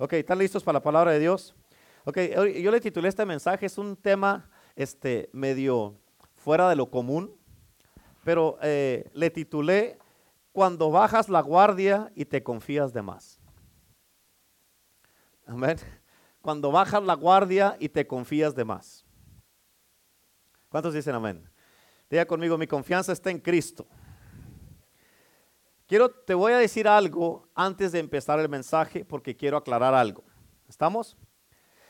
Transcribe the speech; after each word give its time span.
Ok, 0.00 0.12
¿están 0.12 0.38
listos 0.38 0.62
para 0.62 0.78
la 0.78 0.82
palabra 0.82 1.10
de 1.10 1.18
Dios? 1.18 1.56
Ok, 2.04 2.18
yo 2.62 2.70
le 2.70 2.80
titulé 2.80 3.08
este 3.08 3.26
mensaje, 3.26 3.66
es 3.66 3.78
un 3.78 3.96
tema 3.96 4.48
este, 4.76 5.28
medio 5.32 5.98
fuera 6.36 6.68
de 6.68 6.76
lo 6.76 6.88
común, 6.88 7.36
pero 8.22 8.58
eh, 8.62 9.10
le 9.12 9.30
titulé 9.30 9.98
Cuando 10.52 10.92
bajas 10.92 11.28
la 11.28 11.40
guardia 11.40 12.12
y 12.14 12.24
te 12.26 12.44
confías 12.44 12.92
de 12.92 13.02
más. 13.02 13.40
Amén. 15.46 15.78
Cuando 16.42 16.70
bajas 16.70 17.02
la 17.02 17.14
guardia 17.14 17.76
y 17.80 17.88
te 17.88 18.06
confías 18.06 18.54
de 18.54 18.64
más. 18.64 19.04
¿Cuántos 20.68 20.94
dicen 20.94 21.16
amén? 21.16 21.50
Diga 22.08 22.24
conmigo, 22.24 22.56
mi 22.56 22.68
confianza 22.68 23.12
está 23.12 23.30
en 23.30 23.40
Cristo. 23.40 23.84
Quiero, 25.88 26.10
te 26.10 26.34
voy 26.34 26.52
a 26.52 26.58
decir 26.58 26.86
algo 26.86 27.48
antes 27.54 27.92
de 27.92 27.98
empezar 27.98 28.38
el 28.38 28.48
mensaje 28.50 29.06
porque 29.06 29.34
quiero 29.34 29.56
aclarar 29.56 29.94
algo. 29.94 30.22
¿Estamos? 30.68 31.16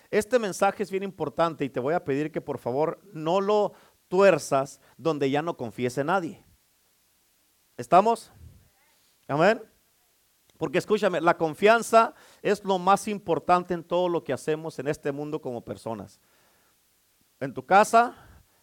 Este 0.09 0.39
mensaje 0.39 0.85
es 0.85 0.91
bien 0.93 1.03
importante 1.03 1.65
y 1.65 1.69
te 1.69 1.81
voy 1.81 1.95
a 1.95 2.05
pedir 2.05 2.31
que 2.31 2.41
por 2.41 2.59
favor 2.59 3.01
no 3.13 3.41
lo 3.41 3.73
tuerzas 4.07 4.81
donde 4.97 5.29
ya 5.29 5.43
no 5.43 5.57
confiese 5.57 6.05
nadie. 6.05 6.45
¿Estamos? 7.77 8.31
Amén. 9.27 9.61
Porque 10.59 10.79
escúchame, 10.79 11.21
la 11.21 11.37
confianza 11.37 12.15
es 12.41 12.63
lo 12.63 12.79
más 12.79 13.09
importante 13.09 13.75
en 13.75 13.83
todo 13.83 14.09
lo 14.09 14.23
que 14.23 14.33
hacemos 14.33 14.79
en 14.79 14.87
este 14.87 15.11
mundo 15.11 15.41
como 15.41 15.65
personas. 15.65 16.21
En 17.41 17.53
tu 17.53 17.67
casa, 17.67 18.15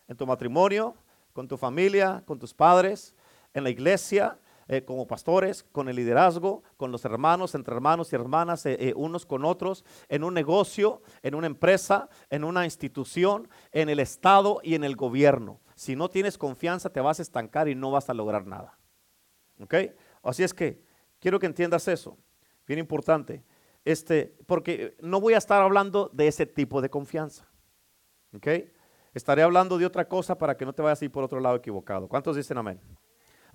en 0.07 0.15
tu 0.15 0.25
matrimonio, 0.25 0.95
con 1.33 1.45
tu 1.45 1.57
familia, 1.57 2.23
con 2.25 2.39
tus 2.39 2.53
padres, 2.53 3.13
en 3.53 3.65
la 3.65 3.69
iglesia, 3.69 4.39
eh, 4.67 4.83
como 4.83 5.05
pastores, 5.05 5.63
con 5.63 5.89
el 5.89 5.95
liderazgo, 5.95 6.63
con 6.75 6.91
los 6.91 7.05
hermanos, 7.05 7.53
entre 7.53 7.75
hermanos 7.75 8.11
y 8.11 8.15
hermanas, 8.15 8.65
eh, 8.65 8.77
eh, 8.79 8.93
unos 8.95 9.25
con 9.25 9.45
otros, 9.45 9.85
en 10.09 10.23
un 10.23 10.33
negocio, 10.33 11.03
en 11.21 11.35
una 11.35 11.45
empresa, 11.45 12.09
en 12.31 12.43
una 12.43 12.65
institución, 12.65 13.47
en 13.71 13.89
el 13.89 13.99
Estado 13.99 14.59
y 14.63 14.73
en 14.73 14.83
el 14.83 14.95
gobierno. 14.95 15.59
Si 15.75 15.95
no 15.95 16.09
tienes 16.09 16.39
confianza, 16.39 16.89
te 16.89 16.99
vas 16.99 17.19
a 17.19 17.21
estancar 17.21 17.67
y 17.67 17.75
no 17.75 17.91
vas 17.91 18.09
a 18.09 18.15
lograr 18.15 18.47
nada. 18.47 18.79
¿Ok? 19.59 19.75
Así 20.23 20.43
es 20.43 20.53
que 20.53 20.81
quiero 21.19 21.37
que 21.39 21.45
entiendas 21.45 21.87
eso. 21.87 22.17
Bien 22.65 22.79
importante. 22.79 23.43
Este, 23.83 24.35
porque 24.47 24.97
no 24.99 25.21
voy 25.21 25.35
a 25.35 25.37
estar 25.37 25.61
hablando 25.61 26.09
de 26.11 26.27
ese 26.27 26.47
tipo 26.47 26.81
de 26.81 26.89
confianza. 26.89 27.47
¿Ok? 28.33 28.47
Estaré 29.13 29.43
hablando 29.43 29.77
de 29.77 29.85
otra 29.85 30.07
cosa 30.07 30.37
para 30.37 30.57
que 30.57 30.65
no 30.65 30.73
te 30.73 30.81
vayas 30.81 31.01
a 31.01 31.05
ir 31.05 31.11
por 31.11 31.23
otro 31.23 31.39
lado 31.39 31.55
equivocado. 31.55 32.07
¿Cuántos 32.07 32.35
dicen 32.35 32.57
amén? 32.57 32.81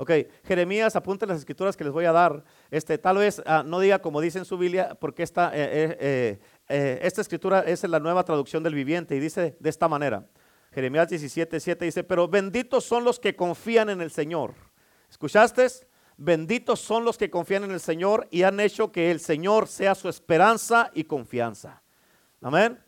Ok, 0.00 0.12
Jeremías, 0.44 0.96
apunten 0.96 1.28
las 1.28 1.40
escrituras 1.40 1.76
que 1.76 1.84
les 1.84 1.92
voy 1.92 2.06
a 2.06 2.12
dar. 2.12 2.42
Este, 2.70 2.96
tal 2.96 3.18
vez 3.18 3.42
ah, 3.44 3.62
no 3.66 3.78
diga 3.80 3.98
como 3.98 4.22
dice 4.22 4.38
en 4.38 4.46
su 4.46 4.56
Biblia, 4.56 4.96
porque 4.98 5.22
esta, 5.22 5.50
eh, 5.52 5.98
eh, 6.00 6.38
eh, 6.70 7.00
esta 7.02 7.20
escritura 7.20 7.60
es 7.60 7.84
la 7.84 8.00
nueva 8.00 8.24
traducción 8.24 8.62
del 8.62 8.74
viviente 8.74 9.14
y 9.14 9.20
dice 9.20 9.58
de 9.60 9.68
esta 9.68 9.88
manera. 9.88 10.26
Jeremías 10.72 11.10
17, 11.10 11.60
7 11.60 11.84
dice, 11.84 12.02
pero 12.02 12.28
benditos 12.28 12.82
son 12.82 13.04
los 13.04 13.20
que 13.20 13.36
confían 13.36 13.90
en 13.90 14.00
el 14.00 14.10
Señor. 14.10 14.54
¿Escuchaste? 15.10 15.66
Benditos 16.16 16.80
son 16.80 17.04
los 17.04 17.18
que 17.18 17.28
confían 17.28 17.64
en 17.64 17.72
el 17.72 17.80
Señor 17.80 18.26
y 18.30 18.44
han 18.44 18.58
hecho 18.58 18.90
que 18.90 19.10
el 19.10 19.20
Señor 19.20 19.68
sea 19.68 19.94
su 19.94 20.08
esperanza 20.08 20.90
y 20.94 21.04
confianza. 21.04 21.82
Amén 22.40 22.78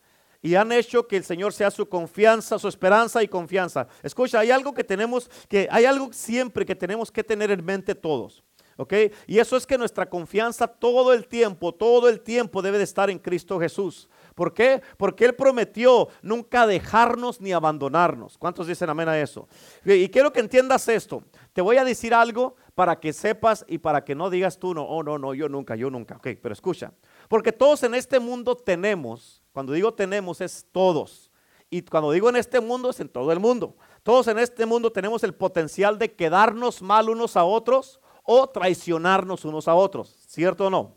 y 0.42 0.56
han 0.56 0.72
hecho 0.72 1.06
que 1.06 1.16
el 1.16 1.24
Señor 1.24 1.52
sea 1.52 1.70
su 1.70 1.88
confianza, 1.88 2.58
su 2.58 2.66
esperanza 2.66 3.22
y 3.22 3.28
confianza. 3.28 3.86
Escucha, 4.02 4.40
hay 4.40 4.50
algo 4.50 4.74
que 4.74 4.82
tenemos 4.82 5.30
que 5.48 5.68
hay 5.70 5.84
algo 5.84 6.12
siempre 6.12 6.66
que 6.66 6.74
tenemos 6.74 7.12
que 7.12 7.22
tener 7.22 7.52
en 7.52 7.64
mente 7.64 7.94
todos. 7.94 8.42
¿Ok? 8.76 8.94
Y 9.26 9.38
eso 9.38 9.56
es 9.56 9.66
que 9.66 9.76
nuestra 9.76 10.08
confianza 10.08 10.66
todo 10.66 11.12
el 11.12 11.28
tiempo, 11.28 11.72
todo 11.72 12.08
el 12.08 12.20
tiempo 12.20 12.62
debe 12.62 12.78
de 12.78 12.84
estar 12.84 13.10
en 13.10 13.18
Cristo 13.18 13.60
Jesús. 13.60 14.08
¿Por 14.34 14.54
qué? 14.54 14.82
Porque 14.96 15.26
Él 15.26 15.34
prometió 15.34 16.08
nunca 16.22 16.66
dejarnos 16.66 17.40
ni 17.40 17.52
abandonarnos. 17.52 18.38
¿Cuántos 18.38 18.66
dicen 18.66 18.88
amén 18.88 19.08
a 19.08 19.20
eso? 19.20 19.46
Y 19.84 20.08
quiero 20.08 20.32
que 20.32 20.40
entiendas 20.40 20.88
esto. 20.88 21.22
Te 21.52 21.60
voy 21.60 21.76
a 21.76 21.84
decir 21.84 22.14
algo 22.14 22.56
para 22.74 22.98
que 22.98 23.12
sepas 23.12 23.64
y 23.68 23.76
para 23.78 24.04
que 24.04 24.14
no 24.14 24.30
digas 24.30 24.58
tú, 24.58 24.72
no, 24.72 24.84
oh, 24.84 25.02
no, 25.02 25.18
no, 25.18 25.34
yo 25.34 25.50
nunca, 25.50 25.76
yo 25.76 25.90
nunca. 25.90 26.16
Ok, 26.16 26.28
pero 26.42 26.54
escucha. 26.54 26.92
Porque 27.28 27.52
todos 27.52 27.82
en 27.82 27.94
este 27.94 28.18
mundo 28.18 28.56
tenemos 28.56 29.41
cuando 29.52 29.72
digo 29.72 29.94
tenemos 29.94 30.40
es 30.40 30.66
todos. 30.72 31.30
Y 31.70 31.82
cuando 31.82 32.10
digo 32.12 32.28
en 32.28 32.36
este 32.36 32.60
mundo 32.60 32.90
es 32.90 33.00
en 33.00 33.08
todo 33.08 33.32
el 33.32 33.40
mundo. 33.40 33.76
Todos 34.02 34.28
en 34.28 34.38
este 34.38 34.66
mundo 34.66 34.92
tenemos 34.92 35.22
el 35.24 35.34
potencial 35.34 35.98
de 35.98 36.12
quedarnos 36.12 36.82
mal 36.82 37.08
unos 37.08 37.36
a 37.36 37.44
otros 37.44 38.00
o 38.24 38.46
traicionarnos 38.48 39.44
unos 39.44 39.68
a 39.68 39.74
otros. 39.74 40.14
¿Cierto 40.26 40.66
o 40.66 40.70
no? 40.70 40.96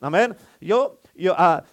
Amén. 0.00 0.36
Yo, 0.60 1.00
yo 1.14 1.34
ah, 1.36 1.64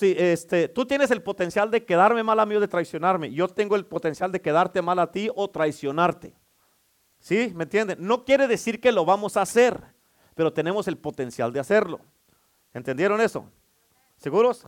este, 0.00 0.68
tú 0.68 0.86
tienes 0.86 1.10
el 1.10 1.22
potencial 1.22 1.70
de 1.70 1.84
quedarme 1.84 2.22
mal 2.22 2.38
a 2.38 2.46
mí 2.46 2.54
o 2.54 2.60
de 2.60 2.68
traicionarme. 2.68 3.32
Yo 3.32 3.48
tengo 3.48 3.76
el 3.76 3.86
potencial 3.86 4.30
de 4.30 4.40
quedarte 4.40 4.82
mal 4.82 4.98
a 4.98 5.10
ti 5.10 5.30
o 5.34 5.48
traicionarte. 5.48 6.34
¿Sí? 7.20 7.52
¿Me 7.54 7.64
entienden? 7.64 7.98
No 8.00 8.24
quiere 8.24 8.46
decir 8.46 8.80
que 8.80 8.92
lo 8.92 9.04
vamos 9.04 9.36
a 9.36 9.42
hacer, 9.42 9.82
pero 10.34 10.52
tenemos 10.52 10.86
el 10.86 10.96
potencial 10.96 11.52
de 11.52 11.60
hacerlo. 11.60 12.00
¿Entendieron 12.72 13.20
eso? 13.20 13.50
¿Seguros? 14.16 14.66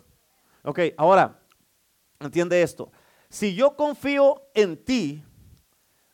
Ok, 0.63 0.81
ahora, 0.97 1.41
entiende 2.19 2.63
esto. 2.63 2.91
Si 3.29 3.55
yo 3.55 3.77
confío 3.77 4.43
en 4.55 4.77
ti, 4.77 5.23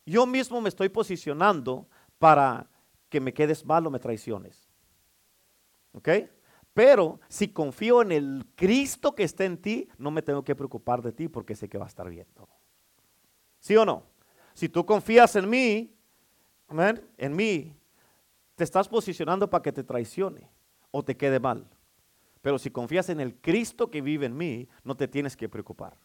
yo 0.05 0.27
mismo 0.27 0.61
me 0.61 0.69
estoy 0.69 0.89
posicionando 0.89 1.89
para 2.19 2.69
que 3.09 3.21
me 3.21 3.35
quedes 3.35 3.65
mal 3.65 3.87
o 3.87 3.91
me 3.91 3.99
traiciones. 3.99 4.69
¿Ok? 5.93 6.09
Pero 6.75 7.21
si 7.29 7.49
confío 7.49 8.03
en 8.03 8.13
el 8.13 8.47
Cristo 8.55 9.15
que 9.15 9.23
está 9.23 9.45
en 9.45 9.57
ti, 9.57 9.89
no 9.97 10.11
me 10.11 10.23
tengo 10.23 10.45
que 10.45 10.55
preocupar 10.55 11.01
de 11.01 11.13
ti 11.13 11.29
porque 11.29 11.57
sé 11.57 11.69
que 11.69 11.79
va 11.79 11.87
a 11.87 11.89
estar 11.89 12.09
bien 12.09 12.27
todo. 12.35 12.51
¿Sí 13.59 13.75
o 13.77 13.85
no? 13.85 14.05
Si 14.53 14.69
tú 14.69 14.85
confías 14.85 15.37
en 15.37 15.49
mí, 15.49 15.97
en 17.17 17.37
mí, 17.37 17.75
te 18.55 18.65
estás 18.65 18.89
posicionando 18.89 19.49
para 19.49 19.63
que 19.63 19.73
te 19.73 19.85
traicione 19.85 20.51
o 20.91 21.03
te 21.03 21.17
quede 21.17 21.41
mal. 21.41 21.67
Pero 22.47 22.61
si 22.61 22.71
confías 22.71 23.09
en 23.09 23.19
el 23.19 23.35
Cristo 23.35 23.91
que 23.91 24.01
vive 24.01 24.25
en 24.25 24.37
mí, 24.37 24.69
no 24.85 24.97
te 24.97 25.09
tienes 25.09 25.37
que 25.37 25.49
preocupar. 25.49 25.99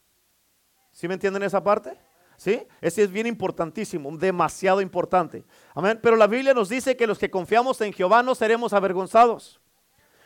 ¿Sí 0.91 1.07
me 1.07 1.13
entienden 1.13 1.43
esa 1.43 1.63
parte? 1.63 1.95
¿Sí? 2.35 2.65
Ese 2.81 3.03
es 3.03 3.11
bien 3.11 3.27
importantísimo, 3.27 4.17
demasiado 4.17 4.81
importante. 4.81 5.45
Amén. 5.75 5.99
Pero 6.01 6.15
la 6.15 6.25
Biblia 6.25 6.55
nos 6.55 6.67
dice 6.67 6.97
que 6.97 7.05
los 7.05 7.19
que 7.19 7.29
confiamos 7.29 7.79
en 7.81 7.93
Jehová 7.93 8.23
no 8.23 8.33
seremos 8.33 8.73
avergonzados. 8.73 9.61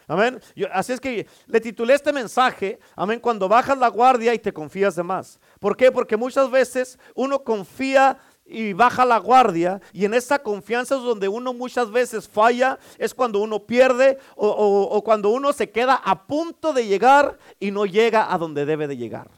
Amén. 0.08 0.40
así 0.72 0.94
es 0.94 1.02
que 1.02 1.28
le 1.48 1.60
titulé 1.60 1.96
este 1.96 2.14
mensaje, 2.14 2.80
amén, 2.96 3.20
cuando 3.20 3.50
bajas 3.50 3.78
la 3.78 3.90
guardia 3.90 4.34
y 4.34 4.40
te 4.40 4.54
confías 4.54 4.96
de 4.96 5.04
más. 5.04 5.38
¿Por 5.60 5.76
qué? 5.76 5.92
Porque 5.92 6.16
muchas 6.16 6.50
veces 6.50 6.98
uno 7.14 7.44
confía 7.44 8.20
y 8.46 8.74
baja 8.74 9.04
la 9.06 9.18
guardia 9.18 9.82
y 9.92 10.06
en 10.06 10.14
esa 10.14 10.40
confianza 10.40 10.96
es 10.96 11.02
donde 11.02 11.28
uno 11.28 11.54
muchas 11.54 11.90
veces 11.90 12.30
falla, 12.30 12.78
es 12.98 13.14
cuando 13.14 13.40
uno 13.40 13.66
pierde 13.66 14.20
o, 14.36 15.02
cuando 15.04 15.30
uno 15.30 15.52
se 15.52 15.72
queda 15.72 15.96
a 15.96 16.28
punto 16.28 16.72
de 16.72 16.86
llegar 16.86 17.40
y 17.60 17.72
no 17.72 17.86
llega 17.86 18.32
a 18.32 18.38
donde 18.38 18.66
debe 18.66 18.88
de 18.88 18.98
llegar, 18.98 19.30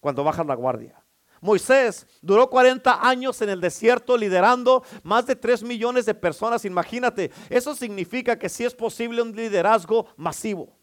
cuando 0.00 0.24
baja 0.24 0.42
la 0.42 0.54
guardia. 0.54 1.02
Moisés 1.40 2.04
duró 2.20 2.50
40 2.50 3.06
años 3.08 3.40
en 3.42 3.48
el 3.48 3.60
desierto 3.60 4.16
liderando 4.16 4.82
más 5.04 5.24
de 5.26 5.36
3 5.36 5.62
millones 5.62 6.04
de 6.04 6.14
personas, 6.14 6.64
imagínate, 6.64 7.30
eso 7.48 7.76
significa 7.76 8.36
que 8.36 8.48
sí 8.48 8.64
es 8.64 8.74
posible 8.74 9.22
un 9.22 9.36
liderazgo 9.36 10.06
masivo. 10.16 10.76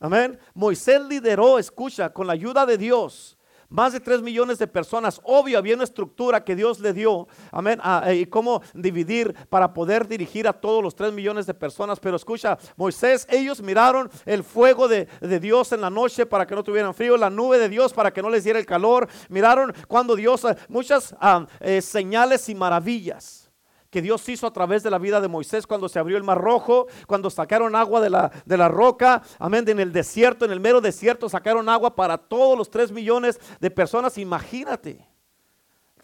Amén. 0.00 0.38
Moisés 0.54 1.02
lideró, 1.02 1.58
escucha, 1.58 2.12
con 2.12 2.28
la 2.28 2.34
ayuda 2.34 2.64
de 2.66 2.78
Dios, 2.78 3.37
más 3.68 3.92
de 3.92 4.00
3 4.00 4.22
millones 4.22 4.58
de 4.58 4.66
personas. 4.66 5.20
Obvio, 5.24 5.58
había 5.58 5.74
una 5.74 5.84
estructura 5.84 6.44
que 6.44 6.56
Dios 6.56 6.80
le 6.80 6.92
dio. 6.92 7.28
Amén. 7.50 7.78
Ah, 7.82 8.12
y 8.12 8.26
cómo 8.26 8.62
dividir 8.74 9.34
para 9.48 9.72
poder 9.72 10.08
dirigir 10.08 10.48
a 10.48 10.52
todos 10.52 10.82
los 10.82 10.94
3 10.94 11.12
millones 11.12 11.46
de 11.46 11.54
personas. 11.54 12.00
Pero 12.00 12.16
escucha, 12.16 12.58
Moisés, 12.76 13.26
ellos 13.30 13.60
miraron 13.62 14.10
el 14.24 14.44
fuego 14.44 14.88
de, 14.88 15.08
Dios 15.40 15.72
en 15.72 15.80
la 15.80 15.90
noche 15.90 16.26
para 16.26 16.46
que 16.46 16.54
no 16.54 16.64
tuvieran 16.64 16.94
frío, 16.94 17.16
la 17.16 17.30
nube 17.30 17.58
de 17.58 17.68
Dios 17.68 17.92
para 17.92 18.12
que 18.12 18.22
no 18.22 18.30
les 18.30 18.44
diera 18.44 18.58
el 18.58 18.66
calor. 18.66 19.08
Miraron 19.28 19.72
cuando 19.86 20.16
Dios, 20.16 20.44
ah, 20.44 20.56
muchas 20.68 21.14
ah, 21.20 21.46
eh, 21.60 21.80
señales 21.82 22.48
y 22.48 22.54
maravillas 22.54 23.47
que 23.90 24.02
Dios 24.02 24.28
hizo 24.28 24.46
a 24.46 24.52
través 24.52 24.82
de 24.82 24.90
la 24.90 24.98
vida 24.98 25.20
de 25.20 25.28
Moisés 25.28 25.66
cuando 25.66 25.88
se 25.88 25.98
abrió 25.98 26.16
el 26.16 26.24
mar 26.24 26.38
rojo, 26.38 26.86
cuando 27.06 27.30
sacaron 27.30 27.74
agua 27.74 28.00
de 28.00 28.10
la, 28.10 28.30
de 28.44 28.56
la 28.56 28.68
roca, 28.68 29.22
amén, 29.38 29.68
en 29.68 29.80
el 29.80 29.92
desierto, 29.92 30.44
en 30.44 30.52
el 30.52 30.60
mero 30.60 30.80
desierto 30.80 31.28
sacaron 31.28 31.68
agua 31.68 31.94
para 31.94 32.18
todos 32.18 32.56
los 32.56 32.70
tres 32.70 32.92
millones 32.92 33.40
de 33.60 33.70
personas, 33.70 34.18
imagínate. 34.18 35.06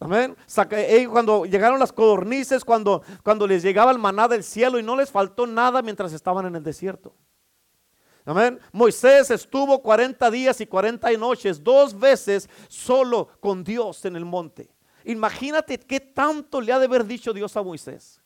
Amén. 0.00 0.36
Cuando 1.10 1.44
llegaron 1.44 1.78
las 1.78 1.92
codornices, 1.92 2.64
cuando, 2.64 3.02
cuando 3.22 3.46
les 3.46 3.62
llegaba 3.62 3.92
el 3.92 3.98
maná 3.98 4.28
del 4.28 4.42
cielo 4.42 4.78
y 4.78 4.82
no 4.82 4.96
les 4.96 5.10
faltó 5.10 5.46
nada 5.46 5.82
mientras 5.82 6.12
estaban 6.12 6.46
en 6.46 6.56
el 6.56 6.62
desierto. 6.62 7.14
Amén. 8.24 8.58
Moisés 8.72 9.30
estuvo 9.30 9.82
40 9.82 10.30
días 10.30 10.60
y 10.60 10.66
40 10.66 11.10
noches, 11.12 11.62
dos 11.62 11.98
veces 11.98 12.48
solo 12.68 13.28
con 13.40 13.62
Dios 13.62 14.04
en 14.04 14.16
el 14.16 14.24
monte. 14.24 14.73
Imagínate 15.04 15.78
qué 15.78 16.00
tanto 16.00 16.60
le 16.60 16.72
ha 16.72 16.78
de 16.78 16.86
haber 16.86 17.04
dicho 17.04 17.32
Dios 17.32 17.56
a 17.56 17.62
Moisés. 17.62 18.20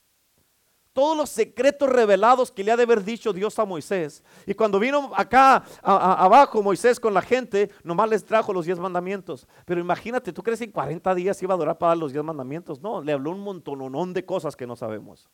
todos 0.99 1.17
los 1.17 1.31
secretos 1.31 1.89
revelados 1.89 2.51
que 2.51 2.65
le 2.65 2.73
ha 2.73 2.77
de 2.77 2.83
haber 2.83 3.05
dicho 3.05 3.33
Dios 3.33 3.57
a 3.61 3.65
Moisés. 3.65 4.25
Y 4.47 4.55
cuando 4.55 4.81
vino 4.81 5.13
acá 5.15 5.63
abajo 5.81 6.61
Moisés 6.61 6.99
con 6.99 7.15
la 7.15 7.23
gente, 7.23 7.71
nomás 7.85 8.11
les 8.11 8.25
trajo 8.25 8.53
los 8.53 8.67
diez 8.67 8.81
mandamientos. 8.81 9.47
Pero 9.65 9.81
imagínate, 9.81 10.33
¿tú 10.33 10.43
crees 10.43 10.59
que 10.59 10.65
en 10.65 10.73
40 10.73 11.15
días 11.15 11.41
iba 11.41 11.55
a 11.55 11.57
durar 11.57 11.79
para 11.79 11.91
dar 11.91 11.99
los 11.99 12.13
diez 12.13 12.25
mandamientos? 12.25 12.81
No, 12.81 13.01
le 13.01 13.13
habló 13.13 13.31
un 13.31 13.39
montononón 13.39 14.13
de 14.13 14.25
cosas 14.25 14.57
que 14.57 14.67
no 14.67 14.75
sabemos. 14.75 15.31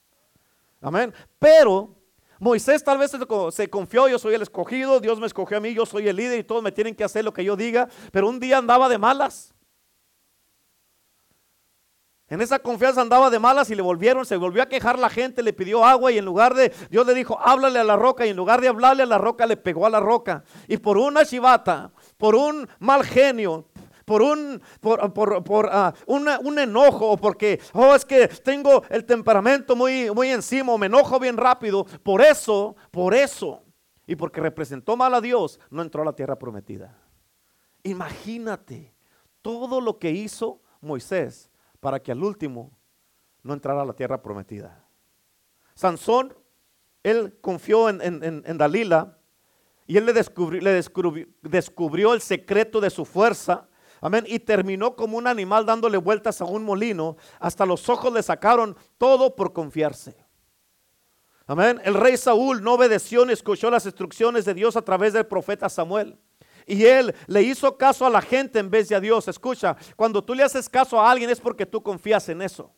Amén. 0.82 1.14
Pero 1.38 1.96
Moisés 2.38 2.84
tal 2.84 2.98
vez 2.98 3.12
se 3.52 3.70
confió, 3.70 4.06
yo 4.06 4.18
soy 4.18 4.34
el 4.34 4.42
escogido, 4.42 5.00
Dios 5.00 5.18
me 5.18 5.26
escogió 5.26 5.56
a 5.56 5.60
mí, 5.60 5.72
yo 5.72 5.86
soy 5.86 6.08
el 6.08 6.16
líder 6.16 6.40
y 6.40 6.44
todos 6.44 6.62
me 6.62 6.72
tienen 6.72 6.94
que 6.94 7.04
hacer 7.04 7.24
lo 7.24 7.32
que 7.32 7.42
yo 7.42 7.56
diga, 7.56 7.88
pero 8.12 8.28
un 8.28 8.38
día 8.38 8.58
andaba 8.58 8.86
de 8.86 8.98
malas. 8.98 9.54
En 12.28 12.40
esa 12.40 12.58
confianza 12.58 13.02
andaba 13.02 13.28
de 13.28 13.38
malas 13.38 13.68
y 13.70 13.74
le 13.74 13.82
volvieron, 13.82 14.24
se 14.24 14.36
volvió 14.36 14.62
a 14.62 14.66
quejar 14.66 14.98
la 14.98 15.10
gente, 15.10 15.42
le 15.42 15.52
pidió 15.52 15.84
agua 15.84 16.10
y 16.10 16.18
en 16.18 16.24
lugar 16.24 16.54
de, 16.54 16.72
Dios 16.90 17.06
le 17.06 17.12
dijo, 17.12 17.38
háblale 17.38 17.78
a 17.78 17.84
la 17.84 17.96
roca 17.96 18.24
y 18.24 18.30
en 18.30 18.36
lugar 18.36 18.62
de 18.62 18.68
hablarle 18.68 19.02
a 19.02 19.06
la 19.06 19.18
roca, 19.18 19.46
le 19.46 19.58
pegó 19.58 19.84
a 19.84 19.90
la 19.90 20.00
roca. 20.00 20.42
Y 20.66 20.78
por 20.78 20.96
una 20.96 21.24
chivata, 21.26 21.92
por 22.16 22.34
un 22.34 22.66
mal 22.78 23.04
genio, 23.04 23.68
por 24.06 24.22
un, 24.22 24.62
por, 24.80 25.68
ah, 25.70 25.94
un 26.06 26.58
enojo 26.58 27.16
porque, 27.18 27.60
oh, 27.72 27.94
es 27.94 28.04
que 28.04 28.28
tengo 28.28 28.82
el 28.88 29.04
temperamento 29.04 29.76
muy, 29.76 30.10
muy 30.10 30.30
encima 30.30 30.76
me 30.78 30.86
enojo 30.86 31.18
bien 31.18 31.36
rápido. 31.36 31.84
Por 32.02 32.22
eso, 32.22 32.74
por 32.90 33.14
eso, 33.14 33.62
y 34.06 34.16
porque 34.16 34.40
representó 34.40 34.96
mal 34.96 35.14
a 35.14 35.20
Dios, 35.20 35.60
no 35.70 35.82
entró 35.82 36.02
a 36.02 36.06
la 36.06 36.14
tierra 36.14 36.38
prometida. 36.38 36.98
Imagínate 37.82 38.94
todo 39.42 39.80
lo 39.80 39.98
que 39.98 40.10
hizo 40.10 40.60
Moisés 40.80 41.50
para 41.84 42.00
que 42.00 42.10
al 42.10 42.22
último 42.22 42.72
no 43.42 43.52
entrara 43.52 43.82
a 43.82 43.84
la 43.84 43.92
tierra 43.92 44.22
prometida. 44.22 44.82
Sansón, 45.74 46.34
él 47.02 47.36
confió 47.42 47.90
en, 47.90 48.56
Dalila 48.56 49.18
y 49.86 49.98
él 49.98 50.06
le, 50.06 50.14
descubrió, 50.14 50.62
descubrió 51.42 52.14
el 52.14 52.22
secreto 52.22 52.80
de 52.80 52.88
su 52.88 53.04
fuerza 53.04 53.68
Amén. 54.00 54.24
Y 54.26 54.38
terminó 54.38 54.96
como 54.96 55.18
un 55.18 55.26
animal 55.26 55.66
dándole 55.66 55.98
vueltas 55.98 56.40
a 56.40 56.46
un 56.46 56.62
molino. 56.62 57.18
Hasta 57.38 57.66
los 57.66 57.86
ojos 57.90 58.12
le 58.12 58.22
sacaron 58.22 58.76
todo 58.96 59.36
por 59.36 59.52
confiarse. 59.52 60.16
Amén. 61.46 61.80
El 61.84 61.92
rey 61.92 62.16
Saúl 62.16 62.62
no 62.62 62.74
obedeció 62.74 63.26
ni 63.26 63.34
escuchó 63.34 63.70
las 63.70 63.84
instrucciones 63.84 64.46
de 64.46 64.54
Dios 64.54 64.76
a 64.76 64.82
través 64.82 65.12
del 65.12 65.26
profeta 65.26 65.68
Samuel. 65.68 66.18
Y 66.66 66.84
él 66.84 67.14
le 67.26 67.42
hizo 67.42 67.76
caso 67.76 68.06
a 68.06 68.10
la 68.10 68.22
gente 68.22 68.58
en 68.58 68.70
vez 68.70 68.88
de 68.88 68.96
a 68.96 69.00
Dios. 69.00 69.28
Escucha, 69.28 69.76
cuando 69.96 70.22
tú 70.22 70.34
le 70.34 70.42
haces 70.42 70.68
caso 70.68 71.00
a 71.00 71.10
alguien 71.10 71.30
es 71.30 71.40
porque 71.40 71.66
tú 71.66 71.82
confías 71.82 72.28
en 72.28 72.42
eso. 72.42 72.72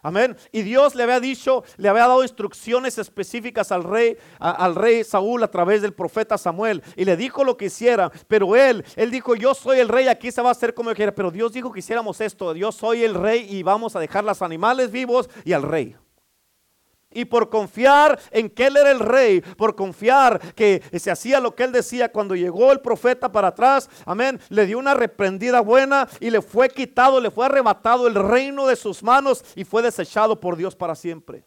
Amén. 0.00 0.36
Y 0.52 0.62
Dios 0.62 0.94
le 0.94 1.02
había 1.02 1.18
dicho, 1.18 1.64
le 1.76 1.88
había 1.88 2.06
dado 2.06 2.22
instrucciones 2.22 2.98
específicas 2.98 3.72
al 3.72 3.82
rey, 3.82 4.16
al 4.38 4.76
rey 4.76 5.02
Saúl 5.02 5.42
a 5.42 5.50
través 5.50 5.82
del 5.82 5.92
profeta 5.92 6.38
Samuel. 6.38 6.82
Y 6.96 7.04
le 7.04 7.16
dijo 7.16 7.42
lo 7.42 7.56
que 7.56 7.66
hiciera. 7.66 8.10
Pero 8.28 8.54
él, 8.54 8.84
él 8.94 9.10
dijo, 9.10 9.34
yo 9.34 9.54
soy 9.54 9.80
el 9.80 9.88
rey, 9.88 10.06
aquí 10.06 10.30
se 10.30 10.40
va 10.40 10.50
a 10.50 10.52
hacer 10.52 10.72
como 10.72 10.90
yo 10.90 10.96
quiera. 10.96 11.14
Pero 11.14 11.30
Dios 11.30 11.52
dijo 11.52 11.72
que 11.72 11.80
hiciéramos 11.80 12.20
esto. 12.20 12.54
Yo 12.54 12.70
soy 12.70 13.02
el 13.02 13.14
rey 13.14 13.46
y 13.50 13.62
vamos 13.64 13.96
a 13.96 14.00
dejar 14.00 14.22
los 14.22 14.40
animales 14.40 14.92
vivos 14.92 15.28
y 15.44 15.52
al 15.52 15.62
rey. 15.62 15.96
Y 17.10 17.24
por 17.24 17.48
confiar 17.48 18.18
en 18.30 18.50
que 18.50 18.66
Él 18.66 18.76
era 18.76 18.90
el 18.90 19.00
rey, 19.00 19.40
por 19.40 19.74
confiar 19.74 20.54
que 20.54 20.82
se 20.98 21.10
hacía 21.10 21.40
lo 21.40 21.54
que 21.54 21.64
Él 21.64 21.72
decía, 21.72 22.12
cuando 22.12 22.36
llegó 22.36 22.70
el 22.70 22.80
profeta 22.80 23.32
para 23.32 23.48
atrás, 23.48 23.88
amén, 24.04 24.38
le 24.50 24.66
dio 24.66 24.78
una 24.78 24.94
reprendida 24.94 25.60
buena 25.60 26.08
y 26.20 26.30
le 26.30 26.42
fue 26.42 26.68
quitado, 26.68 27.20
le 27.20 27.30
fue 27.30 27.46
arrebatado 27.46 28.06
el 28.06 28.14
reino 28.14 28.66
de 28.66 28.76
sus 28.76 29.02
manos 29.02 29.44
y 29.54 29.64
fue 29.64 29.82
desechado 29.82 30.38
por 30.38 30.56
Dios 30.56 30.76
para 30.76 30.94
siempre. 30.94 31.44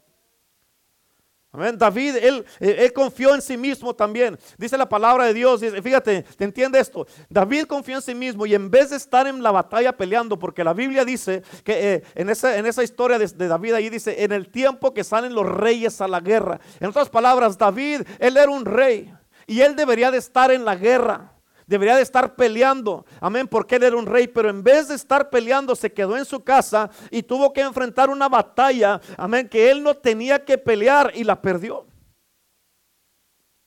Amén. 1.54 1.78
David, 1.78 2.16
él, 2.16 2.46
él, 2.62 2.94
confió 2.94 3.36
en 3.36 3.42
sí 3.42 3.58
mismo 3.58 3.94
también. 3.94 4.40
Dice 4.58 4.78
la 4.78 4.88
palabra 4.88 5.26
de 5.26 5.34
Dios. 5.34 5.62
fíjate, 5.84 6.24
te 6.24 6.46
entiende 6.46 6.80
esto. 6.80 7.06
David 7.30 7.66
confió 7.66 7.96
en 7.96 8.02
sí 8.02 8.16
mismo 8.16 8.46
y 8.46 8.56
en 8.56 8.72
vez 8.72 8.92
de 8.92 8.96
estar 8.96 9.28
en 9.28 9.44
la 9.44 9.52
batalla 9.52 9.92
peleando, 9.92 10.40
porque 10.40 10.64
la 10.64 10.74
Biblia 10.74 11.04
dice 11.04 11.44
que 11.66 11.96
eh, 11.96 12.04
en, 12.16 12.30
esa, 12.30 12.58
en 12.58 12.66
esa 12.66 12.84
historia 12.84 13.20
de, 13.20 13.28
de, 13.28 13.48
David 13.50 13.74
ahí 13.74 13.90
dice, 13.90 14.24
en 14.24 14.32
el 14.32 14.50
tiempo 14.50 14.94
que 14.94 15.04
salen 15.04 15.36
los 15.36 15.46
reyes 15.46 16.00
a 16.00 16.08
la 16.08 16.22
guerra. 16.22 16.62
En 16.80 16.88
otras 16.88 17.10
palabras, 17.10 17.58
David, 17.58 18.04
él 18.20 18.38
era 18.38 18.50
un 18.50 18.64
rey 18.64 19.14
y 19.46 19.60
él 19.60 19.76
debería 19.76 20.10
de 20.10 20.20
estar 20.20 20.52
en 20.52 20.64
la 20.64 20.76
guerra 20.76 21.31
debería 21.72 21.96
de 21.96 22.02
estar 22.02 22.36
peleando, 22.36 23.06
amén, 23.22 23.48
porque 23.48 23.78
él 23.78 23.84
era 23.84 23.96
un 23.96 24.06
rey, 24.06 24.28
pero 24.28 24.50
en 24.50 24.62
vez 24.62 24.90
de 24.90 24.96
estar 24.96 25.30
peleando 25.30 25.74
se 25.74 25.92
quedó 25.92 26.18
en 26.18 26.26
su 26.26 26.44
casa 26.44 26.90
y 27.10 27.24
tuvo 27.24 27.54
que 27.54 27.62
enfrentar 27.62 28.10
una 28.10 28.28
batalla, 28.28 29.00
amén, 29.18 29.48
que 29.48 29.72
él 29.72 29.82
no 29.82 29.96
tenía 29.96 30.44
que 30.44 30.58
pelear 30.58 31.14
y 31.16 31.24
la 31.24 31.42
perdió. 31.42 31.88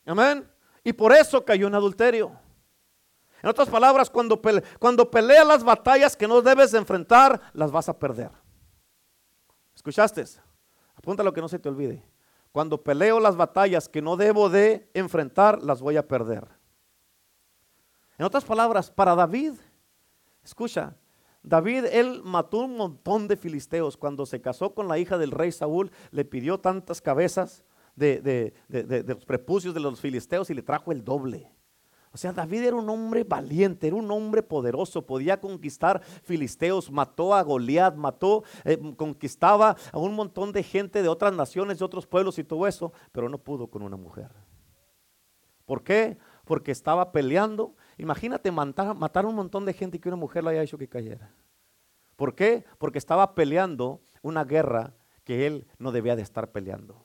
Amén. 0.04 0.46
Y 0.84 0.92
por 0.92 1.12
eso 1.12 1.42
cayó 1.42 1.66
en 1.66 1.74
adulterio. 1.74 2.38
En 3.42 3.48
otras 3.48 3.70
palabras, 3.70 4.10
cuando, 4.10 4.40
cuando 4.78 5.10
peleas 5.10 5.46
las 5.46 5.64
batallas 5.64 6.14
que 6.14 6.28
no 6.28 6.42
debes 6.42 6.72
de 6.72 6.78
enfrentar, 6.78 7.40
las 7.54 7.72
vas 7.72 7.88
a 7.88 7.98
perder. 7.98 8.30
¿Escuchaste? 9.74 10.24
Apunta 10.94 11.22
lo 11.22 11.32
que 11.32 11.40
no 11.40 11.48
se 11.48 11.58
te 11.58 11.70
olvide. 11.70 12.04
Cuando 12.52 12.82
peleo 12.84 13.18
las 13.18 13.34
batallas 13.34 13.88
que 13.88 14.02
no 14.02 14.16
debo 14.16 14.50
de 14.50 14.90
enfrentar, 14.92 15.62
las 15.62 15.80
voy 15.80 15.96
a 15.96 16.06
perder. 16.06 16.46
En 18.18 18.24
otras 18.24 18.44
palabras, 18.44 18.90
para 18.90 19.14
David, 19.14 19.54
escucha, 20.44 20.96
David, 21.42 21.84
él 21.92 22.22
mató 22.24 22.60
un 22.60 22.76
montón 22.76 23.28
de 23.28 23.36
filisteos. 23.36 23.96
Cuando 23.96 24.24
se 24.24 24.40
casó 24.40 24.74
con 24.74 24.88
la 24.88 24.98
hija 24.98 25.18
del 25.18 25.30
rey 25.30 25.52
Saúl, 25.52 25.90
le 26.10 26.24
pidió 26.24 26.58
tantas 26.58 27.02
cabezas 27.02 27.64
de, 27.96 28.54
los 29.06 29.24
prepucios 29.26 29.74
de 29.74 29.80
los 29.80 30.00
filisteos 30.00 30.48
y 30.50 30.54
le 30.54 30.62
trajo 30.62 30.90
el 30.90 31.04
doble. 31.04 31.50
O 32.12 32.16
sea, 32.16 32.32
David 32.32 32.62
era 32.62 32.76
un 32.76 32.88
hombre 32.88 33.24
valiente, 33.24 33.88
era 33.88 33.96
un 33.96 34.08
hombre 34.10 34.42
poderoso, 34.42 35.04
podía 35.04 35.40
conquistar 35.40 36.00
filisteos, 36.22 36.88
mató 36.90 37.34
a 37.34 37.42
Goliat, 37.42 37.96
mató, 37.96 38.44
eh, 38.64 38.78
conquistaba 38.96 39.76
a 39.90 39.98
un 39.98 40.14
montón 40.14 40.52
de 40.52 40.62
gente 40.62 41.02
de 41.02 41.08
otras 41.08 41.34
naciones, 41.34 41.80
de 41.80 41.84
otros 41.84 42.06
pueblos 42.06 42.38
y 42.38 42.44
todo 42.44 42.68
eso, 42.68 42.92
pero 43.10 43.28
no 43.28 43.38
pudo 43.38 43.66
con 43.66 43.82
una 43.82 43.96
mujer. 43.96 44.30
¿Por 45.66 45.82
qué? 45.82 46.16
Porque 46.44 46.70
estaba 46.70 47.10
peleando 47.10 47.74
Imagínate 47.98 48.50
matar, 48.50 48.94
matar 48.94 49.26
un 49.26 49.34
montón 49.34 49.64
de 49.64 49.72
gente 49.72 49.96
y 49.96 50.00
que 50.00 50.08
una 50.08 50.16
mujer 50.16 50.44
lo 50.44 50.50
haya 50.50 50.62
hecho 50.62 50.78
que 50.78 50.88
cayera. 50.88 51.32
¿Por 52.16 52.34
qué? 52.34 52.64
Porque 52.78 52.98
estaba 52.98 53.34
peleando 53.34 54.00
una 54.22 54.44
guerra 54.44 54.94
que 55.24 55.46
él 55.46 55.66
no 55.78 55.92
debía 55.92 56.16
de 56.16 56.22
estar 56.22 56.52
peleando. 56.52 57.02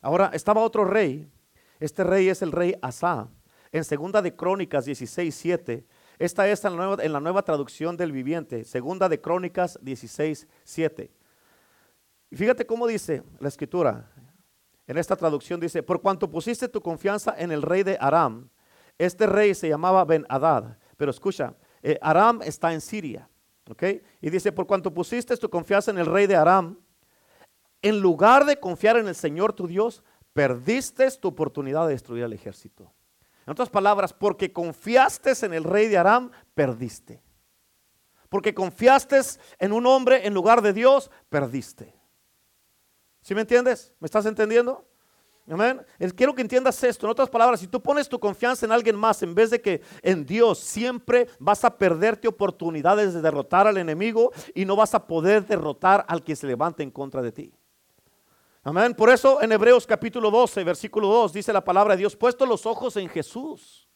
Ahora, 0.00 0.30
estaba 0.32 0.62
otro 0.62 0.84
rey. 0.84 1.30
Este 1.78 2.04
rey 2.04 2.28
es 2.28 2.42
el 2.42 2.52
rey 2.52 2.74
Asa. 2.82 3.28
En 3.72 3.84
segunda 3.84 4.20
de 4.20 4.34
Crónicas 4.34 4.84
16, 4.84 5.34
7. 5.34 5.86
Esta 6.18 6.48
es 6.48 6.64
en 6.64 6.76
la, 6.76 6.86
nueva, 6.86 7.02
en 7.04 7.12
la 7.12 7.20
nueva 7.20 7.42
traducción 7.42 7.96
del 7.96 8.12
viviente. 8.12 8.64
Segunda 8.64 9.08
de 9.08 9.20
Crónicas 9.20 9.78
16, 9.82 10.48
7. 10.64 11.10
Y 12.30 12.36
fíjate 12.36 12.66
cómo 12.66 12.86
dice 12.86 13.22
la 13.38 13.48
escritura. 13.48 14.10
En 14.86 14.98
esta 14.98 15.16
traducción 15.16 15.60
dice, 15.60 15.82
por 15.82 16.00
cuanto 16.00 16.30
pusiste 16.30 16.68
tu 16.68 16.80
confianza 16.80 17.34
en 17.38 17.52
el 17.52 17.62
rey 17.62 17.84
de 17.84 17.96
Aram, 18.00 18.50
este 19.00 19.26
rey 19.26 19.54
se 19.54 19.66
llamaba 19.66 20.04
Ben 20.04 20.26
Hadad, 20.28 20.76
pero 20.98 21.10
escucha, 21.10 21.54
eh, 21.82 21.98
Aram 22.02 22.42
está 22.42 22.74
en 22.74 22.82
Siria, 22.82 23.30
¿ok? 23.70 23.82
Y 24.20 24.28
dice, 24.28 24.52
por 24.52 24.66
cuanto 24.66 24.92
pusiste 24.92 25.34
tu 25.38 25.48
confianza 25.48 25.90
en 25.90 25.96
el 25.96 26.04
rey 26.04 26.26
de 26.26 26.36
Aram, 26.36 26.78
en 27.80 28.00
lugar 28.00 28.44
de 28.44 28.60
confiar 28.60 28.98
en 28.98 29.08
el 29.08 29.14
Señor 29.14 29.54
tu 29.54 29.66
Dios, 29.66 30.04
perdiste 30.34 31.10
tu 31.12 31.28
oportunidad 31.28 31.86
de 31.86 31.94
destruir 31.94 32.24
al 32.24 32.34
ejército. 32.34 32.92
En 33.46 33.52
otras 33.52 33.70
palabras, 33.70 34.12
porque 34.12 34.52
confiaste 34.52 35.32
en 35.46 35.54
el 35.54 35.64
rey 35.64 35.88
de 35.88 35.96
Aram, 35.96 36.30
perdiste. 36.54 37.22
Porque 38.28 38.52
confiaste 38.52 39.18
en 39.58 39.72
un 39.72 39.86
hombre 39.86 40.26
en 40.26 40.34
lugar 40.34 40.60
de 40.60 40.74
Dios, 40.74 41.10
perdiste. 41.30 41.98
¿Sí 43.22 43.34
me 43.34 43.40
entiendes? 43.40 43.94
¿Me 43.98 44.04
estás 44.04 44.26
entendiendo? 44.26 44.89
Amén. 45.48 45.80
Quiero 46.14 46.34
que 46.34 46.42
entiendas 46.42 46.82
esto. 46.84 47.06
En 47.06 47.10
otras 47.10 47.28
palabras, 47.28 47.60
si 47.60 47.66
tú 47.66 47.80
pones 47.82 48.08
tu 48.08 48.18
confianza 48.18 48.66
en 48.66 48.72
alguien 48.72 48.96
más 48.96 49.22
en 49.22 49.34
vez 49.34 49.50
de 49.50 49.60
que 49.60 49.82
en 50.02 50.24
Dios, 50.24 50.58
siempre 50.58 51.28
vas 51.38 51.64
a 51.64 51.76
perderte 51.76 52.28
oportunidades 52.28 53.14
de 53.14 53.20
derrotar 53.20 53.66
al 53.66 53.76
enemigo 53.76 54.32
y 54.54 54.64
no 54.64 54.76
vas 54.76 54.94
a 54.94 55.06
poder 55.06 55.46
derrotar 55.46 56.04
al 56.06 56.22
que 56.22 56.36
se 56.36 56.46
levante 56.46 56.82
en 56.82 56.90
contra 56.90 57.20
de 57.20 57.32
ti. 57.32 57.52
Amén. 58.62 58.94
Por 58.94 59.10
eso 59.10 59.40
en 59.42 59.50
Hebreos 59.52 59.86
capítulo 59.86 60.30
12, 60.30 60.62
versículo 60.64 61.08
2 61.08 61.32
dice 61.32 61.52
la 61.52 61.64
palabra 61.64 61.94
de 61.94 61.98
Dios, 62.00 62.14
puesto 62.14 62.44
los 62.46 62.66
ojos 62.66 62.96
en 62.96 63.08
Jesús. 63.08 63.88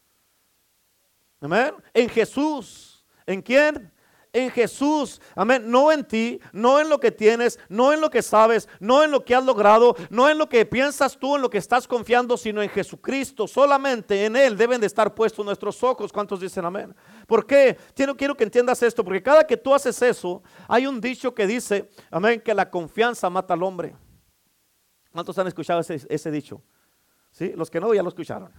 Amén. 1.40 1.74
En 1.92 2.08
Jesús. 2.08 3.04
¿En 3.26 3.42
quién? 3.42 3.92
En 4.34 4.50
Jesús. 4.50 5.22
Amén. 5.34 5.62
No 5.70 5.90
en 5.90 6.04
ti, 6.04 6.40
no 6.52 6.78
en 6.80 6.90
lo 6.90 7.00
que 7.00 7.10
tienes, 7.10 7.58
no 7.70 7.92
en 7.92 8.02
lo 8.02 8.10
que 8.10 8.20
sabes, 8.20 8.68
no 8.80 9.02
en 9.02 9.10
lo 9.10 9.24
que 9.24 9.34
has 9.34 9.44
logrado, 9.44 9.96
no 10.10 10.28
en 10.28 10.36
lo 10.36 10.48
que 10.48 10.66
piensas 10.66 11.16
tú, 11.16 11.36
en 11.36 11.42
lo 11.42 11.48
que 11.48 11.58
estás 11.58 11.88
confiando, 11.88 12.36
sino 12.36 12.60
en 12.60 12.68
Jesucristo. 12.68 13.48
Solamente 13.48 14.26
en 14.26 14.36
Él 14.36 14.58
deben 14.58 14.80
de 14.80 14.88
estar 14.88 15.14
puestos 15.14 15.46
nuestros 15.46 15.82
ojos. 15.82 16.12
¿Cuántos 16.12 16.40
dicen 16.40 16.64
amén? 16.64 16.94
¿Por 17.26 17.46
qué? 17.46 17.78
Quiero, 17.94 18.14
quiero 18.16 18.36
que 18.36 18.44
entiendas 18.44 18.82
esto, 18.82 19.02
porque 19.02 19.22
cada 19.22 19.46
que 19.46 19.56
tú 19.56 19.72
haces 19.72 20.02
eso, 20.02 20.42
hay 20.68 20.86
un 20.86 21.00
dicho 21.00 21.32
que 21.32 21.46
dice, 21.46 21.88
amén, 22.10 22.40
que 22.40 22.52
la 22.52 22.68
confianza 22.68 23.30
mata 23.30 23.54
al 23.54 23.62
hombre. 23.62 23.94
¿Cuántos 25.12 25.38
han 25.38 25.46
escuchado 25.46 25.80
ese, 25.80 26.30
dicho? 26.32 26.60
¿Sí? 27.30 27.52
Los 27.54 27.70
que 27.70 27.78
no 27.78 27.94
ya 27.94 28.02
lo 28.02 28.08
escucharon. 28.08 28.50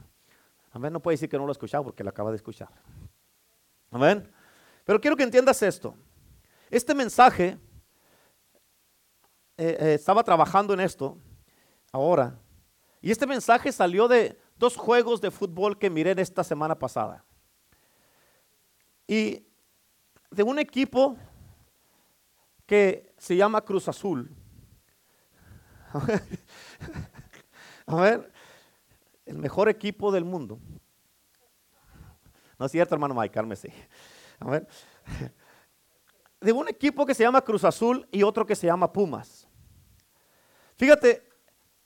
Amén. 0.72 0.94
No 0.94 1.02
puede 1.02 1.16
decir 1.16 1.28
que 1.28 1.38
no 1.38 1.44
lo 1.44 1.50
ha 1.50 1.52
escuchado 1.52 1.84
porque 1.84 2.02
lo 2.02 2.10
acaba 2.10 2.30
de 2.30 2.38
escuchar. 2.38 2.70
Amén. 3.92 4.32
Pero 4.86 5.02
quiero 5.02 5.18
que 5.18 5.24
entiendas 5.24 5.62
esto. 5.62 5.96
Este 6.70 6.96
mensaje, 6.96 7.58
eh, 9.58 9.78
eh, 9.80 9.94
estaba 9.96 10.24
trabajando 10.24 10.74
en 10.74 10.80
esto 10.80 11.18
ahora. 11.92 12.40
Y 13.02 13.12
este 13.12 13.28
mensaje 13.28 13.72
salió 13.72 14.08
de 14.08 14.40
dos 14.56 14.78
juegos 14.78 15.20
de 15.20 15.32
fútbol 15.32 15.78
que 15.78 15.90
miré 15.90 16.16
esta 16.22 16.44
semana 16.44 16.80
pasada. 16.80 17.26
Y 19.08 19.46
de 20.32 20.44
un 20.44 20.60
equipo 20.60 21.18
que 22.66 23.14
se 23.18 23.36
llama 23.36 23.62
Cruz 23.62 23.88
Azul. 23.88 24.30
A 27.88 27.96
ver, 27.96 28.32
el 29.26 29.38
mejor 29.38 29.70
equipo 29.70 30.12
del 30.12 30.26
mundo. 30.26 30.60
No 32.58 32.66
es 32.66 32.72
cierto, 32.72 32.96
hermano 32.96 33.14
Mike, 33.14 33.34
cálmese. 33.34 33.74
De 36.42 36.52
un 36.52 36.68
equipo 36.68 37.06
que 37.06 37.14
se 37.14 37.24
llama 37.24 37.42
Cruz 37.42 37.64
Azul 37.64 38.08
y 38.12 38.24
otro 38.24 38.46
que 38.46 38.56
se 38.56 38.68
llama 38.68 38.92
Pumas. 38.92 39.48
Fíjate, 40.78 41.28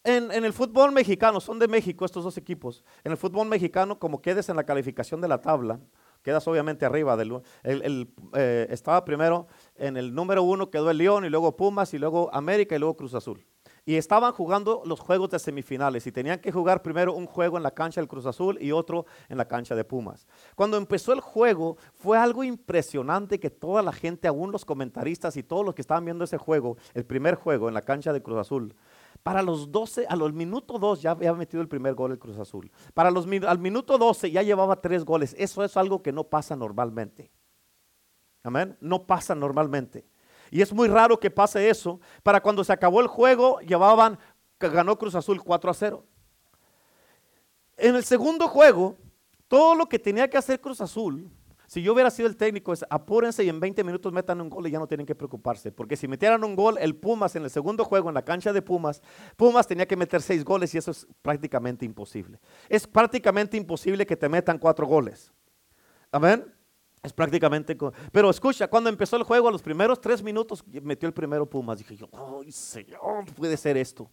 en, 0.04 0.32
el 0.32 0.54
fútbol 0.54 0.92
mexicano, 0.92 1.40
son 1.40 1.60
de 1.60 1.68
México 1.68 2.06
estos 2.06 2.24
dos 2.24 2.38
equipos. 2.38 2.84
En 3.04 3.12
el 3.12 3.18
fútbol 3.18 3.48
mexicano, 3.48 4.00
como 4.00 4.22
quedes 4.22 4.50
en 4.50 4.56
la 4.56 4.64
calificación 4.64 5.22
de 5.22 5.28
la 5.28 5.42
tabla, 5.42 5.80
quedas 6.24 6.48
obviamente 6.48 6.86
arriba. 6.86 7.16
Del, 7.16 7.42
el, 7.64 8.12
eh, 8.34 8.68
estaba 8.70 9.06
primero 9.06 9.48
en 9.76 9.98
el 9.98 10.14
número 10.14 10.42
uno, 10.44 10.70
quedó 10.70 10.90
el 10.90 10.98
León, 10.98 11.26
y 11.26 11.30
luego 11.30 11.56
Pumas, 11.56 11.94
y 11.94 12.00
luego 12.00 12.34
América, 12.34 12.76
y 12.76 12.80
luego 12.80 12.98
Cruz 12.98 13.14
Azul. 13.14 13.46
Y 13.90 13.96
estaban 13.96 14.34
jugando 14.34 14.84
los 14.86 15.00
juegos 15.00 15.32
de 15.32 15.40
semifinales 15.40 16.06
y 16.06 16.12
tenían 16.12 16.38
que 16.38 16.52
jugar 16.52 16.84
primero 16.84 17.16
un 17.16 17.26
juego 17.26 17.58
en 17.58 17.64
la 17.64 17.72
cancha 17.72 18.00
del 18.00 18.08
Cruz 18.08 18.28
Azul 18.28 18.56
y 18.62 18.72
otro 18.72 19.08
en 19.30 19.36
la 19.40 19.48
cancha 19.48 19.74
de 19.74 19.84
Pumas. 19.84 20.28
Cuando 20.54 20.78
empezó 20.78 21.12
el 21.12 21.22
juego 21.22 21.76
fue 21.96 22.16
algo 22.16 22.44
impresionante 22.44 23.40
que 23.40 23.50
toda 23.50 23.82
la 23.82 23.92
gente, 23.92 24.28
aún 24.28 24.52
los 24.52 24.64
comentaristas 24.64 25.38
y 25.38 25.42
todos 25.42 25.66
los 25.66 25.74
que 25.74 25.82
estaban 25.82 26.06
viendo 26.06 26.24
ese 26.24 26.38
juego, 26.38 26.78
el 26.94 27.04
primer 27.04 27.34
juego 27.34 27.68
en 27.68 27.74
la 27.74 27.82
cancha 27.82 28.14
de 28.14 28.22
Cruz 28.22 28.38
Azul, 28.38 28.76
para 29.24 29.42
los 29.42 29.72
12, 29.72 30.06
a 30.08 30.16
los 30.16 30.34
minuto 30.34 30.78
2 30.78 31.02
ya 31.02 31.10
había 31.10 31.34
metido 31.34 31.60
el 31.60 31.68
primer 31.68 31.96
gol 31.96 32.12
el 32.12 32.20
Cruz 32.20 32.38
Azul. 32.38 32.70
Para 32.94 33.10
los, 33.10 33.26
al 33.48 33.58
minuto 33.58 33.98
12 33.98 34.30
ya 34.30 34.44
llevaba 34.44 34.82
tres 34.82 35.04
goles. 35.04 35.36
Eso 35.36 35.64
es 35.64 35.76
algo 35.78 36.04
que 36.04 36.12
no 36.12 36.26
pasa 36.26 36.56
normalmente. 36.56 37.32
Amén. 38.44 38.78
No 38.82 39.08
pasa 39.08 39.34
normalmente. 39.34 40.06
Y 40.52 40.62
es 40.62 40.74
muy 40.74 40.88
raro 40.88 41.20
que 41.20 41.32
pase 41.32 41.70
eso. 41.70 42.00
Para 42.24 42.42
cuando 42.42 42.64
se 42.64 42.74
acabó 42.74 43.02
el 43.02 43.08
juego, 43.08 43.60
llevaban, 43.60 44.18
ganó 44.60 44.98
Cruz 44.98 45.16
Azul 45.16 45.42
4 45.44 45.72
a 45.72 45.74
0. 45.74 46.06
En 47.78 47.96
el 47.96 48.04
segundo 48.04 48.48
juego, 48.48 48.98
todo 49.48 49.76
lo 49.76 49.88
que 49.88 50.00
tenía 50.00 50.30
que 50.30 50.38
hacer 50.38 50.60
Cruz 50.60 50.82
Azul 50.82 51.32
si 51.70 51.84
yo 51.84 51.94
hubiera 51.94 52.10
sido 52.10 52.28
el 52.28 52.36
técnico, 52.36 52.74
es 52.74 52.84
apúrense 52.90 53.44
y 53.44 53.50
en 53.50 53.60
20 53.60 53.84
minutos 53.84 54.12
metan 54.12 54.42
un 54.42 54.50
gol 54.50 54.66
y 54.66 54.72
ya 54.72 54.80
no 54.80 54.88
tienen 54.88 55.06
que 55.06 55.14
preocuparse. 55.14 55.72
Porque 55.72 55.96
si 55.96 56.08
metieran 56.08 56.44
un 56.44 56.56
gol, 56.56 56.80
el 56.80 56.96
Pumas 56.96 57.36
en 57.36 57.44
el 57.44 57.52
segundo 57.52 57.86
juego, 57.86 58.10
en 58.10 58.16
la 58.16 58.24
cancha 58.24 58.52
de 58.52 58.64
Pumas, 58.64 59.04
Pumas 59.38 59.68
tenía 59.68 59.88
que 59.88 59.96
meter 59.96 60.20
seis 60.24 60.44
goles 60.44 60.74
y 60.74 60.80
eso 60.80 60.90
es 60.90 61.06
prácticamente 61.22 61.86
imposible. 61.86 62.40
Es 62.70 62.88
prácticamente 62.88 63.56
imposible 63.56 64.08
que 64.08 64.18
te 64.18 64.28
metan 64.28 64.58
cuatro 64.58 64.88
goles. 64.88 65.32
Amén. 66.12 66.52
Es 67.02 67.14
prácticamente. 67.14 67.78
Pero 68.12 68.30
escucha, 68.30 68.68
cuando 68.68 68.90
empezó 68.90 69.16
el 69.16 69.24
juego, 69.24 69.48
a 69.48 69.52
los 69.52 69.62
primeros 69.62 70.02
tres 70.02 70.22
minutos 70.22 70.64
metió 70.82 71.08
el 71.08 71.14
primero 71.14 71.50
Pumas. 71.50 71.78
Dije 71.78 71.96
yo, 71.96 72.10
¡ay, 72.12 72.52
Señor! 72.52 73.26
Puede 73.36 73.56
ser 73.58 73.78
esto 73.78 74.10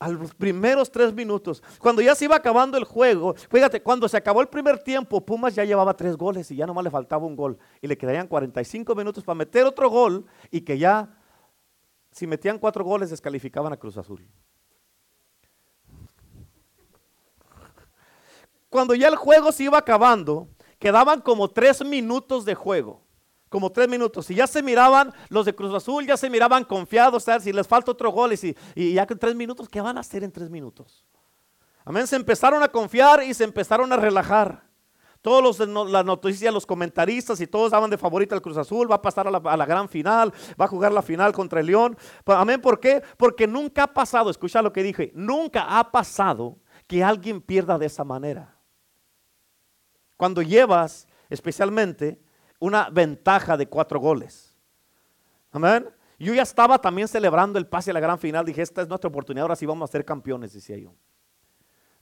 a 0.00 0.08
los 0.08 0.34
primeros 0.34 0.90
tres 0.90 1.12
minutos, 1.12 1.62
cuando 1.78 2.00
ya 2.00 2.14
se 2.14 2.24
iba 2.24 2.34
acabando 2.34 2.78
el 2.78 2.84
juego, 2.84 3.34
fíjate, 3.34 3.82
cuando 3.82 4.08
se 4.08 4.16
acabó 4.16 4.40
el 4.40 4.48
primer 4.48 4.82
tiempo, 4.82 5.24
Pumas 5.24 5.54
ya 5.54 5.62
llevaba 5.62 5.94
tres 5.94 6.16
goles 6.16 6.50
y 6.50 6.56
ya 6.56 6.66
nomás 6.66 6.84
le 6.84 6.90
faltaba 6.90 7.26
un 7.26 7.36
gol. 7.36 7.58
Y 7.82 7.86
le 7.86 7.98
quedarían 7.98 8.26
45 8.26 8.94
minutos 8.94 9.22
para 9.22 9.36
meter 9.36 9.66
otro 9.66 9.90
gol 9.90 10.24
y 10.50 10.62
que 10.62 10.78
ya, 10.78 11.14
si 12.10 12.26
metían 12.26 12.58
cuatro 12.58 12.82
goles, 12.82 13.10
descalificaban 13.10 13.74
a 13.74 13.76
Cruz 13.76 13.98
Azul. 13.98 14.26
Cuando 18.70 18.94
ya 18.94 19.08
el 19.08 19.16
juego 19.16 19.52
se 19.52 19.64
iba 19.64 19.76
acabando, 19.76 20.48
quedaban 20.80 21.20
como 21.20 21.48
tres 21.48 21.84
minutos 21.84 22.44
de 22.44 22.56
juego 22.56 23.08
como 23.50 23.70
tres 23.70 23.88
minutos. 23.88 24.30
Y 24.30 24.36
ya 24.36 24.46
se 24.46 24.62
miraban, 24.62 25.12
los 25.28 25.44
de 25.44 25.54
Cruz 25.54 25.74
Azul 25.74 26.06
ya 26.06 26.16
se 26.16 26.30
miraban 26.30 26.64
confiados, 26.64 27.24
¿sabes? 27.24 27.42
si 27.42 27.52
les 27.52 27.68
falta 27.68 27.90
otro 27.90 28.10
gol 28.10 28.32
y, 28.32 28.94
ya 28.94 29.06
que 29.06 29.16
tres 29.16 29.34
minutos, 29.34 29.68
¿qué 29.68 29.82
van 29.82 29.98
a 29.98 30.00
hacer 30.00 30.24
en 30.24 30.32
tres 30.32 30.48
minutos? 30.48 31.04
Amén, 31.84 32.06
se 32.06 32.16
empezaron 32.16 32.62
a 32.62 32.68
confiar 32.68 33.22
y 33.24 33.34
se 33.34 33.44
empezaron 33.44 33.92
a 33.92 33.96
relajar. 33.96 34.70
Todos 35.20 35.42
los, 35.42 35.90
las 35.90 36.04
noticias, 36.04 36.54
los 36.54 36.64
comentaristas 36.64 37.40
y 37.42 37.46
todos 37.46 37.72
daban 37.72 37.90
de 37.90 37.98
favorito 37.98 38.34
al 38.34 38.40
Cruz 38.40 38.56
Azul, 38.56 38.90
va 38.90 38.94
a 38.94 39.02
pasar 39.02 39.26
a 39.26 39.30
la, 39.30 39.66
gran 39.66 39.86
final, 39.86 40.32
va 40.58 40.64
a 40.64 40.68
jugar 40.68 40.92
la 40.92 41.02
final 41.02 41.32
contra 41.32 41.60
el 41.60 41.66
León. 41.66 41.98
Amén, 42.24 42.60
¿por 42.62 42.80
qué? 42.80 43.02
Porque 43.18 43.46
nunca 43.46 43.82
ha 43.82 43.92
pasado, 43.92 44.30
escucha 44.30 44.62
lo 44.62 44.72
que 44.72 44.82
dije, 44.82 45.10
nunca 45.14 45.78
ha 45.78 45.90
pasado 45.90 46.56
que 46.86 47.04
alguien 47.04 47.42
pierda 47.42 47.76
de 47.76 47.86
esa 47.86 48.04
manera. 48.04 48.59
Cuando 50.20 50.42
llevas, 50.42 51.08
especialmente, 51.30 52.20
una 52.58 52.90
ventaja 52.90 53.56
de 53.56 53.66
cuatro 53.66 53.98
goles. 53.98 54.54
Amén. 55.50 55.88
Yo 56.18 56.34
ya 56.34 56.42
estaba 56.42 56.78
también 56.78 57.08
celebrando 57.08 57.58
el 57.58 57.66
pase 57.66 57.90
a 57.90 57.94
la 57.94 58.00
gran 58.00 58.18
final. 58.18 58.44
Dije, 58.44 58.60
esta 58.60 58.82
es 58.82 58.88
nuestra 58.88 59.08
oportunidad, 59.08 59.44
ahora 59.44 59.56
sí 59.56 59.64
vamos 59.64 59.88
a 59.88 59.92
ser 59.92 60.04
campeones, 60.04 60.52
decía 60.52 60.76
yo. 60.76 60.92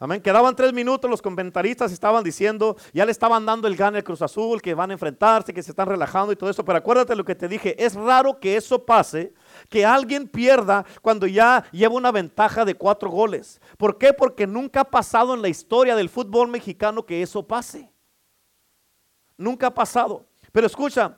Amén. 0.00 0.20
Quedaban 0.20 0.56
tres 0.56 0.72
minutos, 0.72 1.08
los 1.08 1.22
comentaristas 1.22 1.92
estaban 1.92 2.24
diciendo, 2.24 2.76
ya 2.92 3.06
le 3.06 3.12
estaban 3.12 3.46
dando 3.46 3.68
el 3.68 3.76
gane 3.76 3.98
al 3.98 4.04
Cruz 4.04 4.20
Azul, 4.20 4.60
que 4.60 4.74
van 4.74 4.90
a 4.90 4.94
enfrentarse, 4.94 5.54
que 5.54 5.62
se 5.62 5.70
están 5.70 5.86
relajando 5.86 6.32
y 6.32 6.36
todo 6.36 6.50
eso. 6.50 6.64
Pero 6.64 6.78
acuérdate 6.78 7.14
lo 7.14 7.24
que 7.24 7.36
te 7.36 7.46
dije, 7.46 7.80
es 7.80 7.94
raro 7.94 8.40
que 8.40 8.56
eso 8.56 8.84
pase, 8.84 9.32
que 9.68 9.86
alguien 9.86 10.26
pierda 10.26 10.84
cuando 11.02 11.28
ya 11.28 11.62
lleva 11.70 11.94
una 11.94 12.10
ventaja 12.10 12.64
de 12.64 12.74
cuatro 12.74 13.10
goles. 13.10 13.60
¿Por 13.76 13.96
qué? 13.96 14.12
Porque 14.12 14.44
nunca 14.44 14.80
ha 14.80 14.90
pasado 14.90 15.34
en 15.34 15.42
la 15.42 15.48
historia 15.48 15.94
del 15.94 16.08
fútbol 16.08 16.48
mexicano 16.48 17.06
que 17.06 17.22
eso 17.22 17.46
pase. 17.46 17.92
Nunca 19.38 19.68
ha 19.68 19.74
pasado. 19.74 20.26
Pero 20.52 20.66
escucha, 20.66 21.16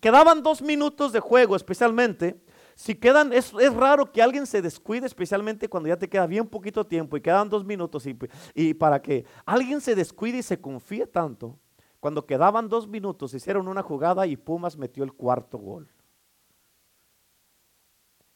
quedaban 0.00 0.42
dos 0.42 0.62
minutos 0.62 1.12
de 1.12 1.20
juego 1.20 1.56
especialmente. 1.56 2.40
Si 2.74 2.94
quedan, 2.94 3.34
es, 3.34 3.52
raro 3.74 4.10
que 4.10 4.22
alguien 4.22 4.46
se 4.46 4.62
descuide, 4.62 5.06
especialmente 5.06 5.68
cuando 5.68 5.90
ya 5.90 5.98
te 5.98 6.08
queda 6.08 6.26
bien 6.26 6.46
poquito 6.46 6.86
tiempo 6.86 7.16
y 7.16 7.20
quedan 7.20 7.50
dos 7.50 7.64
minutos. 7.64 8.06
Y, 8.06 8.16
y 8.54 8.72
para 8.72 9.02
que 9.02 9.26
alguien 9.44 9.82
se 9.82 9.94
descuide 9.94 10.38
y 10.38 10.42
se 10.42 10.58
confíe 10.58 11.06
tanto, 11.06 11.58
cuando 11.98 12.24
quedaban 12.24 12.68
dos 12.68 12.88
minutos 12.88 13.34
hicieron 13.34 13.68
una 13.68 13.82
jugada 13.82 14.26
y 14.26 14.36
Pumas 14.36 14.78
metió 14.78 15.04
el 15.04 15.12
cuarto 15.12 15.58
gol. 15.58 15.90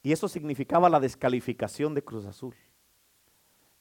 Y 0.03 0.13
eso 0.13 0.29
significaba 0.29 0.91
la 0.91 1.01
descalificación 1.01 1.95
de 1.95 2.05
Cruz 2.05 2.27
Azul. 2.27 2.55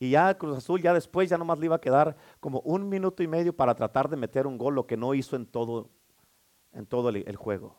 Y 0.04 0.10
ya 0.10 0.38
Cruz 0.38 0.58
Azul 0.58 0.82
ya 0.82 0.94
después 0.94 1.30
ya 1.30 1.38
nomás 1.38 1.58
le 1.60 1.68
iba 1.68 1.78
a 1.78 1.80
quedar 1.80 2.18
como 2.42 2.60
un 2.66 2.90
minuto 2.90 3.24
y 3.24 3.28
medio 3.28 3.56
para 3.56 3.74
tratar 3.74 4.10
de 4.10 4.18
meter 4.18 4.46
un 4.46 4.58
gol, 4.58 4.76
lo 4.76 4.86
que 4.86 4.98
no 4.98 5.14
hizo 5.14 5.38
en 5.38 5.46
todo, 5.46 5.92
en 6.74 6.86
todo 6.86 7.08
el, 7.08 7.24
el 7.26 7.38
juego. 7.38 7.78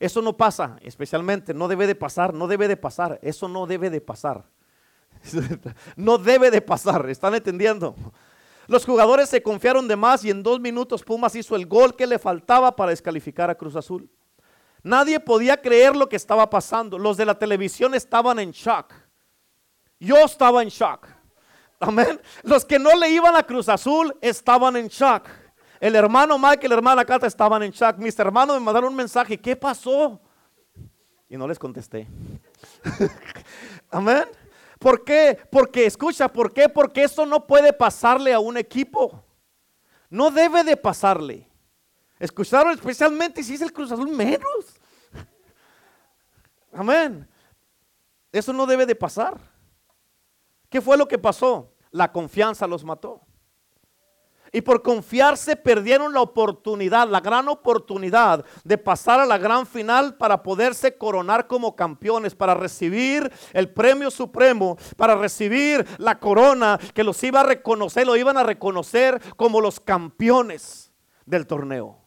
Eso 0.00 0.20
no 0.20 0.36
pasa, 0.36 0.78
especialmente, 0.82 1.54
no 1.54 1.68
debe 1.68 1.86
de 1.86 1.94
pasar, 1.94 2.34
no 2.34 2.48
debe 2.48 2.66
de 2.66 2.76
pasar, 2.76 3.20
eso 3.22 3.46
no 3.46 3.68
debe 3.68 3.88
de 3.88 4.00
pasar. 4.00 4.44
no 5.96 6.18
debe 6.18 6.50
de 6.50 6.60
pasar, 6.60 7.08
¿están 7.08 7.36
entendiendo? 7.36 7.94
Los 8.66 8.84
jugadores 8.84 9.28
se 9.28 9.44
confiaron 9.44 9.86
de 9.86 9.94
más 9.94 10.24
y 10.24 10.30
en 10.30 10.42
dos 10.42 10.58
minutos 10.58 11.04
Pumas 11.04 11.36
hizo 11.36 11.54
el 11.54 11.66
gol 11.66 11.94
que 11.94 12.08
le 12.08 12.18
faltaba 12.18 12.74
para 12.74 12.90
descalificar 12.90 13.48
a 13.48 13.54
Cruz 13.54 13.76
Azul. 13.76 14.10
Nadie 14.82 15.20
podía 15.20 15.62
creer 15.62 15.94
lo 15.94 16.08
que 16.08 16.16
estaba 16.16 16.50
pasando. 16.50 16.98
Los 16.98 17.16
de 17.16 17.26
la 17.26 17.38
televisión 17.38 17.94
estaban 17.94 18.40
en 18.40 18.50
shock. 18.50 18.92
Yo 20.02 20.16
estaba 20.16 20.64
en 20.64 20.68
shock. 20.68 21.06
Amén. 21.78 22.20
Los 22.42 22.64
que 22.64 22.76
no 22.76 22.90
le 22.96 23.08
iban 23.08 23.36
a 23.36 23.44
Cruz 23.44 23.68
Azul 23.68 24.12
estaban 24.20 24.74
en 24.74 24.88
shock. 24.88 25.28
El 25.78 25.94
hermano 25.94 26.36
Mike 26.40 26.66
y 26.66 26.68
la 26.68 26.74
hermana 26.74 27.04
Cata 27.04 27.28
estaban 27.28 27.62
en 27.62 27.70
shock. 27.70 27.98
Mis 27.98 28.18
hermanos 28.18 28.58
me 28.58 28.64
mandaron 28.64 28.90
un 28.90 28.96
mensaje. 28.96 29.40
¿Qué 29.40 29.54
pasó? 29.54 30.20
Y 31.28 31.36
no 31.36 31.46
les 31.46 31.56
contesté. 31.56 32.08
Amén. 33.92 34.24
¿Por 34.80 35.04
qué? 35.04 35.38
Porque, 35.52 35.86
escucha, 35.86 36.26
¿por 36.26 36.52
qué? 36.52 36.68
Porque 36.68 37.04
eso 37.04 37.24
no 37.24 37.46
puede 37.46 37.72
pasarle 37.72 38.32
a 38.32 38.40
un 38.40 38.56
equipo. 38.56 39.24
No 40.10 40.32
debe 40.32 40.64
de 40.64 40.76
pasarle. 40.76 41.48
Escucharon 42.18 42.72
especialmente 42.72 43.44
si 43.44 43.54
es 43.54 43.60
el 43.60 43.72
Cruz 43.72 43.92
Azul 43.92 44.08
menos. 44.08 44.80
Amén. 46.72 47.28
Eso 48.32 48.52
no 48.52 48.66
debe 48.66 48.84
de 48.84 48.96
pasar. 48.96 49.51
¿Qué 50.72 50.80
fue 50.80 50.96
lo 50.96 51.06
que 51.06 51.18
pasó? 51.18 51.74
La 51.90 52.10
confianza 52.10 52.66
los 52.66 52.82
mató. 52.82 53.20
Y 54.50 54.62
por 54.62 54.80
confiarse 54.80 55.54
perdieron 55.54 56.14
la 56.14 56.22
oportunidad, 56.22 57.08
la 57.08 57.20
gran 57.20 57.46
oportunidad 57.48 58.42
de 58.64 58.78
pasar 58.78 59.20
a 59.20 59.26
la 59.26 59.36
gran 59.36 59.66
final 59.66 60.16
para 60.16 60.42
poderse 60.42 60.96
coronar 60.96 61.46
como 61.46 61.76
campeones, 61.76 62.34
para 62.34 62.54
recibir 62.54 63.30
el 63.52 63.68
premio 63.68 64.10
supremo, 64.10 64.78
para 64.96 65.14
recibir 65.14 65.86
la 65.98 66.18
corona 66.18 66.80
que 66.94 67.04
los 67.04 67.22
iba 67.22 67.40
a 67.40 67.44
reconocer, 67.44 68.06
lo 68.06 68.16
iban 68.16 68.38
a 68.38 68.42
reconocer 68.42 69.20
como 69.36 69.60
los 69.60 69.78
campeones 69.78 70.90
del 71.26 71.46
torneo. 71.46 71.98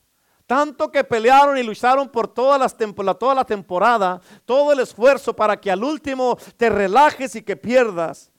Tanto 0.48 0.91
que 0.91 1.03
pelearon 1.03 1.60
y 1.60 1.63
lucharon 1.63 2.10
por 2.10 2.27
toda 2.27 2.57
la 2.57 3.45
temporada, 3.45 4.22
todo 4.43 4.72
el 4.72 4.79
esfuerzo 4.79 5.36
para 5.36 5.60
que 5.62 5.69
al 5.69 5.84
último 5.84 6.36
te 6.57 6.72
relajes 6.72 7.36
y 7.36 7.43
que 7.43 7.55
pierdas 7.55 8.31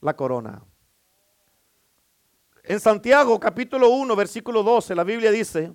la 0.00 0.14
corona. 0.14 0.62
En 2.64 2.80
Santiago 2.80 3.38
capítulo 3.40 3.88
1, 3.90 4.14
versículo 4.14 4.62
12, 4.62 4.94
la 4.94 5.04
Biblia 5.04 5.30
dice, 5.30 5.72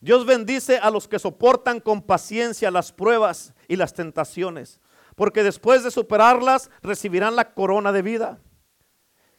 Dios 0.00 0.26
bendice 0.26 0.78
a 0.78 0.90
los 0.90 1.08
que 1.08 1.18
soportan 1.18 1.80
con 1.80 2.02
paciencia 2.02 2.70
las 2.70 2.92
pruebas 2.92 3.54
y 3.66 3.76
las 3.76 3.94
tentaciones, 3.94 4.80
porque 5.14 5.42
después 5.42 5.82
de 5.82 5.90
superarlas 5.90 6.70
recibirán 6.82 7.34
la 7.34 7.54
corona 7.54 7.92
de 7.92 8.02
vida 8.02 8.40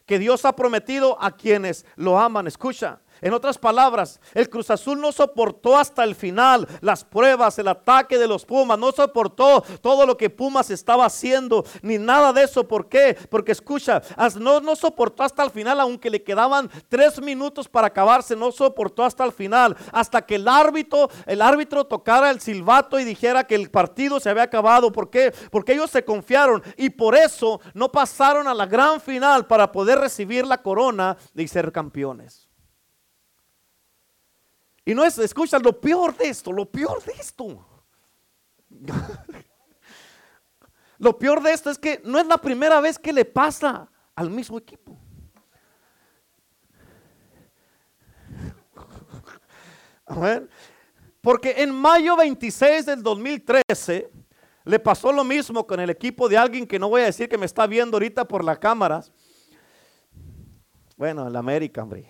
que 0.08 0.18
Dios 0.18 0.46
ha 0.46 0.56
prometido 0.56 1.22
a 1.22 1.36
quienes 1.36 1.84
lo 1.94 2.18
aman. 2.18 2.46
Escucha, 2.46 3.02
en 3.20 3.32
otras 3.32 3.58
palabras, 3.58 4.20
el 4.34 4.48
Cruz 4.48 4.70
Azul 4.70 5.00
no 5.00 5.12
soportó 5.12 5.76
hasta 5.76 6.04
el 6.04 6.14
final 6.14 6.66
las 6.80 7.04
pruebas, 7.04 7.58
el 7.58 7.68
ataque 7.68 8.18
de 8.18 8.28
los 8.28 8.44
Pumas, 8.44 8.78
no 8.78 8.92
soportó 8.92 9.62
todo 9.80 10.06
lo 10.06 10.16
que 10.16 10.30
Pumas 10.30 10.70
estaba 10.70 11.06
haciendo, 11.06 11.64
ni 11.82 11.98
nada 11.98 12.32
de 12.32 12.44
eso. 12.44 12.66
¿Por 12.66 12.88
qué? 12.88 13.16
Porque 13.30 13.52
escucha, 13.52 14.02
no, 14.38 14.60
no 14.60 14.76
soportó 14.76 15.22
hasta 15.22 15.44
el 15.44 15.50
final, 15.50 15.80
aunque 15.80 16.10
le 16.10 16.22
quedaban 16.22 16.70
tres 16.88 17.20
minutos 17.20 17.68
para 17.68 17.88
acabarse, 17.88 18.36
no 18.36 18.52
soportó 18.52 19.04
hasta 19.04 19.24
el 19.24 19.32
final, 19.32 19.76
hasta 19.92 20.22
que 20.22 20.36
el 20.36 20.48
árbitro, 20.48 21.08
el 21.26 21.42
árbitro 21.42 21.84
tocara 21.84 22.30
el 22.30 22.40
silbato 22.40 22.98
y 22.98 23.04
dijera 23.04 23.44
que 23.44 23.54
el 23.54 23.70
partido 23.70 24.20
se 24.20 24.30
había 24.30 24.44
acabado. 24.44 24.92
¿Por 24.92 25.10
qué? 25.10 25.32
Porque 25.50 25.72
ellos 25.72 25.90
se 25.90 26.04
confiaron 26.04 26.62
y 26.76 26.90
por 26.90 27.14
eso 27.14 27.60
no 27.74 27.90
pasaron 27.90 28.48
a 28.48 28.54
la 28.54 28.66
gran 28.66 29.00
final 29.00 29.46
para 29.46 29.70
poder 29.72 29.98
recibir 29.98 30.46
la 30.46 30.62
corona 30.62 31.16
y 31.34 31.48
ser 31.48 31.72
campeones. 31.72 32.47
Y 34.88 34.94
no 34.94 35.04
es, 35.04 35.18
escucha, 35.18 35.58
lo 35.58 35.78
peor 35.78 36.16
de 36.16 36.30
esto, 36.30 36.50
lo 36.50 36.64
peor 36.64 37.04
de 37.04 37.12
esto. 37.12 37.62
lo 40.98 41.18
peor 41.18 41.42
de 41.42 41.52
esto 41.52 41.68
es 41.68 41.76
que 41.76 42.00
no 42.04 42.18
es 42.18 42.26
la 42.26 42.38
primera 42.38 42.80
vez 42.80 42.98
que 42.98 43.12
le 43.12 43.26
pasa 43.26 43.90
al 44.14 44.30
mismo 44.30 44.56
equipo. 44.56 44.98
Porque 51.20 51.56
en 51.58 51.74
mayo 51.74 52.16
26 52.16 52.86
del 52.86 53.02
2013 53.02 54.10
le 54.64 54.78
pasó 54.78 55.12
lo 55.12 55.22
mismo 55.22 55.66
con 55.66 55.80
el 55.80 55.90
equipo 55.90 56.30
de 56.30 56.38
alguien 56.38 56.66
que 56.66 56.78
no 56.78 56.88
voy 56.88 57.02
a 57.02 57.04
decir 57.04 57.28
que 57.28 57.36
me 57.36 57.44
está 57.44 57.66
viendo 57.66 57.96
ahorita 57.96 58.26
por 58.26 58.42
las 58.42 58.58
cámaras. 58.58 59.12
Bueno, 60.96 61.28
el 61.28 61.36
América, 61.36 61.82
hombre. 61.82 62.08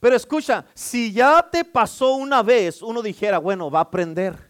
Pero 0.00 0.14
escucha, 0.14 0.64
si 0.74 1.12
ya 1.12 1.46
te 1.50 1.64
pasó 1.64 2.14
una 2.14 2.42
vez, 2.42 2.82
uno 2.82 3.02
dijera, 3.02 3.38
bueno, 3.38 3.70
va 3.70 3.80
a 3.80 3.82
aprender. 3.82 4.48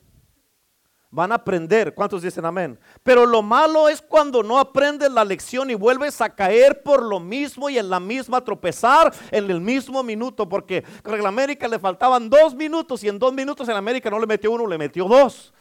Van 1.11 1.33
a 1.33 1.37
aprender. 1.37 1.95
¿Cuántos 1.95 2.21
dicen 2.21 2.45
amén? 2.45 2.79
Pero 3.03 3.25
lo 3.25 3.41
malo 3.41 3.89
es 3.89 4.03
cuando 4.03 4.43
no 4.43 4.59
aprendes 4.59 5.11
la 5.11 5.25
lección 5.25 5.71
y 5.71 5.75
vuelves 5.75 6.21
a 6.21 6.29
caer 6.29 6.83
por 6.83 7.03
lo 7.03 7.19
mismo 7.19 7.71
y 7.71 7.79
en 7.79 7.89
la 7.89 7.99
misma 7.99 8.45
tropezar 8.45 9.15
en 9.31 9.51
el 9.51 9.61
mismo 9.61 10.03
minuto. 10.03 10.47
Porque 10.47 10.85
el 11.05 11.27
América 11.27 11.67
le 11.67 11.79
faltaban 11.79 12.29
dos 12.29 12.55
minutos 12.55 13.03
y 13.05 13.09
en 13.09 13.19
dos 13.19 13.33
minutos 13.33 13.67
el 13.71 13.77
América 13.77 14.11
no 14.11 14.19
le 14.19 14.27
metió 14.27 14.53
uno, 14.53 14.67
le 14.67 14.77
metió 14.77 15.07
dos. 15.07 15.55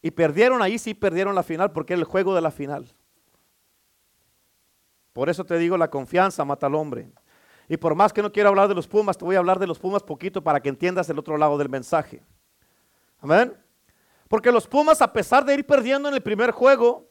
Y 0.00 0.10
perdieron 0.12 0.62
ahí, 0.62 0.78
sí 0.78 0.94
perdieron 0.94 1.34
la 1.34 1.42
final 1.42 1.72
porque 1.72 1.92
era 1.92 2.00
el 2.00 2.06
juego 2.06 2.34
de 2.34 2.40
la 2.40 2.50
final. 2.50 2.90
Por 5.12 5.28
eso 5.28 5.44
te 5.44 5.58
digo, 5.58 5.76
la 5.76 5.90
confianza 5.90 6.42
mata 6.46 6.68
al 6.68 6.74
hombre. 6.74 7.10
Y 7.70 7.76
por 7.76 7.94
más 7.94 8.12
que 8.12 8.20
no 8.20 8.32
quiero 8.32 8.48
hablar 8.48 8.66
de 8.66 8.74
los 8.74 8.88
Pumas, 8.88 9.16
te 9.16 9.24
voy 9.24 9.36
a 9.36 9.38
hablar 9.38 9.60
de 9.60 9.66
los 9.68 9.78
Pumas 9.78 10.02
poquito 10.02 10.42
para 10.42 10.60
que 10.60 10.68
entiendas 10.68 11.08
el 11.08 11.20
otro 11.20 11.38
lado 11.38 11.56
del 11.56 11.68
mensaje. 11.68 12.20
Amén. 13.20 13.56
Porque 14.26 14.50
los 14.50 14.66
Pumas, 14.66 15.00
a 15.00 15.12
pesar 15.12 15.44
de 15.44 15.54
ir 15.54 15.64
perdiendo 15.64 16.08
en 16.08 16.16
el 16.16 16.20
primer 16.20 16.50
juego 16.50 17.08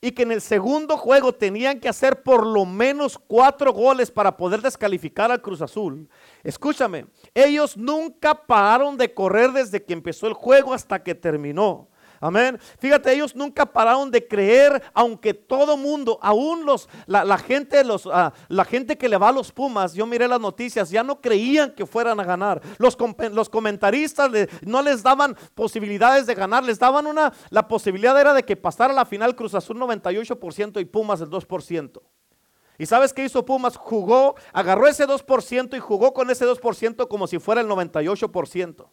y 0.00 0.12
que 0.12 0.22
en 0.22 0.30
el 0.30 0.40
segundo 0.40 0.96
juego 0.96 1.32
tenían 1.32 1.80
que 1.80 1.88
hacer 1.88 2.22
por 2.22 2.46
lo 2.46 2.64
menos 2.64 3.18
cuatro 3.18 3.72
goles 3.72 4.08
para 4.08 4.36
poder 4.36 4.62
descalificar 4.62 5.32
al 5.32 5.42
Cruz 5.42 5.62
Azul, 5.62 6.08
escúchame, 6.44 7.06
ellos 7.34 7.76
nunca 7.76 8.46
pararon 8.46 8.96
de 8.96 9.12
correr 9.12 9.50
desde 9.50 9.82
que 9.82 9.94
empezó 9.94 10.28
el 10.28 10.34
juego 10.34 10.74
hasta 10.74 11.02
que 11.02 11.16
terminó. 11.16 11.88
Amén. 12.20 12.58
Fíjate, 12.78 13.12
ellos 13.12 13.34
nunca 13.34 13.64
pararon 13.64 14.10
de 14.10 14.26
creer, 14.26 14.82
aunque 14.92 15.34
todo 15.34 15.76
mundo, 15.76 16.18
aún 16.20 16.66
los, 16.66 16.88
la, 17.06 17.38
gente, 17.38 17.84
los, 17.84 18.08
ah, 18.12 18.32
la 18.48 18.64
gente 18.64 18.98
que 18.98 19.08
le 19.08 19.16
va 19.16 19.28
a 19.28 19.32
los 19.32 19.52
Pumas, 19.52 19.94
yo 19.94 20.06
miré 20.06 20.26
las 20.26 20.40
noticias, 20.40 20.90
ya 20.90 21.02
no 21.02 21.20
creían 21.20 21.72
que 21.74 21.86
fueran 21.86 22.18
a 22.20 22.24
ganar. 22.24 22.60
Los, 22.78 22.96
los 23.32 23.48
comentaristas 23.48 24.30
no 24.62 24.82
les 24.82 25.02
daban 25.02 25.36
posibilidades 25.54 26.26
de 26.26 26.34
ganar, 26.34 26.64
les 26.64 26.78
daban 26.78 27.06
una, 27.06 27.32
la 27.50 27.68
posibilidad 27.68 28.18
era 28.20 28.34
de 28.34 28.44
que 28.44 28.56
pasara 28.56 28.92
la 28.92 29.04
final 29.04 29.36
Cruz 29.36 29.54
Azul 29.54 29.78
98% 29.78 30.80
y 30.80 30.84
Pumas 30.84 31.20
el 31.20 31.30
2%. 31.30 32.00
¿Y 32.78 32.86
sabes 32.86 33.12
qué 33.12 33.24
hizo 33.24 33.44
Pumas? 33.44 33.76
Jugó, 33.76 34.36
agarró 34.52 34.86
ese 34.86 35.06
2% 35.06 35.76
y 35.76 35.80
jugó 35.80 36.14
con 36.14 36.30
ese 36.30 36.46
2% 36.46 37.08
como 37.08 37.26
si 37.26 37.38
fuera 37.38 37.60
el 37.60 37.68
98%. 37.68 38.86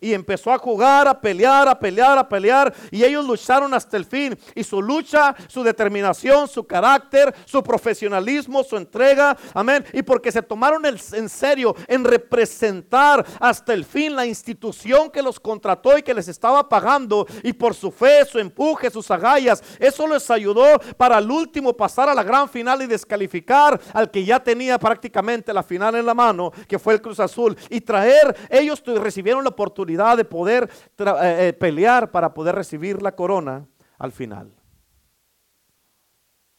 Y 0.00 0.12
empezó 0.12 0.52
a 0.52 0.58
jugar, 0.58 1.08
a 1.08 1.20
pelear, 1.20 1.68
a 1.68 1.78
pelear, 1.78 2.18
a 2.18 2.28
pelear. 2.28 2.72
Y 2.90 3.04
ellos 3.04 3.24
lucharon 3.24 3.74
hasta 3.74 3.96
el 3.96 4.04
fin. 4.04 4.38
Y 4.54 4.64
su 4.64 4.80
lucha, 4.82 5.34
su 5.48 5.62
determinación, 5.62 6.48
su 6.48 6.66
carácter, 6.66 7.34
su 7.44 7.62
profesionalismo, 7.62 8.62
su 8.62 8.76
entrega. 8.76 9.36
Amén. 9.54 9.84
Y 9.92 10.02
porque 10.02 10.30
se 10.30 10.42
tomaron 10.42 10.84
en 10.86 11.28
serio 11.28 11.74
en 11.86 12.04
representar 12.04 13.24
hasta 13.40 13.72
el 13.72 13.84
fin 13.84 14.14
la 14.14 14.26
institución 14.26 15.10
que 15.10 15.22
los 15.22 15.40
contrató 15.40 15.96
y 15.96 16.02
que 16.02 16.14
les 16.14 16.28
estaba 16.28 16.68
pagando. 16.68 17.26
Y 17.42 17.52
por 17.52 17.74
su 17.74 17.90
fe, 17.90 18.24
su 18.24 18.38
empuje, 18.38 18.90
sus 18.90 19.10
agallas. 19.10 19.62
Eso 19.78 20.06
les 20.06 20.30
ayudó 20.30 20.78
para 20.96 21.18
el 21.18 21.30
último 21.30 21.72
pasar 21.72 22.08
a 22.08 22.14
la 22.14 22.22
gran 22.22 22.48
final 22.48 22.82
y 22.82 22.86
descalificar 22.86 23.80
al 23.92 24.10
que 24.10 24.24
ya 24.24 24.42
tenía 24.42 24.78
prácticamente 24.78 25.52
la 25.52 25.62
final 25.62 25.96
en 25.96 26.06
la 26.06 26.14
mano, 26.14 26.52
que 26.66 26.78
fue 26.78 26.94
el 26.94 27.02
Cruz 27.02 27.20
Azul. 27.20 27.56
Y 27.70 27.80
traer, 27.80 28.36
ellos 28.50 28.82
recibieron 28.84 29.42
la 29.42 29.50
oportunidad 29.50 29.87
de 29.96 30.24
poder 30.24 30.70
eh, 30.98 31.48
eh, 31.48 31.52
pelear 31.52 32.10
para 32.10 32.34
poder 32.34 32.54
recibir 32.54 33.00
la 33.02 33.14
corona 33.14 33.66
al 33.98 34.12
final. 34.12 34.52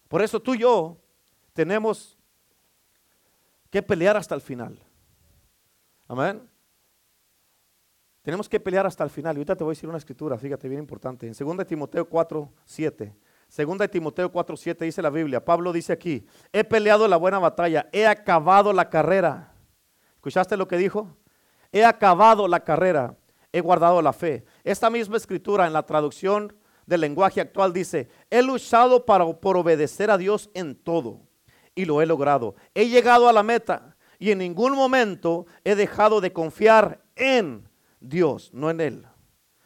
Por 0.07 0.21
eso 0.21 0.39
tú 0.39 0.55
y 0.55 0.59
yo 0.59 0.97
tenemos 1.53 2.17
que 3.69 3.81
pelear 3.83 4.17
hasta 4.17 4.35
el 4.35 4.41
final. 4.41 4.79
Amén. 6.07 6.49
Tenemos 8.23 8.49
que 8.49 8.59
pelear 8.59 8.85
hasta 8.85 9.03
el 9.03 9.09
final. 9.09 9.35
Y 9.35 9.39
ahorita 9.39 9.55
te 9.55 9.63
voy 9.63 9.71
a 9.71 9.75
decir 9.75 9.87
una 9.87 9.97
escritura, 9.97 10.37
fíjate, 10.37 10.67
bien 10.67 10.81
importante. 10.81 11.27
En 11.27 11.33
2 11.33 11.67
Timoteo 11.67 12.07
4, 12.09 12.51
7. 12.65 13.15
Segunda 13.47 13.83
de 13.83 13.89
Timoteo 13.89 14.31
4, 14.31 14.57
7 14.57 14.85
dice 14.85 15.01
la 15.01 15.09
Biblia. 15.09 15.43
Pablo 15.43 15.73
dice 15.73 15.93
aquí, 15.93 16.25
he 16.53 16.63
peleado 16.63 17.07
la 17.07 17.17
buena 17.17 17.39
batalla, 17.39 17.89
he 17.91 18.05
acabado 18.05 18.73
la 18.73 18.89
carrera. 18.89 19.53
¿Escuchaste 20.13 20.55
lo 20.55 20.67
que 20.67 20.77
dijo? 20.77 21.17
He 21.71 21.83
acabado 21.83 22.47
la 22.47 22.59
carrera, 22.59 23.15
he 23.51 23.61
guardado 23.61 24.01
la 24.01 24.13
fe. 24.13 24.45
Esta 24.63 24.89
misma 24.89 25.17
escritura 25.17 25.67
en 25.67 25.73
la 25.73 25.85
traducción 25.85 26.55
del 26.85 27.01
lenguaje 27.01 27.41
actual 27.41 27.71
dice, 27.71 28.09
he 28.29 28.41
luchado 28.41 29.05
para, 29.05 29.25
por 29.39 29.57
obedecer 29.57 30.11
a 30.11 30.17
Dios 30.17 30.49
en 30.53 30.75
todo 30.75 31.21
y 31.75 31.85
lo 31.85 32.01
he 32.01 32.05
logrado. 32.05 32.55
He 32.73 32.89
llegado 32.89 33.29
a 33.29 33.33
la 33.33 33.43
meta 33.43 33.95
y 34.17 34.31
en 34.31 34.39
ningún 34.39 34.73
momento 34.73 35.45
he 35.63 35.75
dejado 35.75 36.19
de 36.19 36.33
confiar 36.33 37.01
en 37.15 37.67
Dios, 37.99 38.51
no 38.53 38.69
en 38.69 38.81
Él. 38.81 39.07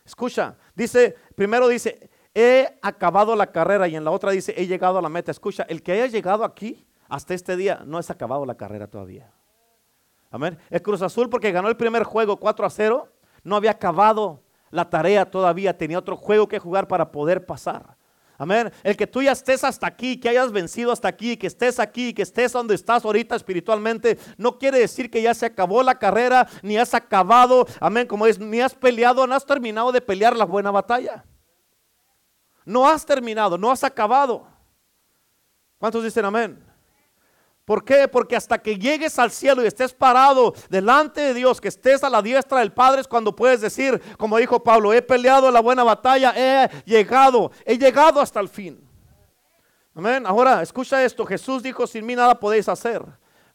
Escucha, 0.06 0.58
dice, 0.76 1.15
primero 1.36 1.67
dice, 1.67 2.10
he 2.36 2.78
acabado 2.82 3.36
la 3.36 3.52
carrera 3.52 3.88
y 3.88 3.96
en 3.96 4.04
la 4.04 4.12
otra 4.12 4.32
dice, 4.32 4.54
he 4.58 4.67
llegado 4.67 5.00
a 5.00 5.02
la 5.02 5.10
meta. 5.10 5.32
Escucha, 5.32 5.63
el 5.69 5.82
que 5.82 5.93
haya 5.93 6.08
llegado 6.08 6.43
aquí 6.43 6.86
hasta 7.08 7.34
este 7.34 7.56
día 7.56 7.84
no 7.86 8.00
es 8.00 8.10
acabado 8.10 8.46
la 8.46 8.56
carrera 8.56 8.88
todavía. 8.88 9.32
Amén. 10.30 10.58
El 10.69 10.82
Cruz 10.82 11.02
Azul 11.02 11.30
porque 11.30 11.52
ganó 11.52 11.69
el 11.69 11.78
primer 11.78 12.04
juego 12.04 12.38
4 12.38 12.65
a 12.65 12.69
0 12.69 13.12
no 13.44 13.56
había 13.56 13.72
acabado 13.72 14.44
la 14.72 14.90
tarea 14.90 15.30
todavía, 15.30 15.78
tenía 15.78 16.00
otro 16.00 16.18
juego 16.18 16.48
que 16.48 16.60
jugar 16.60 16.88
para 16.88 17.12
poder 17.12 17.46
pasar. 17.46 17.96
Amén. 18.38 18.72
El 18.84 18.98
que 18.98 19.06
tú 19.06 19.22
ya 19.22 19.32
estés 19.32 19.64
hasta 19.64 19.86
aquí, 19.86 20.20
que 20.20 20.28
hayas 20.28 20.52
vencido 20.52 20.92
hasta 20.92 21.08
aquí, 21.08 21.38
que 21.38 21.48
estés 21.48 21.80
aquí, 21.80 22.14
que 22.14 22.24
estés 22.24 22.52
donde 22.52 22.76
estás 22.76 23.06
ahorita 23.06 23.36
espiritualmente, 23.36 24.18
no 24.38 24.58
quiere 24.58 24.80
decir 24.80 25.12
que 25.12 25.22
ya 25.22 25.34
se 25.34 25.46
acabó 25.46 25.84
la 25.84 26.00
carrera, 26.00 26.48
ni 26.64 26.78
has 26.78 26.94
acabado, 26.94 27.68
amén, 27.80 28.08
como 28.08 28.26
es, 28.26 28.40
ni 28.40 28.60
has 28.60 28.74
peleado, 28.74 29.28
no 29.28 29.36
has 29.36 29.46
terminado 29.46 29.92
de 29.92 30.02
pelear 30.02 30.36
la 30.36 30.46
buena 30.46 30.72
batalla. 30.72 31.24
No 32.66 32.88
has 32.88 33.06
terminado, 33.06 33.58
no 33.58 33.72
has 33.72 33.84
acabado. 33.84 34.48
¿Cuántos 35.78 36.04
dicen 36.04 36.26
amén? 36.26 36.73
¿Por 37.65 37.86
qué? 37.86 38.08
Porque 38.10 38.36
hasta 38.36 38.58
que 38.58 38.78
llegues 38.78 39.17
al 39.17 39.32
cielo 39.32 39.63
y 39.63 39.67
estés 39.67 39.93
parado 39.93 40.54
delante 40.69 41.21
de 41.21 41.34
Dios, 41.34 41.62
que 41.62 41.69
estés 41.69 42.04
a 42.04 42.10
la 42.10 42.21
diestra 42.21 42.60
del 42.60 42.73
Padre, 42.73 43.02
es 43.02 43.08
cuando 43.08 43.36
puedes 43.36 43.62
decir, 43.62 44.02
como 44.17 44.38
dijo 44.38 44.62
Pablo, 44.62 44.91
he 44.91 45.02
peleado 45.02 45.49
la 45.49 45.62
buena 45.62 45.84
batalla, 45.84 46.34
he 46.36 46.69
llegado, 46.84 47.52
he 47.65 47.78
llegado 47.78 48.19
hasta 48.19 48.41
el 48.41 48.49
fin. 48.49 48.86
Amén. 49.95 50.26
Ahora, 50.26 50.62
escucha 50.62 51.04
esto. 51.04 51.26
Jesús 51.26 51.63
dijo, 51.63 51.88
sin 51.88 52.06
mí 52.06 52.15
nada 52.15 52.38
podéis 52.38 52.67
hacer. 52.67 53.06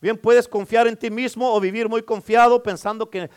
Bien, 0.01 0.17
puedes 0.17 0.47
confiar 0.47 0.87
en 0.87 0.97
ti 0.97 1.11
mismo 1.11 1.53
o 1.53 1.61
vivir 1.61 1.89
muy 1.89 2.03
confiado 2.03 2.63
pensando 2.63 3.11
que, 3.11 3.29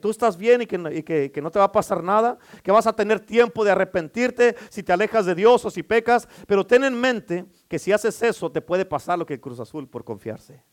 tú 0.00 0.10
estás 0.10 0.36
bien 0.36 0.62
y, 0.62 0.66
que, 0.66 1.30
que, 1.32 1.42
no 1.42 1.52
te 1.52 1.60
va 1.60 1.66
a 1.66 1.72
pasar 1.72 2.02
nada, 2.02 2.36
que 2.64 2.72
vas 2.72 2.88
a 2.88 2.92
tener 2.92 3.20
tiempo 3.20 3.64
de 3.64 3.70
arrepentirte 3.70 4.56
si 4.70 4.82
te 4.82 4.92
alejas 4.92 5.24
de 5.24 5.36
Dios 5.36 5.64
o 5.64 5.70
si 5.70 5.84
pecas, 5.84 6.28
pero 6.48 6.66
ten 6.66 6.82
en 6.82 7.00
mente 7.00 7.46
que 7.68 7.78
si 7.78 7.92
haces 7.92 8.20
eso 8.22 8.50
te 8.50 8.60
puede 8.60 8.84
pasar 8.84 9.18
lo 9.18 9.24
que 9.24 9.34
el 9.34 9.40
Cruz 9.40 9.60
Azul 9.60 9.88
por 9.88 10.02
confiarse 10.02 10.64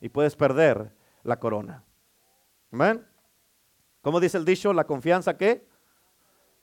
y 0.00 0.08
puedes 0.08 0.34
perder 0.34 0.92
la 1.22 1.38
corona. 1.38 1.84
Amén. 2.72 3.06
¿Cómo 4.02 4.18
dice 4.18 4.36
el 4.36 4.44
dicho? 4.44 4.72
La 4.72 4.84
confianza 4.84 5.36
que 5.36 5.64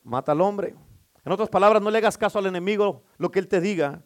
mata 0.03 0.33
al 0.33 0.41
hombre. 0.41 0.75
En 1.23 1.31
otras 1.31 1.49
palabras, 1.49 1.81
no 1.81 1.89
le 1.89 1.99
hagas 1.99 2.17
caso 2.17 2.37
al 2.37 2.47
enemigo 2.47 3.03
lo 3.17 3.31
que 3.31 3.39
él 3.39 3.47
te 3.47 3.61
diga, 3.61 4.03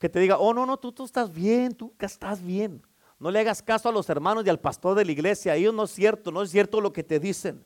que 0.00 0.08
te 0.08 0.18
diga, 0.18 0.38
oh 0.38 0.52
no, 0.52 0.66
no, 0.66 0.76
tú, 0.76 0.92
tú 0.92 1.04
estás 1.04 1.32
bien, 1.32 1.74
tú 1.74 1.94
estás 1.98 2.44
bien. 2.44 2.82
No 3.18 3.30
le 3.30 3.40
hagas 3.40 3.62
caso 3.62 3.88
a 3.88 3.92
los 3.92 4.08
hermanos 4.10 4.44
y 4.44 4.50
al 4.50 4.60
pastor 4.60 4.94
de 4.94 5.04
la 5.04 5.12
iglesia. 5.12 5.54
Ellos 5.54 5.72
no 5.72 5.84
es 5.84 5.90
cierto, 5.90 6.30
no 6.30 6.42
es 6.42 6.50
cierto 6.50 6.80
lo 6.80 6.92
que 6.92 7.02
te 7.02 7.18
dicen. 7.18 7.64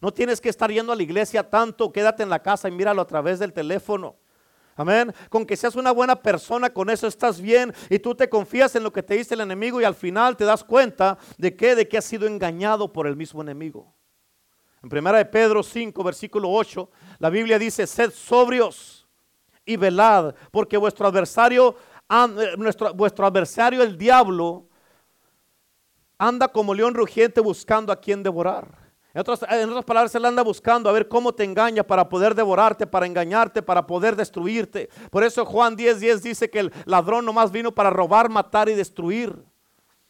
No 0.00 0.12
tienes 0.12 0.40
que 0.40 0.48
estar 0.48 0.70
yendo 0.70 0.92
a 0.92 0.96
la 0.96 1.02
iglesia 1.02 1.48
tanto. 1.48 1.92
Quédate 1.92 2.22
en 2.22 2.30
la 2.30 2.42
casa 2.42 2.68
y 2.68 2.72
míralo 2.72 3.00
a 3.02 3.06
través 3.06 3.38
del 3.38 3.52
teléfono. 3.52 4.16
Amén. 4.76 5.12
Con 5.28 5.44
que 5.44 5.56
seas 5.56 5.74
una 5.76 5.90
buena 5.90 6.16
persona, 6.16 6.70
con 6.70 6.88
eso 6.88 7.06
estás 7.06 7.40
bien 7.40 7.74
y 7.90 7.98
tú 7.98 8.14
te 8.14 8.28
confías 8.28 8.74
en 8.76 8.82
lo 8.82 8.92
que 8.92 9.02
te 9.02 9.14
dice 9.14 9.34
el 9.34 9.42
enemigo 9.42 9.80
y 9.80 9.84
al 9.84 9.94
final 9.94 10.36
te 10.36 10.44
das 10.44 10.64
cuenta 10.64 11.18
de 11.36 11.54
que 11.54 11.74
de 11.74 11.86
que 11.86 11.98
has 11.98 12.04
sido 12.04 12.26
engañado 12.26 12.90
por 12.90 13.06
el 13.06 13.16
mismo 13.16 13.42
enemigo. 13.42 13.92
En 14.82 14.88
primera 14.88 15.18
de 15.18 15.26
Pedro 15.26 15.62
5, 15.62 16.02
versículo 16.02 16.50
8, 16.50 16.90
la 17.18 17.28
Biblia 17.28 17.58
dice, 17.58 17.86
"Sed 17.86 18.10
sobrios 18.10 19.06
y 19.66 19.76
velad, 19.76 20.34
porque 20.50 20.78
vuestro 20.78 21.06
adversario 21.06 21.76
eh, 22.10 22.54
nuestro, 22.56 22.94
vuestro 22.94 23.26
adversario 23.26 23.82
el 23.82 23.98
diablo 23.98 24.69
anda 26.20 26.48
como 26.48 26.74
león 26.74 26.92
rugiente 26.92 27.40
buscando 27.40 27.90
a 27.90 27.96
quien 27.96 28.22
devorar. 28.22 28.68
En 29.14 29.22
otras, 29.22 29.40
palabras, 29.86 30.14
Él 30.14 30.24
anda 30.26 30.42
buscando 30.42 30.88
a 30.90 30.92
ver 30.92 31.08
cómo 31.08 31.32
te 31.32 31.42
engaña 31.42 31.82
para 31.82 32.08
poder 32.08 32.34
devorarte, 32.34 32.86
para 32.86 33.06
engañarte, 33.06 33.62
para 33.62 33.86
poder 33.86 34.14
destruirte. 34.14 34.90
Por 35.10 35.24
eso 35.24 35.46
Juan 35.46 35.76
10:10 35.76 35.98
10 35.98 36.22
dice 36.22 36.50
que 36.50 36.60
el 36.60 36.72
ladrón 36.84 37.24
nomás 37.24 37.50
vino 37.50 37.72
para 37.72 37.88
robar, 37.88 38.28
matar 38.28 38.68
y 38.68 38.74
destruir. 38.74 39.34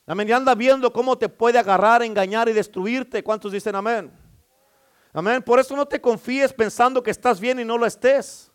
Amén. 0.04 0.28
Y 0.28 0.32
anda 0.32 0.56
viendo 0.56 0.92
cómo 0.92 1.16
te 1.16 1.28
puede 1.28 1.58
agarrar, 1.58 2.02
engañar 2.02 2.48
y 2.48 2.52
destruirte. 2.52 3.22
¿Cuántos 3.22 3.52
dicen 3.52 3.76
amén? 3.76 4.12
Amén. 5.12 5.42
Por 5.42 5.60
eso 5.60 5.76
no 5.76 5.86
te 5.86 6.00
confíes 6.00 6.52
pensando 6.52 7.02
que 7.02 7.12
estás 7.12 7.38
bien 7.38 7.60
y 7.60 7.64
no 7.64 7.78
lo 7.78 7.86
estés. 7.86 8.49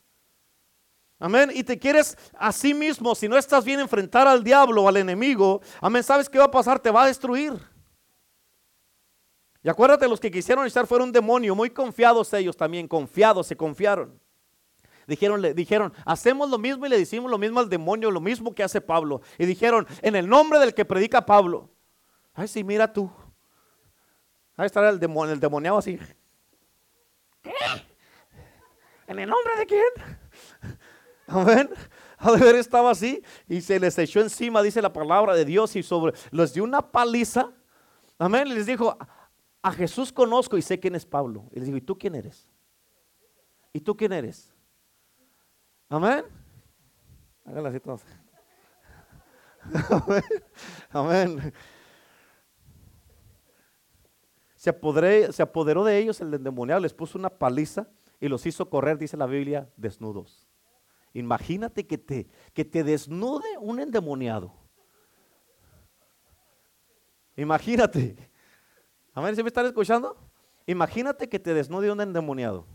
Amén. 1.25 1.49
Y 1.55 1.63
te 1.63 1.79
quieres 1.79 2.15
a 2.37 2.51
sí 2.51 2.71
mismo, 2.75 3.15
si 3.15 3.27
no 3.27 3.35
estás 3.35 3.65
bien, 3.65 3.79
enfrentar 3.79 4.27
al 4.27 4.43
diablo 4.43 4.87
al 4.87 4.97
enemigo. 4.97 5.59
Amén. 5.81 6.03
¿Sabes 6.03 6.29
qué 6.29 6.37
va 6.37 6.45
a 6.45 6.51
pasar? 6.51 6.79
Te 6.79 6.91
va 6.91 7.01
a 7.01 7.07
destruir. 7.07 7.53
Y 9.63 9.69
acuérdate, 9.69 10.07
los 10.07 10.19
que 10.19 10.29
quisieron 10.29 10.67
echar 10.67 10.85
fueron 10.85 11.07
un 11.07 11.11
demonio, 11.11 11.55
muy 11.55 11.71
confiados 11.71 12.31
ellos 12.33 12.55
también, 12.55 12.87
confiados, 12.87 13.47
se 13.47 13.57
confiaron. 13.57 14.21
Dijeron, 15.07 15.41
le 15.41 15.55
dijeron, 15.55 15.91
hacemos 16.05 16.47
lo 16.47 16.59
mismo 16.59 16.85
y 16.85 16.89
le 16.89 16.99
decimos 16.99 17.31
lo 17.31 17.39
mismo 17.39 17.59
al 17.59 17.69
demonio, 17.69 18.11
lo 18.11 18.21
mismo 18.21 18.53
que 18.53 18.61
hace 18.61 18.79
Pablo. 18.79 19.21
Y 19.39 19.47
dijeron, 19.47 19.87
en 20.03 20.15
el 20.15 20.29
nombre 20.29 20.59
del 20.59 20.75
que 20.75 20.85
predica 20.85 21.25
Pablo. 21.25 21.71
Ay, 22.35 22.47
sí, 22.47 22.63
mira 22.63 22.93
tú. 22.93 23.09
Ahí 24.57 24.67
está 24.67 24.87
el, 24.87 24.99
demonio, 24.99 25.33
el 25.33 25.39
demoniado 25.39 25.79
así. 25.79 25.97
¿Qué? 27.41 27.51
¿En 29.07 29.17
el 29.17 29.27
nombre 29.27 29.55
de 29.57 29.65
quién? 29.65 30.24
Amén. 31.27 31.69
A 32.17 32.31
ver, 32.31 32.55
estaba 32.55 32.91
así 32.91 33.21
y 33.47 33.61
se 33.61 33.79
les 33.79 33.97
echó 33.97 34.21
encima, 34.21 34.61
dice 34.61 34.81
la 34.81 34.93
palabra 34.93 35.35
de 35.35 35.43
Dios, 35.43 35.75
y 35.75 35.83
sobre 35.83 36.13
les 36.31 36.53
dio 36.53 36.63
una 36.63 36.81
paliza. 36.81 37.51
Amén. 38.17 38.47
Les 38.53 38.65
dijo: 38.65 38.97
A 39.61 39.71
Jesús 39.71 40.11
conozco 40.11 40.57
y 40.57 40.61
sé 40.61 40.79
quién 40.79 40.95
es 40.95 41.05
Pablo. 41.05 41.49
Y 41.51 41.59
les 41.59 41.65
dijo: 41.65 41.77
¿Y 41.77 41.81
tú 41.81 41.97
quién 41.97 42.15
eres? 42.15 42.47
¿Y 43.73 43.81
tú 43.81 43.95
quién 43.95 44.13
eres? 44.13 44.53
Amén. 45.89 46.23
Háganla 47.43 47.69
así 47.69 47.79
todos. 47.79 48.01
Amén. 49.89 50.23
Amén. 50.89 51.53
Se, 54.55 54.73
se 55.31 55.43
apoderó 55.43 55.83
de 55.83 55.97
ellos 55.97 56.19
el 56.21 56.33
endemoniado, 56.33 56.81
les 56.81 56.93
puso 56.93 57.19
una 57.19 57.29
paliza 57.29 57.87
y 58.19 58.27
los 58.27 58.45
hizo 58.45 58.67
correr, 58.69 58.97
dice 58.97 59.15
la 59.17 59.27
Biblia, 59.27 59.69
desnudos. 59.77 60.44
Imagínate 61.15 61.87
que 61.87 61.97
te, 61.97 62.27
que 62.53 62.65
te 62.65 62.83
desnude 62.83 63.57
un 63.57 63.79
endemoniado. 63.79 64.53
Imagínate. 67.37 68.17
Amén, 69.13 69.33
¿se 69.33 69.41
me 69.41 69.47
están 69.47 69.65
escuchando? 69.65 70.17
Imagínate 70.65 71.29
que 71.29 71.39
te 71.39 71.53
desnude 71.53 71.89
un 71.89 72.01
endemoniado. 72.01 72.67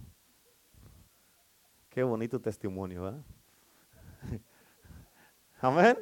Qué 1.91 2.03
bonito 2.03 2.41
testimonio, 2.41 3.11
¿eh? 3.11 4.41
Amén. 5.61 5.99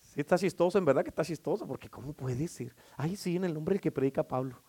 Sí, 0.00 0.20
está 0.20 0.36
chistoso, 0.36 0.76
en 0.76 0.84
verdad 0.84 1.04
que 1.04 1.10
está 1.10 1.24
chistoso, 1.24 1.68
porque 1.68 1.88
¿cómo 1.88 2.12
puede 2.12 2.34
decir? 2.34 2.74
Ay, 2.96 3.14
sí, 3.14 3.36
en 3.36 3.44
el 3.44 3.54
nombre 3.54 3.74
del 3.74 3.80
que 3.80 3.92
predica 3.92 4.26
Pablo. 4.26 4.60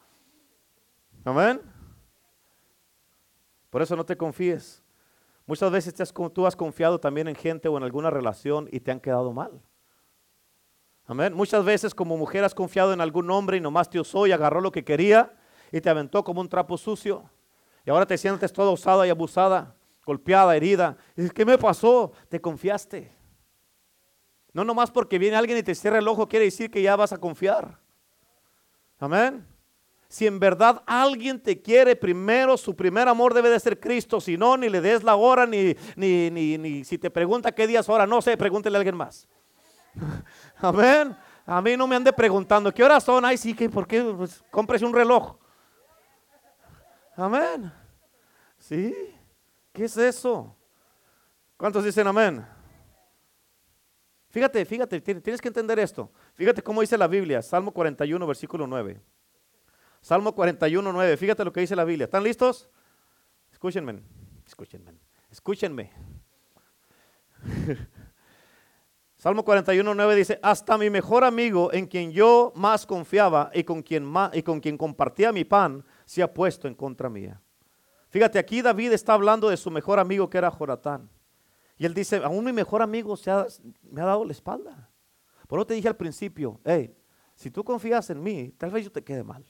Amén. 1.26 1.60
Por 3.74 3.82
eso 3.82 3.96
no 3.96 4.06
te 4.06 4.16
confíes. 4.16 4.84
Muchas 5.48 5.72
veces 5.72 5.96
tú 6.32 6.46
has 6.46 6.56
confiado 6.56 7.00
también 7.00 7.28
en 7.28 7.34
gente 7.34 7.68
o 7.68 7.76
en 7.76 7.82
alguna 7.82 8.12
relación 8.12 8.70
y 8.72 8.80
te 8.82 8.92
han 8.92 9.00
quedado 9.00 9.34
mal. 9.34 9.64
Amén. 11.08 11.34
Muchas 11.34 11.66
veces 11.66 11.96
como 11.96 12.16
mujer 12.16 12.44
has 12.44 12.54
confiado 12.54 12.94
en 12.94 13.02
algún 13.02 13.32
hombre 13.32 13.58
y 13.58 13.62
nomás 13.62 13.90
te 13.90 14.00
usó 14.00 14.28
y 14.28 14.32
agarró 14.32 14.62
lo 14.62 14.72
que 14.72 14.86
quería 14.86 15.36
y 15.72 15.82
te 15.82 15.90
aventó 15.90 16.24
como 16.24 16.40
un 16.40 16.50
trapo 16.50 16.78
sucio. 16.78 17.28
Y 17.84 17.90
ahora 17.90 18.06
te 18.06 18.16
sientes 18.16 18.54
toda 18.54 18.70
usada 18.70 19.08
y 19.08 19.10
abusada, 19.10 19.76
golpeada, 20.06 20.56
herida. 20.56 20.96
Y 21.18 21.22
dices, 21.22 21.34
¿qué 21.34 21.44
me 21.44 21.58
pasó? 21.58 22.12
Te 22.30 22.40
confiaste. 22.40 23.12
No 24.54 24.64
nomás 24.64 24.92
porque 24.92 25.18
viene 25.18 25.36
alguien 25.36 25.58
y 25.58 25.64
te 25.64 25.74
cierra 25.74 25.98
el 25.98 26.08
ojo 26.08 26.30
quiere 26.30 26.46
decir 26.46 26.70
que 26.70 26.84
ya 26.84 26.96
vas 26.96 27.12
a 27.12 27.18
confiar. 27.18 27.80
Amén. 29.00 29.48
Si 30.14 30.28
en 30.28 30.40
verdad 30.40 30.84
alguien 30.86 31.42
te 31.42 31.60
quiere, 31.60 31.96
primero 31.96 32.56
su 32.56 32.76
primer 32.76 33.08
amor 33.08 33.34
debe 33.34 33.50
de 33.50 33.60
ser 33.60 33.80
Cristo. 33.80 34.22
Si 34.22 34.38
no, 34.38 34.56
ni 34.56 34.70
le 34.70 34.80
des 34.80 35.02
la 35.02 35.16
hora, 35.16 35.48
ni, 35.48 35.76
ni, 35.96 36.30
ni, 36.30 36.84
si 36.84 37.00
te 37.00 37.10
pregunta 37.10 37.52
qué 37.52 37.66
días 37.66 37.90
hora, 37.90 38.06
no 38.06 38.22
sé, 38.22 38.38
pregúntele 38.38 38.78
a 38.78 38.78
alguien 38.78 38.96
más. 38.96 39.28
Amén. 40.58 41.18
A 41.48 41.60
mí 41.64 41.76
no 41.76 41.88
me 41.88 41.96
ande 41.96 42.14
preguntando 42.14 42.72
qué 42.72 42.84
horas 42.84 43.04
son. 43.04 43.26
Ay, 43.26 43.38
sí, 43.38 43.56
que 43.56 43.68
¿por 43.72 43.88
qué? 43.88 44.04
Pues, 44.04 44.44
un 44.84 44.94
reloj. 44.94 45.36
Amén. 47.18 47.74
¿Sí? 48.60 48.96
¿Qué 49.72 49.86
es 49.86 49.98
eso? 49.98 50.56
¿Cuántos 51.58 51.84
dicen 51.84 52.06
amén? 52.06 52.46
Fíjate, 54.30 54.64
fíjate, 54.64 55.02
tienes 55.02 55.42
que 55.42 55.48
entender 55.48 55.80
esto. 55.80 56.12
Fíjate 56.36 56.62
cómo 56.62 56.82
dice 56.82 57.00
la 57.00 57.08
Biblia, 57.08 57.42
Salmo 57.42 57.72
41, 57.72 58.28
versículo 58.28 58.68
9. 58.68 59.02
Salmo 60.04 60.36
41, 60.36 60.92
9. 60.92 61.16
Fíjate 61.16 61.46
lo 61.46 61.54
que 61.54 61.62
dice 61.62 61.78
la 61.78 61.86
Biblia. 61.86 62.04
¿Están 62.04 62.26
listos? 62.26 62.70
Escúchenme. 63.54 64.04
Escúchenme. 64.46 64.92
Escúchenme. 65.32 65.92
Salmo 69.16 69.46
41, 69.46 69.96
9 69.96 70.16
dice, 70.16 70.40
hasta 70.44 70.78
mi 70.78 70.90
mejor 70.90 71.24
amigo 71.24 71.72
en 71.72 71.88
quien 71.88 72.12
yo 72.12 72.52
más 72.54 72.86
confiaba 72.86 73.50
y 73.54 73.64
con 73.64 73.82
quien, 73.82 74.14
y 74.34 74.44
con 74.44 74.60
quien 74.60 74.78
compartía 74.78 75.32
mi 75.32 75.46
pan, 75.46 75.86
se 76.04 76.22
ha 76.22 76.34
puesto 76.34 76.68
en 76.68 76.76
contra 76.76 77.10
mía. 77.10 77.42
Fíjate, 78.10 78.40
aquí 78.40 78.62
David 78.62 78.92
está 78.92 79.14
hablando 79.14 79.48
de 79.48 79.56
su 79.56 79.72
mejor 79.72 80.00
amigo 80.00 80.30
que 80.30 80.38
era 80.38 80.52
Joratán. 80.52 81.10
Y 81.78 81.86
él 81.86 81.94
dice, 81.94 82.18
aún 82.18 82.44
mi 82.44 82.52
mejor 82.52 82.82
amigo 82.82 83.16
se 83.16 83.32
me 83.84 84.02
ha 84.02 84.06
dado 84.06 84.26
la 84.26 84.34
espalda. 84.34 84.90
Por 85.48 85.60
eso 85.60 85.68
te 85.68 85.76
dije 85.76 85.88
al 85.88 85.96
principio, 85.96 86.60
hey, 86.66 86.94
si 87.36 87.50
tú 87.50 87.64
confías 87.64 88.10
en 88.10 88.22
mí, 88.22 88.54
tal 88.58 88.70
vez 88.70 88.84
yo 88.84 88.92
te 88.92 89.02
quede 89.02 89.24
mal 89.24 89.46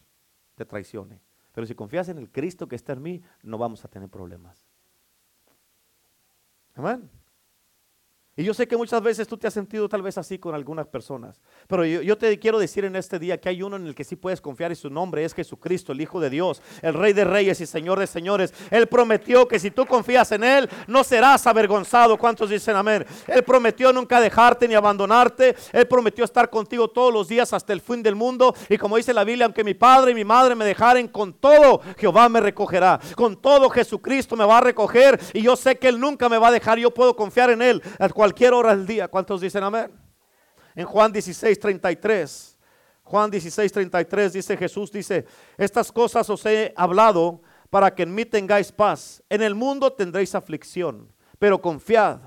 te 0.55 0.65
traicione. 0.65 1.21
Pero 1.53 1.67
si 1.67 1.75
confías 1.75 2.09
en 2.09 2.17
el 2.17 2.31
Cristo 2.31 2.67
que 2.67 2.75
está 2.75 2.93
en 2.93 3.01
mí, 3.01 3.21
no 3.43 3.57
vamos 3.57 3.85
a 3.85 3.87
tener 3.87 4.09
problemas. 4.09 4.65
Amén. 6.75 7.09
Y 8.35 8.43
yo 8.43 8.55
sé 8.55 8.67
que 8.67 8.75
muchas 8.75 8.99
veces 9.03 9.27
tú 9.27 9.37
te 9.37 9.45
has 9.45 9.53
sentido 9.53 9.87
tal 9.87 10.01
vez 10.01 10.17
así 10.17 10.39
con 10.39 10.55
algunas 10.55 10.87
personas, 10.87 11.39
pero 11.67 11.85
yo, 11.85 12.17
te 12.17 12.39
quiero 12.39 12.57
decir 12.57 12.83
en 12.83 12.95
este 12.95 13.19
día 13.19 13.39
que 13.39 13.47
hay 13.47 13.61
uno 13.61 13.75
en 13.75 13.85
el 13.85 13.93
que 13.93 14.03
sí 14.03 14.15
puedes 14.15 14.41
confiar 14.41 14.71
y 14.71 14.75
su 14.75 14.89
nombre 14.89 15.23
es 15.23 15.35
Jesucristo, 15.35 15.91
el 15.91 16.01
Hijo 16.01 16.19
de 16.19 16.31
Dios, 16.31 16.59
el 16.81 16.95
Rey 16.95 17.13
de 17.13 17.25
Reyes 17.25 17.61
y 17.61 17.67
Señor 17.67 17.99
de 17.99 18.07
Señores. 18.07 18.51
Él 18.71 18.87
prometió 18.87 19.47
que 19.47 19.59
si 19.59 19.69
tú 19.69 19.85
confías 19.85 20.31
en 20.31 20.43
Él, 20.43 20.67
no 20.87 21.03
serás 21.03 21.45
avergonzado. 21.45 22.17
¿Cuántos 22.17 22.49
dicen 22.49 22.75
amén? 22.75 23.05
Él 23.27 23.43
prometió 23.43 23.93
nunca 23.93 24.19
dejarte 24.19 24.67
ni 24.67 24.73
abandonarte. 24.73 25.55
Él 25.71 25.87
prometió 25.87 26.25
estar 26.25 26.49
contigo 26.49 26.87
todos 26.87 27.13
los 27.13 27.27
días 27.27 27.53
hasta 27.53 27.71
el 27.71 27.81
fin 27.81 28.01
del 28.01 28.15
mundo. 28.15 28.55
Y 28.67 28.79
como 28.79 28.97
dice 28.97 29.13
la 29.13 29.23
Biblia, 29.23 29.45
aunque 29.45 29.63
mi 29.63 29.75
padre 29.75 30.11
y 30.11 30.15
mi 30.15 30.25
madre 30.25 30.55
me 30.55 30.65
dejaren, 30.65 31.07
con 31.07 31.33
todo 31.33 31.81
Jehová 31.99 32.29
me 32.29 32.41
recogerá. 32.41 32.99
Con 33.15 33.39
todo 33.39 33.69
Jesucristo 33.69 34.35
me 34.35 34.45
va 34.45 34.57
a 34.57 34.61
recoger 34.61 35.19
y 35.33 35.43
yo 35.43 35.55
sé 35.55 35.77
que 35.77 35.87
Él 35.87 35.99
nunca 35.99 36.29
me 36.29 36.39
va 36.39 36.47
a 36.47 36.51
dejar. 36.51 36.79
Yo 36.79 36.91
puedo 36.91 37.15
confiar 37.15 37.51
en 37.51 37.61
Él 37.61 37.83
cualquier 38.23 38.53
hora 38.53 38.73
del 38.73 38.87
día. 38.87 39.09
¿Cuántos 39.09 39.41
dicen 39.41 39.65
amén? 39.65 39.91
En 40.75 40.85
Juan 40.85 41.11
16, 41.11 41.59
33. 41.59 42.57
Juan 43.03 43.29
16, 43.29 43.69
33 43.69 44.31
dice 44.31 44.55
Jesús, 44.55 44.93
dice, 44.93 45.25
estas 45.57 45.91
cosas 45.91 46.29
os 46.29 46.45
he 46.45 46.73
hablado 46.77 47.41
para 47.69 47.93
que 47.93 48.03
en 48.03 48.15
mí 48.15 48.23
tengáis 48.23 48.71
paz. 48.71 49.21
En 49.27 49.41
el 49.41 49.55
mundo 49.55 49.91
tendréis 49.91 50.35
aflicción, 50.35 51.11
pero 51.37 51.61
confiad, 51.61 52.19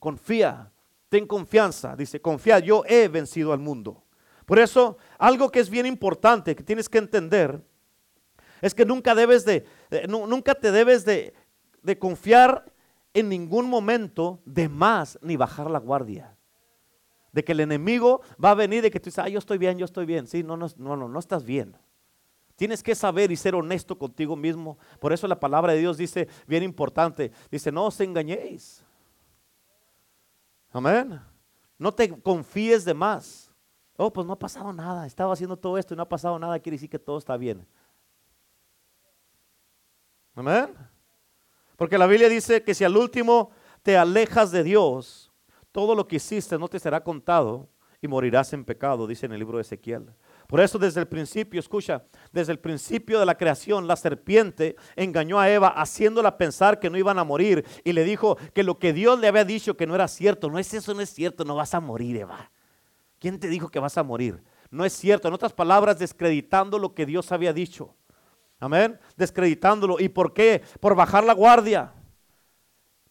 confía, 0.00 0.72
ten 1.08 1.28
confianza. 1.28 1.94
Dice, 1.94 2.20
confiad, 2.20 2.64
yo 2.64 2.82
he 2.84 3.06
vencido 3.06 3.52
al 3.52 3.60
mundo. 3.60 4.02
Por 4.46 4.58
eso, 4.58 4.98
algo 5.16 5.52
que 5.52 5.60
es 5.60 5.70
bien 5.70 5.86
importante, 5.86 6.56
que 6.56 6.64
tienes 6.64 6.88
que 6.88 6.98
entender, 6.98 7.62
es 8.60 8.74
que 8.74 8.84
nunca 8.84 9.14
debes 9.14 9.44
de, 9.44 9.64
nunca 10.08 10.56
te 10.56 10.72
debes 10.72 11.04
de, 11.04 11.34
de 11.84 11.96
confiar 12.00 12.64
en 13.16 13.30
ningún 13.30 13.70
momento 13.70 14.42
de 14.44 14.68
más 14.68 15.18
ni 15.22 15.36
bajar 15.36 15.70
la 15.70 15.78
guardia. 15.78 16.36
De 17.32 17.42
que 17.42 17.52
el 17.52 17.60
enemigo 17.60 18.20
va 18.42 18.50
a 18.50 18.54
venir 18.54 18.82
de 18.82 18.90
que 18.90 19.00
tú 19.00 19.06
dices, 19.06 19.24
ah, 19.24 19.28
yo 19.30 19.38
estoy 19.38 19.56
bien, 19.56 19.78
yo 19.78 19.86
estoy 19.86 20.04
bien. 20.04 20.26
Sí, 20.26 20.42
no, 20.42 20.54
no, 20.54 20.66
no, 20.76 20.96
no, 20.96 21.08
no 21.08 21.18
estás 21.18 21.42
bien. 21.42 21.74
Tienes 22.56 22.82
que 22.82 22.94
saber 22.94 23.30
y 23.32 23.36
ser 23.36 23.54
honesto 23.54 23.96
contigo 23.96 24.36
mismo. 24.36 24.76
Por 25.00 25.14
eso 25.14 25.26
la 25.26 25.40
palabra 25.40 25.72
de 25.72 25.78
Dios 25.78 25.96
dice, 25.96 26.28
bien 26.46 26.62
importante, 26.62 27.32
dice, 27.50 27.72
no 27.72 27.86
os 27.86 27.98
engañéis. 28.00 28.84
Amén. 30.70 31.18
No 31.78 31.92
te 31.92 32.20
confíes 32.20 32.84
de 32.84 32.92
más. 32.92 33.50
Oh, 33.96 34.12
pues 34.12 34.26
no 34.26 34.34
ha 34.34 34.38
pasado 34.38 34.74
nada. 34.74 35.06
Estaba 35.06 35.32
haciendo 35.32 35.56
todo 35.56 35.78
esto 35.78 35.94
y 35.94 35.96
no 35.96 36.02
ha 36.02 36.08
pasado 36.08 36.38
nada. 36.38 36.58
Quiere 36.58 36.76
decir 36.76 36.90
que 36.90 36.98
todo 36.98 37.16
está 37.16 37.38
bien. 37.38 37.66
Amén. 40.34 40.76
Porque 41.76 41.98
la 41.98 42.06
Biblia 42.06 42.28
dice 42.28 42.62
que 42.62 42.74
si 42.74 42.84
al 42.84 42.96
último 42.96 43.50
te 43.82 43.96
alejas 43.96 44.50
de 44.50 44.62
Dios, 44.62 45.32
todo 45.72 45.94
lo 45.94 46.08
que 46.08 46.16
hiciste 46.16 46.58
no 46.58 46.68
te 46.68 46.78
será 46.78 47.04
contado 47.04 47.68
y 48.00 48.08
morirás 48.08 48.52
en 48.52 48.64
pecado, 48.64 49.06
dice 49.06 49.26
en 49.26 49.32
el 49.32 49.38
libro 49.38 49.58
de 49.58 49.62
Ezequiel. 49.62 50.06
Por 50.46 50.60
eso 50.60 50.78
desde 50.78 51.00
el 51.00 51.08
principio, 51.08 51.58
escucha, 51.58 52.04
desde 52.32 52.52
el 52.52 52.58
principio 52.58 53.18
de 53.18 53.26
la 53.26 53.36
creación, 53.36 53.86
la 53.86 53.96
serpiente 53.96 54.76
engañó 54.94 55.40
a 55.40 55.50
Eva 55.50 55.68
haciéndola 55.68 56.38
pensar 56.38 56.78
que 56.78 56.88
no 56.88 56.96
iban 56.96 57.18
a 57.18 57.24
morir 57.24 57.64
y 57.84 57.92
le 57.92 58.04
dijo 58.04 58.36
que 58.54 58.62
lo 58.62 58.78
que 58.78 58.92
Dios 58.92 59.18
le 59.18 59.28
había 59.28 59.44
dicho 59.44 59.76
que 59.76 59.86
no 59.86 59.94
era 59.94 60.08
cierto, 60.08 60.48
no 60.48 60.58
es 60.58 60.72
eso, 60.72 60.94
no 60.94 61.00
es 61.00 61.10
cierto, 61.10 61.44
no 61.44 61.56
vas 61.56 61.74
a 61.74 61.80
morir, 61.80 62.16
Eva. 62.16 62.50
¿Quién 63.18 63.40
te 63.40 63.48
dijo 63.48 63.68
que 63.68 63.80
vas 63.80 63.98
a 63.98 64.02
morir? 64.02 64.42
No 64.70 64.84
es 64.84 64.92
cierto, 64.92 65.28
en 65.28 65.34
otras 65.34 65.52
palabras, 65.52 65.98
descreditando 65.98 66.78
lo 66.78 66.94
que 66.94 67.06
Dios 67.06 67.32
había 67.32 67.52
dicho. 67.52 67.94
Amén. 68.58 68.98
Descreditándolo. 69.16 70.00
¿Y 70.00 70.08
por 70.08 70.32
qué? 70.32 70.62
Por 70.80 70.94
bajar 70.94 71.24
la 71.24 71.34
guardia. 71.34 71.92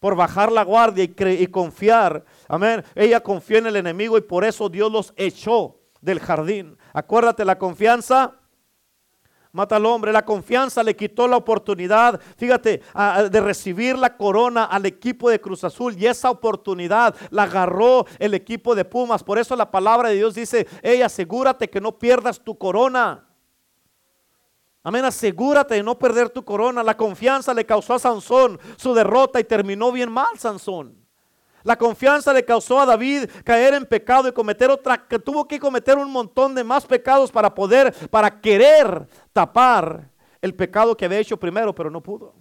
Por 0.00 0.14
bajar 0.14 0.52
la 0.52 0.64
guardia 0.64 1.04
y, 1.04 1.14
y 1.42 1.46
confiar. 1.46 2.24
Amén. 2.48 2.84
Ella 2.94 3.20
confió 3.20 3.58
en 3.58 3.66
el 3.66 3.76
enemigo 3.76 4.18
y 4.18 4.22
por 4.22 4.44
eso 4.44 4.68
Dios 4.68 4.90
los 4.90 5.14
echó 5.16 5.80
del 6.00 6.20
jardín. 6.20 6.76
Acuérdate, 6.92 7.44
la 7.44 7.58
confianza 7.58 8.34
mata 9.56 9.76
al 9.76 9.86
hombre. 9.86 10.12
La 10.12 10.24
confianza 10.24 10.82
le 10.82 10.94
quitó 10.94 11.26
la 11.26 11.36
oportunidad, 11.36 12.20
fíjate, 12.36 12.82
de 13.30 13.40
recibir 13.40 13.98
la 13.98 14.16
corona 14.16 14.64
al 14.64 14.86
equipo 14.86 15.30
de 15.30 15.40
Cruz 15.40 15.64
Azul. 15.64 15.96
Y 15.98 16.06
esa 16.06 16.30
oportunidad 16.30 17.16
la 17.30 17.44
agarró 17.44 18.06
el 18.18 18.34
equipo 18.34 18.74
de 18.74 18.84
Pumas. 18.84 19.24
Por 19.24 19.38
eso 19.38 19.56
la 19.56 19.70
palabra 19.70 20.10
de 20.10 20.16
Dios 20.16 20.34
dice, 20.34 20.66
hey, 20.82 21.02
asegúrate 21.02 21.68
que 21.68 21.80
no 21.80 21.98
pierdas 21.98 22.38
tu 22.38 22.56
corona. 22.56 23.25
Amén, 24.86 25.04
asegúrate 25.04 25.74
de 25.74 25.82
no 25.82 25.98
perder 25.98 26.30
tu 26.30 26.44
corona. 26.44 26.80
La 26.80 26.96
confianza 26.96 27.52
le 27.52 27.66
causó 27.66 27.94
a 27.94 27.98
Sansón 27.98 28.56
su 28.76 28.94
derrota 28.94 29.40
y 29.40 29.42
terminó 29.42 29.90
bien 29.90 30.08
mal 30.08 30.38
Sansón. 30.38 30.94
La 31.64 31.74
confianza 31.74 32.32
le 32.32 32.44
causó 32.44 32.78
a 32.78 32.86
David 32.86 33.28
caer 33.42 33.74
en 33.74 33.84
pecado 33.84 34.28
y 34.28 34.32
cometer 34.32 34.70
otra, 34.70 35.08
que 35.08 35.18
tuvo 35.18 35.48
que 35.48 35.58
cometer 35.58 35.98
un 35.98 36.12
montón 36.12 36.54
de 36.54 36.62
más 36.62 36.86
pecados 36.86 37.32
para 37.32 37.52
poder, 37.52 37.92
para 38.10 38.40
querer 38.40 39.08
tapar 39.32 40.08
el 40.40 40.54
pecado 40.54 40.96
que 40.96 41.04
había 41.04 41.18
hecho 41.18 41.36
primero, 41.36 41.74
pero 41.74 41.90
no 41.90 42.00
pudo. 42.00 42.32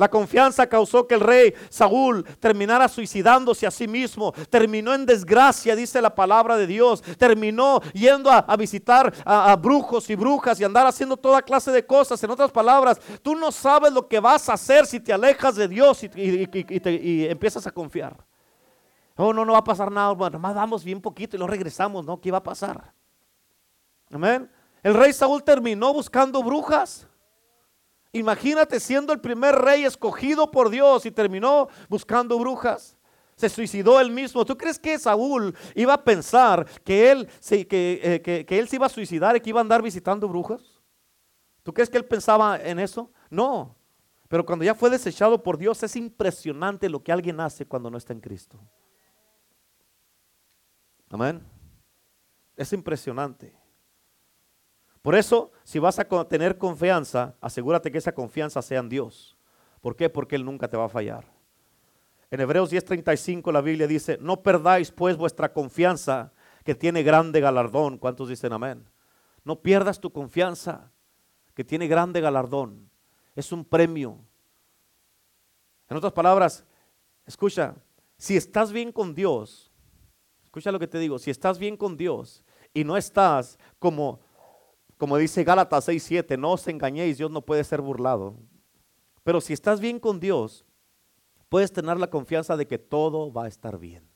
La 0.00 0.08
confianza 0.08 0.66
causó 0.66 1.06
que 1.06 1.14
el 1.14 1.20
rey 1.20 1.52
Saúl 1.68 2.24
terminara 2.38 2.88
suicidándose 2.88 3.66
a 3.66 3.70
sí 3.70 3.86
mismo. 3.86 4.32
Terminó 4.48 4.94
en 4.94 5.04
desgracia, 5.04 5.76
dice 5.76 6.00
la 6.00 6.14
palabra 6.14 6.56
de 6.56 6.66
Dios. 6.66 7.02
Terminó 7.18 7.82
yendo 7.92 8.30
a, 8.30 8.56
visitar 8.56 9.12
a, 9.26 9.54
brujos 9.56 10.08
y 10.08 10.14
brujas 10.14 10.58
y 10.58 10.64
andar 10.64 10.86
haciendo 10.86 11.18
toda 11.18 11.42
clase 11.42 11.70
de 11.70 11.84
cosas. 11.84 12.24
En 12.24 12.30
otras 12.30 12.50
palabras, 12.50 12.98
tú 13.20 13.34
no 13.34 13.52
sabes 13.52 13.92
lo 13.92 14.08
que 14.08 14.18
vas 14.20 14.48
a 14.48 14.54
hacer 14.54 14.86
si 14.86 15.00
te 15.00 15.12
alejas 15.12 15.54
de 15.56 15.68
Dios 15.68 16.02
y, 16.02 17.28
empiezas 17.28 17.66
a 17.66 17.70
confiar. 17.70 18.16
Oh, 19.16 19.34
no, 19.34 19.44
no 19.44 19.52
va 19.52 19.58
a 19.58 19.64
pasar 19.64 19.92
nada. 19.92 20.12
Bueno, 20.12 20.38
nomás 20.38 20.54
vamos 20.54 20.82
bien 20.82 21.02
poquito 21.02 21.36
y 21.36 21.38
lo 21.38 21.46
regresamos, 21.46 22.06
¿no? 22.06 22.18
¿Qué 22.18 22.30
va 22.30 22.38
a 22.38 22.42
pasar? 22.42 22.94
Amén. 24.10 24.50
El 24.82 24.94
rey 24.94 25.12
Saúl 25.12 25.44
terminó 25.44 25.92
buscando 25.92 26.42
brujas. 26.42 27.06
Imagínate 28.12 28.80
siendo 28.80 29.12
el 29.12 29.20
primer 29.20 29.54
rey 29.54 29.84
escogido 29.84 30.50
por 30.50 30.68
Dios 30.68 31.06
y 31.06 31.10
terminó 31.10 31.68
buscando 31.88 32.38
brujas. 32.38 32.96
Se 33.36 33.48
suicidó 33.48 34.00
él 34.00 34.10
mismo. 34.10 34.44
¿Tú 34.44 34.56
crees 34.56 34.78
que 34.78 34.98
Saúl 34.98 35.54
iba 35.74 35.94
a 35.94 36.04
pensar 36.04 36.66
que 36.84 37.10
él, 37.10 37.28
eh, 37.50 38.20
que, 38.22 38.44
que 38.44 38.58
él 38.58 38.68
se 38.68 38.76
iba 38.76 38.86
a 38.86 38.90
suicidar 38.90 39.36
y 39.36 39.40
que 39.40 39.50
iba 39.50 39.60
a 39.60 39.62
andar 39.62 39.80
visitando 39.80 40.28
brujas? 40.28 40.82
¿Tú 41.62 41.72
crees 41.72 41.88
que 41.88 41.98
él 41.98 42.04
pensaba 42.04 42.60
en 42.60 42.78
eso? 42.80 43.12
No. 43.30 43.76
Pero 44.28 44.44
cuando 44.44 44.64
ya 44.64 44.74
fue 44.74 44.90
desechado 44.90 45.42
por 45.42 45.56
Dios, 45.56 45.82
es 45.82 45.96
impresionante 45.96 46.88
lo 46.88 47.02
que 47.02 47.12
alguien 47.12 47.40
hace 47.40 47.66
cuando 47.66 47.90
no 47.90 47.98
está 47.98 48.12
en 48.12 48.20
Cristo. 48.20 48.60
Amén. 51.08 51.42
Es 52.56 52.72
impresionante. 52.72 53.59
Por 55.02 55.14
eso, 55.14 55.50
si 55.64 55.78
vas 55.78 55.98
a 55.98 56.04
tener 56.28 56.58
confianza, 56.58 57.34
asegúrate 57.40 57.90
que 57.90 57.98
esa 57.98 58.12
confianza 58.12 58.60
sea 58.60 58.80
en 58.80 58.88
Dios. 58.88 59.36
¿Por 59.80 59.96
qué? 59.96 60.10
Porque 60.10 60.36
Él 60.36 60.44
nunca 60.44 60.68
te 60.68 60.76
va 60.76 60.84
a 60.84 60.90
fallar. 60.90 61.24
En 62.30 62.40
Hebreos 62.40 62.70
10:35 62.70 63.50
la 63.50 63.60
Biblia 63.60 63.86
dice, 63.86 64.18
no 64.20 64.42
perdáis 64.42 64.92
pues 64.92 65.16
vuestra 65.16 65.52
confianza 65.52 66.32
que 66.64 66.74
tiene 66.74 67.02
grande 67.02 67.40
galardón. 67.40 67.98
¿Cuántos 67.98 68.28
dicen 68.28 68.52
amén? 68.52 68.88
No 69.44 69.60
pierdas 69.60 70.00
tu 70.00 70.12
confianza 70.12 70.92
que 71.54 71.64
tiene 71.64 71.88
grande 71.88 72.20
galardón. 72.20 72.90
Es 73.34 73.52
un 73.52 73.64
premio. 73.64 74.18
En 75.88 75.96
otras 75.96 76.12
palabras, 76.12 76.64
escucha, 77.26 77.74
si 78.16 78.36
estás 78.36 78.70
bien 78.70 78.92
con 78.92 79.14
Dios, 79.14 79.72
escucha 80.44 80.70
lo 80.70 80.78
que 80.78 80.86
te 80.86 80.98
digo, 80.98 81.18
si 81.18 81.30
estás 81.30 81.58
bien 81.58 81.76
con 81.76 81.96
Dios 81.96 82.44
y 82.72 82.84
no 82.84 82.96
estás 82.96 83.58
como 83.78 84.20
como 85.00 85.16
dice 85.16 85.44
Gálatas 85.44 85.88
6:7, 85.88 86.36
no 86.36 86.52
os 86.52 86.68
engañéis, 86.68 87.16
Dios 87.16 87.30
no 87.30 87.40
puede 87.40 87.64
ser 87.64 87.80
burlado. 87.80 88.36
Pero 89.24 89.40
si 89.40 89.54
estás 89.54 89.80
bien 89.80 89.98
con 89.98 90.20
Dios, 90.20 90.66
puedes 91.48 91.72
tener 91.72 91.96
la 91.96 92.10
confianza 92.10 92.54
de 92.54 92.66
que 92.66 92.78
todo 92.78 93.32
va 93.32 93.44
a 93.44 93.48
estar 93.48 93.78
bien. 93.78 94.06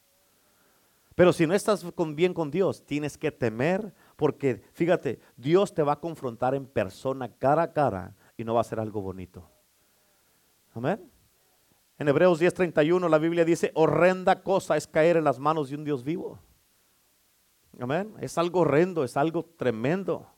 Pero 1.15 1.33
si 1.33 1.47
no 1.47 1.55
estás 1.55 1.83
bien 2.15 2.35
con 2.35 2.51
Dios, 2.51 2.85
tienes 2.85 3.17
que 3.17 3.33
temer 3.33 3.95
porque, 4.17 4.63
fíjate, 4.75 5.21
Dios 5.39 5.73
te 5.73 5.83
va 5.83 5.93
a 5.93 6.01
confrontar 6.01 6.55
en 6.55 6.67
persona, 6.67 7.33
cara 7.33 7.63
a 7.63 7.73
cara, 7.73 8.15
y 8.37 8.45
no 8.45 8.53
va 8.53 8.61
a 8.61 8.65
ser 8.65 8.79
algo 8.79 9.01
bonito. 9.01 9.49
Amén. 10.75 11.11
En 11.97 12.09
Hebreos 12.09 12.39
10:31 12.39 13.09
la 13.09 13.19
Biblia 13.19 13.47
dice, 13.47 13.73
horrenda 13.75 14.43
cosa 14.43 14.77
es 14.77 14.87
caer 14.87 15.17
en 15.17 15.25
las 15.25 15.39
manos 15.39 15.71
de 15.71 15.77
un 15.77 15.85
Dios 15.85 16.05
vivo. 16.05 16.41
Amén. 17.81 18.15
Es 18.21 18.37
algo 18.37 18.61
horrendo, 18.61 19.03
es 19.03 19.17
algo 19.17 19.47
tremendo. 19.47 20.34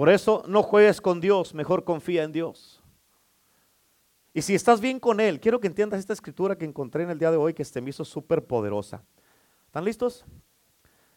Por 0.00 0.08
eso 0.08 0.42
no 0.48 0.62
juegues 0.62 0.98
con 0.98 1.20
Dios, 1.20 1.52
mejor 1.52 1.84
confía 1.84 2.22
en 2.22 2.32
Dios. 2.32 2.82
Y 4.32 4.40
si 4.40 4.54
estás 4.54 4.80
bien 4.80 4.98
con 4.98 5.20
Él, 5.20 5.38
quiero 5.38 5.60
que 5.60 5.66
entiendas 5.66 6.00
esta 6.00 6.14
escritura 6.14 6.56
que 6.56 6.64
encontré 6.64 7.02
en 7.02 7.10
el 7.10 7.18
día 7.18 7.30
de 7.30 7.36
hoy 7.36 7.52
que 7.52 7.66
se 7.66 7.82
me 7.82 7.90
hizo 7.90 8.02
súper 8.02 8.42
poderosa. 8.42 9.04
¿Están 9.66 9.84
listos? 9.84 10.24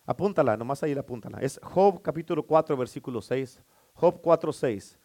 Apúntala, 0.05 0.57
nomás 0.57 0.83
ahí 0.83 0.93
la 0.93 0.99
apúntala. 0.99 1.37
Es 1.39 1.61
Job 1.63 2.01
capítulo 2.01 2.45
4, 2.45 2.75
versículo 2.75 3.21
6. 3.21 3.61
Job 3.93 4.19
4, 4.21 4.51
6. 4.51 4.99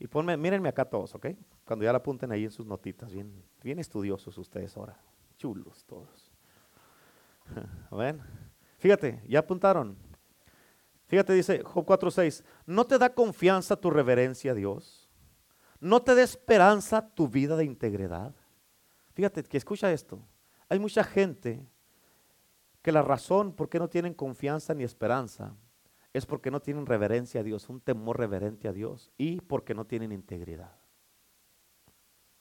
Y 0.00 0.06
ponme, 0.06 0.36
mírenme 0.36 0.68
acá 0.68 0.84
todos, 0.84 1.14
¿ok? 1.14 1.28
Cuando 1.64 1.86
ya 1.86 1.92
la 1.92 1.98
apunten 2.00 2.30
ahí 2.30 2.44
en 2.44 2.50
sus 2.50 2.66
notitas, 2.66 3.10
bien, 3.10 3.42
bien 3.62 3.78
estudiosos 3.78 4.36
ustedes 4.36 4.76
ahora. 4.76 5.00
chulos 5.38 5.82
todos. 5.86 6.30
Ven, 7.90 8.20
fíjate, 8.76 9.22
ya 9.26 9.38
apuntaron. 9.38 10.03
Fíjate, 11.14 11.32
dice 11.32 11.62
Job 11.62 11.86
4:6, 11.86 12.42
¿no 12.66 12.88
te 12.88 12.98
da 12.98 13.14
confianza 13.14 13.76
tu 13.76 13.88
reverencia 13.88 14.50
a 14.50 14.54
Dios? 14.56 15.08
¿No 15.78 16.02
te 16.02 16.12
da 16.12 16.22
esperanza 16.22 17.08
tu 17.08 17.28
vida 17.28 17.54
de 17.56 17.64
integridad? 17.64 18.34
Fíjate 19.12 19.44
que 19.44 19.56
escucha 19.56 19.92
esto. 19.92 20.26
Hay 20.68 20.80
mucha 20.80 21.04
gente 21.04 21.64
que 22.82 22.90
la 22.90 23.02
razón 23.02 23.52
por 23.52 23.68
qué 23.68 23.78
no 23.78 23.88
tienen 23.88 24.12
confianza 24.12 24.74
ni 24.74 24.82
esperanza 24.82 25.54
es 26.12 26.26
porque 26.26 26.50
no 26.50 26.58
tienen 26.58 26.84
reverencia 26.84 27.42
a 27.42 27.44
Dios, 27.44 27.68
un 27.68 27.80
temor 27.80 28.18
reverente 28.18 28.66
a 28.66 28.72
Dios 28.72 29.12
y 29.16 29.40
porque 29.40 29.72
no 29.72 29.86
tienen 29.86 30.10
integridad. 30.10 30.74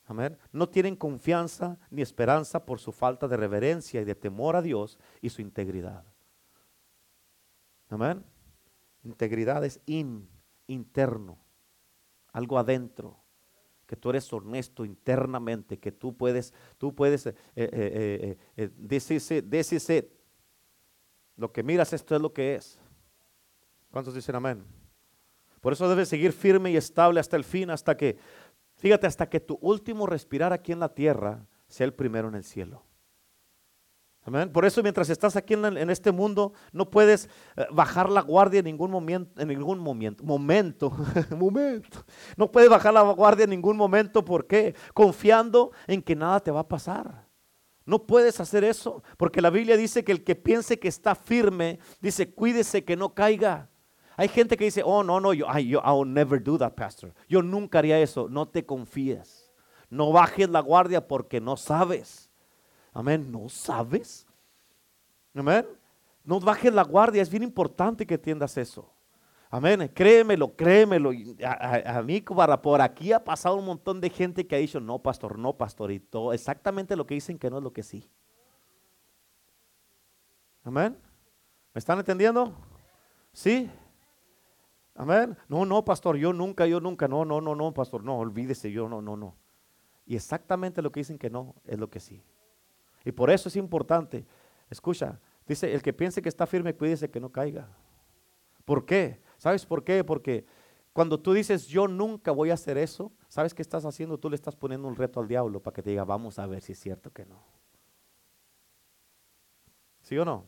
Amén. 0.07 0.35
No 0.51 0.67
tienen 0.67 0.95
confianza 0.95 1.77
ni 1.91 2.01
esperanza 2.01 2.65
por 2.65 2.79
su 2.79 2.91
falta 2.91 3.27
de 3.27 3.37
reverencia 3.37 4.01
y 4.01 4.03
de 4.03 4.15
temor 4.15 4.55
a 4.55 4.63
Dios 4.63 4.97
y 5.21 5.29
su 5.29 5.43
integridad. 5.43 6.03
Amén. 7.87 8.32
Integridad 9.03 9.63
es 9.65 9.81
in, 9.85 10.27
interno, 10.67 11.37
algo 12.31 12.57
adentro, 12.57 13.19
que 13.85 13.97
tú 13.97 14.09
eres 14.09 14.31
honesto 14.31 14.85
internamente, 14.85 15.77
que 15.77 15.91
tú 15.91 16.15
puedes, 16.15 16.53
tú 16.77 16.95
puedes 16.95 17.27
eh, 17.27 17.35
eh, 17.55 18.37
eh, 18.55 18.69
decirse, 18.77 20.11
lo 21.35 21.51
que 21.51 21.63
miras, 21.63 21.93
esto 21.93 22.15
es 22.15 22.21
lo 22.21 22.33
que 22.33 22.55
es. 22.55 22.79
¿Cuántos 23.91 24.15
dicen 24.15 24.35
amén? 24.35 24.63
Por 25.61 25.73
eso 25.73 25.87
debes 25.87 26.09
seguir 26.09 26.31
firme 26.31 26.71
y 26.71 26.77
estable 26.77 27.19
hasta 27.19 27.35
el 27.35 27.43
fin, 27.43 27.69
hasta 27.69 27.95
que, 27.95 28.17
fíjate, 28.77 29.07
hasta 29.07 29.29
que 29.29 29.39
tu 29.39 29.57
último 29.61 30.07
respirar 30.07 30.53
aquí 30.53 30.71
en 30.71 30.79
la 30.79 30.93
tierra 30.93 31.45
sea 31.67 31.85
el 31.85 31.93
primero 31.93 32.27
en 32.27 32.35
el 32.35 32.43
cielo. 32.43 32.83
Por 34.53 34.63
eso 34.63 34.81
mientras 34.81 35.09
estás 35.09 35.35
aquí 35.35 35.53
en, 35.53 35.89
este 35.89 36.11
mundo 36.11 36.53
no 36.71 36.89
puedes 36.89 37.29
eh, 37.57 37.65
bajar 37.71 38.09
la 38.09 38.21
guardia 38.21 38.59
en 38.59 38.65
ningún 38.65 38.89
momento, 38.89 39.41
en 39.41 39.49
ningún 39.49 39.79
momento, 39.79 40.23
momento, 40.23 40.91
momento. 41.37 42.05
No 42.37 42.49
puedes 42.49 42.69
bajar 42.69 42.93
la 42.93 43.01
guardia 43.01 43.43
en 43.43 43.49
ningún 43.49 43.75
momento, 43.75 44.23
¿por 44.23 44.47
qué? 44.47 44.75
Confiando 44.93 45.71
en 45.87 46.01
que 46.01 46.15
nada 46.15 46.39
te 46.39 46.51
va 46.51 46.61
a 46.61 46.67
pasar. 46.67 47.27
No 47.85 48.07
puedes 48.07 48.39
hacer 48.39 48.63
eso, 48.63 49.03
porque 49.17 49.41
la 49.41 49.49
Biblia 49.49 49.75
dice 49.75 50.05
que 50.05 50.13
el 50.13 50.23
que 50.23 50.35
piense 50.35 50.79
que 50.79 50.87
está 50.87 51.15
firme, 51.15 51.79
dice, 51.99 52.33
cuídese 52.33 52.85
que 52.85 52.95
no 52.95 53.13
caiga. 53.13 53.69
Hay 54.15 54.29
gente 54.29 54.55
que 54.55 54.65
dice, 54.65 54.83
oh, 54.85 55.03
no, 55.03 55.19
no, 55.19 55.33
yo, 55.33 55.47
I, 55.53 55.67
yo, 55.67 55.81
I'll 55.83 56.07
never 56.07 56.41
do 56.41 56.57
that, 56.57 56.75
pastor. 56.75 57.13
Yo 57.27 57.41
nunca 57.41 57.79
haría 57.79 57.99
eso. 57.99 58.29
No 58.29 58.47
te 58.47 58.65
confíes. 58.65 59.51
No 59.89 60.11
bajes 60.11 60.49
la 60.49 60.61
guardia 60.61 61.07
porque 61.07 61.41
no 61.41 61.57
sabes. 61.57 62.22
Amén. 62.93 63.31
¿No 63.31 63.49
sabes? 63.49 64.25
Amén. 65.33 65.65
No 66.23 66.39
bajes 66.39 66.73
la 66.73 66.83
guardia. 66.83 67.21
Es 67.21 67.29
bien 67.29 67.43
importante 67.43 68.05
que 68.05 68.13
entiendas 68.13 68.57
eso. 68.57 68.89
Amén. 69.49 69.91
Créemelo, 69.93 70.55
créemelo. 70.55 71.11
A, 71.45 71.97
a, 71.97 72.01
mí 72.01 72.21
para 72.21 72.61
por 72.61 72.81
aquí 72.81 73.11
ha 73.11 73.23
pasado 73.23 73.55
un 73.55 73.65
montón 73.65 74.01
de 74.01 74.09
gente 74.09 74.47
que 74.47 74.55
ha 74.55 74.59
dicho, 74.59 74.79
no, 74.79 74.99
pastor, 74.99 75.37
no, 75.37 75.53
pastorito. 75.53 76.33
Exactamente 76.33 76.95
lo 76.95 77.05
que 77.05 77.15
dicen 77.15 77.37
que 77.37 77.49
no 77.49 77.57
es 77.57 77.63
lo 77.63 77.73
que 77.73 77.83
sí. 77.83 78.09
Amén. 80.63 80.97
¿Me 81.73 81.79
están 81.79 81.99
entendiendo? 81.99 82.53
Sí. 83.31 83.69
Amén. 84.95 85.35
No, 85.47 85.65
no, 85.65 85.83
pastor, 85.83 86.17
yo 86.17 86.33
nunca, 86.33 86.65
yo 86.65 86.79
nunca. 86.79 87.07
No, 87.07 87.25
no, 87.25 87.41
no, 87.41 87.55
no, 87.55 87.73
pastor. 87.73 88.03
No, 88.03 88.19
olvídese, 88.19 88.71
yo 88.71 88.87
no, 88.87 89.01
no, 89.01 89.17
no. 89.17 89.35
Y 90.05 90.15
exactamente 90.15 90.81
lo 90.81 90.91
que 90.91 90.99
dicen 90.99 91.17
que 91.17 91.29
no 91.29 91.55
es 91.65 91.79
lo 91.79 91.89
que 91.89 91.99
sí. 91.99 92.23
Y 93.05 93.11
por 93.11 93.29
eso 93.29 93.49
es 93.49 93.55
importante. 93.55 94.25
Escucha, 94.69 95.19
dice, 95.47 95.73
el 95.73 95.81
que 95.81 95.93
piense 95.93 96.21
que 96.21 96.29
está 96.29 96.45
firme, 96.45 96.75
cuídese 96.75 97.09
que 97.09 97.19
no 97.19 97.31
caiga. 97.31 97.67
¿Por 98.65 98.85
qué? 98.85 99.21
¿Sabes 99.37 99.65
por 99.65 99.83
qué? 99.83 100.03
Porque 100.03 100.45
cuando 100.93 101.19
tú 101.19 101.33
dices, 101.33 101.67
yo 101.67 101.87
nunca 101.87 102.31
voy 102.31 102.51
a 102.51 102.53
hacer 102.53 102.77
eso, 102.77 103.11
¿sabes 103.27 103.53
qué 103.53 103.61
estás 103.61 103.83
haciendo? 103.85 104.17
Tú 104.17 104.29
le 104.29 104.35
estás 104.35 104.55
poniendo 104.55 104.87
un 104.87 104.95
reto 104.95 105.19
al 105.19 105.27
diablo 105.27 105.59
para 105.59 105.73
que 105.73 105.81
te 105.81 105.89
diga, 105.89 106.05
vamos 106.05 106.39
a 106.39 106.47
ver 106.47 106.61
si 106.61 106.73
es 106.73 106.79
cierto 106.79 107.11
que 107.11 107.25
no. 107.25 107.43
¿Sí 110.01 110.17
o 110.17 110.25
no? 110.25 110.45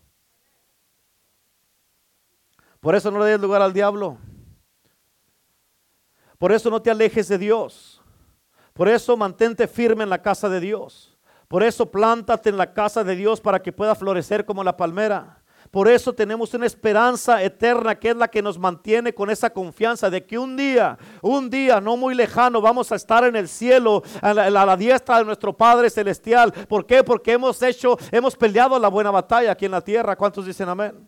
Por 2.79 2.93
eso 2.93 3.09
no 3.09 3.19
le 3.19 3.31
des 3.31 3.41
lugar 3.41 3.61
al 3.61 3.73
diablo. 3.73 4.17
Por 6.37 6.51
eso 6.51 6.69
no 6.69 6.81
te 6.81 6.91
alejes 6.91 7.27
de 7.27 7.37
Dios. 7.37 8.01
Por 8.73 8.87
eso 8.87 9.17
mantente 9.17 9.67
firme 9.67 10.03
en 10.03 10.09
la 10.09 10.21
casa 10.21 10.49
de 10.49 10.59
Dios. 10.59 11.14
Por 11.55 11.63
eso 11.63 11.89
plántate 11.89 12.49
en 12.49 12.57
la 12.57 12.73
casa 12.73 13.01
de 13.01 13.15
Dios 13.15 13.39
para 13.39 13.61
que 13.61 13.71
pueda 13.71 13.95
florecer 13.95 14.43
como 14.43 14.61
la 14.61 14.75
palmera. 14.75 15.41
Por 15.71 15.87
eso 15.87 16.11
tenemos 16.11 16.53
una 16.53 16.65
esperanza 16.65 17.41
eterna 17.41 17.95
que 17.95 18.09
es 18.09 18.15
la 18.17 18.27
que 18.27 18.41
nos 18.41 18.59
mantiene 18.59 19.13
con 19.13 19.29
esa 19.29 19.49
confianza 19.49 20.09
de 20.09 20.25
que 20.25 20.37
un 20.37 20.57
día, 20.57 20.97
un 21.21 21.49
día 21.49 21.79
no 21.79 21.95
muy 21.95 22.13
lejano, 22.13 22.59
vamos 22.59 22.91
a 22.91 22.97
estar 22.97 23.23
en 23.23 23.37
el 23.37 23.47
cielo, 23.47 24.03
a 24.21 24.33
la, 24.33 24.47
a 24.47 24.65
la, 24.65 24.75
diestra 24.75 25.19
de 25.19 25.23
nuestro 25.23 25.53
Padre 25.53 25.89
Celestial. 25.89 26.51
¿Por 26.51 26.85
qué? 26.85 27.05
Porque 27.05 27.31
hemos 27.31 27.61
hecho, 27.61 27.97
hemos 28.11 28.35
peleado 28.35 28.77
la 28.77 28.89
buena 28.89 29.11
batalla 29.11 29.53
aquí 29.53 29.63
en 29.63 29.71
la 29.71 29.81
tierra. 29.81 30.17
¿Cuántos 30.17 30.45
dicen 30.45 30.67
amén? 30.67 31.07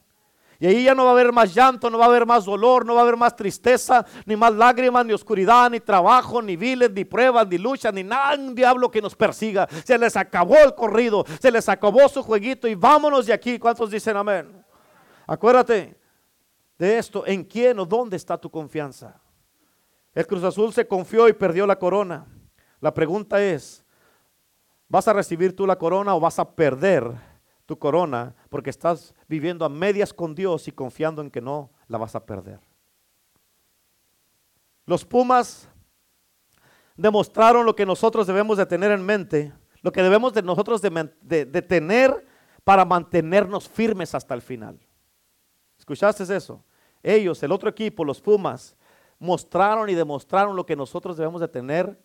Y 0.59 0.65
ahí 0.65 0.83
ya 0.85 0.95
no 0.95 1.03
va 1.03 1.09
a 1.09 1.13
haber 1.13 1.31
más 1.31 1.53
llanto, 1.53 1.89
no 1.89 1.99
va 1.99 2.05
a 2.05 2.07
haber 2.07 2.25
más 2.25 2.45
dolor, 2.45 2.83
no 2.85 2.95
va 2.95 3.01
a 3.01 3.03
haber 3.03 3.15
más 3.15 3.35
tristeza, 3.35 4.05
ni 4.25 4.35
más 4.35 4.53
lágrimas, 4.53 5.05
ni 5.05 5.13
oscuridad, 5.13 5.69
ni 5.69 5.79
trabajo, 5.79 6.41
ni 6.41 6.55
viles, 6.55 6.89
ni 6.91 7.05
pruebas, 7.05 7.47
ni 7.47 7.59
lucha, 7.59 7.91
ni 7.91 8.03
nada, 8.03 8.35
un 8.35 8.55
diablo 8.55 8.89
que 8.89 9.01
nos 9.01 9.15
persiga. 9.15 9.67
Se 9.83 9.97
les 9.97 10.15
acabó 10.15 10.55
el 10.57 10.73
corrido, 10.73 11.25
se 11.39 11.51
les 11.51 11.69
acabó 11.69 12.09
su 12.09 12.23
jueguito 12.23 12.67
y 12.67 12.73
vámonos 12.73 13.27
de 13.27 13.33
aquí. 13.33 13.59
¿Cuántos 13.59 13.91
dicen 13.91 14.17
amén? 14.17 14.65
Acuérdate 15.27 15.95
de 16.79 16.97
esto, 16.97 17.25
¿en 17.27 17.43
quién 17.43 17.77
o 17.79 17.85
dónde 17.85 18.17
está 18.17 18.37
tu 18.37 18.49
confianza? 18.49 19.21
El 20.15 20.25
Cruz 20.25 20.43
Azul 20.43 20.73
se 20.73 20.87
confió 20.87 21.27
y 21.27 21.33
perdió 21.33 21.67
la 21.67 21.77
corona. 21.77 22.25
La 22.79 22.91
pregunta 22.93 23.43
es, 23.43 23.85
¿vas 24.87 25.07
a 25.07 25.13
recibir 25.13 25.55
tú 25.55 25.67
la 25.67 25.77
corona 25.77 26.15
o 26.15 26.19
vas 26.19 26.39
a 26.39 26.55
perder 26.55 27.36
tu 27.67 27.77
corona 27.77 28.33
porque 28.49 28.71
estás 28.71 29.13
viviendo 29.27 29.65
a 29.65 29.69
medias 29.69 30.11
con 30.11 30.33
Dios 30.33 30.67
y 30.67 30.71
confiando 30.71 31.21
en 31.21 31.29
que 31.29 31.41
no 31.41 31.69
la 31.87 31.99
vas 31.99 32.15
a 32.15 32.25
perder. 32.25 32.59
Los 34.85 35.05
Pumas 35.05 35.69
demostraron 36.95 37.65
lo 37.65 37.75
que 37.75 37.85
nosotros 37.85 38.25
debemos 38.25 38.57
de 38.57 38.65
tener 38.65 38.89
en 38.89 39.05
mente, 39.05 39.53
lo 39.81 39.91
que 39.91 40.01
debemos 40.01 40.33
de 40.33 40.41
nosotros 40.41 40.81
de, 40.81 41.11
de 41.21 41.61
tener 41.61 42.25
para 42.63 42.85
mantenernos 42.85 43.67
firmes 43.67 44.15
hasta 44.15 44.33
el 44.33 44.41
final. 44.41 44.79
¿Escuchaste 45.77 46.23
eso? 46.35 46.63
Ellos, 47.03 47.43
el 47.43 47.51
otro 47.51 47.69
equipo, 47.69 48.03
los 48.03 48.21
Pumas, 48.21 48.75
mostraron 49.19 49.89
y 49.89 49.93
demostraron 49.93 50.55
lo 50.55 50.65
que 50.65 50.75
nosotros 50.75 51.17
debemos 51.17 51.41
de 51.41 51.47
tener 51.49 51.99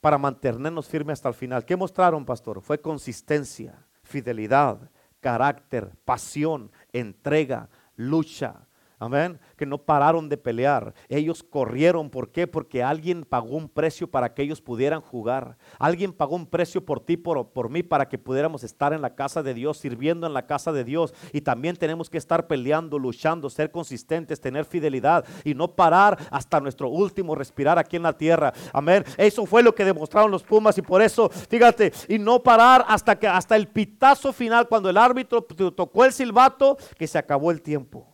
para 0.00 0.18
mantenernos 0.18 0.88
firmes 0.88 1.14
hasta 1.14 1.28
el 1.28 1.34
final. 1.34 1.64
¿Qué 1.64 1.76
mostraron, 1.76 2.24
pastor? 2.24 2.60
Fue 2.60 2.80
consistencia, 2.80 3.86
fidelidad, 4.04 4.90
carácter, 5.20 5.90
pasión, 6.04 6.70
entrega, 6.92 7.68
lucha, 7.96 8.66
Amén. 9.04 9.38
Que 9.56 9.66
no 9.66 9.76
pararon 9.76 10.30
de 10.30 10.38
pelear. 10.38 10.94
Ellos 11.10 11.42
corrieron. 11.42 12.08
¿Por 12.08 12.30
qué? 12.30 12.46
Porque 12.46 12.82
alguien 12.82 13.24
pagó 13.24 13.56
un 13.56 13.68
precio 13.68 14.10
para 14.10 14.32
que 14.32 14.42
ellos 14.42 14.62
pudieran 14.62 15.02
jugar. 15.02 15.58
Alguien 15.78 16.12
pagó 16.12 16.36
un 16.36 16.46
precio 16.46 16.84
por 16.84 17.00
ti, 17.00 17.18
por, 17.18 17.50
por 17.50 17.68
mí, 17.68 17.82
para 17.82 18.08
que 18.08 18.16
pudiéramos 18.16 18.64
estar 18.64 18.94
en 18.94 19.02
la 19.02 19.14
casa 19.14 19.42
de 19.42 19.52
Dios, 19.52 19.76
sirviendo 19.76 20.26
en 20.26 20.32
la 20.32 20.46
casa 20.46 20.72
de 20.72 20.84
Dios. 20.84 21.12
Y 21.32 21.42
también 21.42 21.76
tenemos 21.76 22.08
que 22.08 22.16
estar 22.16 22.46
peleando, 22.46 22.98
luchando, 22.98 23.50
ser 23.50 23.70
consistentes, 23.70 24.40
tener 24.40 24.64
fidelidad 24.64 25.26
y 25.44 25.54
no 25.54 25.68
parar 25.68 26.18
hasta 26.30 26.60
nuestro 26.60 26.88
último 26.88 27.34
respirar 27.34 27.78
aquí 27.78 27.96
en 27.96 28.04
la 28.04 28.16
tierra. 28.16 28.54
Amén. 28.72 29.04
Eso 29.18 29.44
fue 29.44 29.62
lo 29.62 29.74
que 29.74 29.84
demostraron 29.84 30.30
los 30.30 30.42
Pumas 30.42 30.78
y 30.78 30.82
por 30.82 31.02
eso, 31.02 31.28
fíjate, 31.28 31.92
y 32.08 32.18
no 32.18 32.42
parar 32.42 32.84
hasta 32.88 33.18
que 33.18 33.28
hasta 33.28 33.54
el 33.54 33.68
pitazo 33.68 34.32
final, 34.32 34.66
cuando 34.66 34.88
el 34.88 34.96
árbitro 34.96 35.42
tocó 35.42 36.04
el 36.04 36.12
silbato, 36.12 36.78
que 36.96 37.06
se 37.06 37.18
acabó 37.18 37.50
el 37.50 37.60
tiempo. 37.60 38.13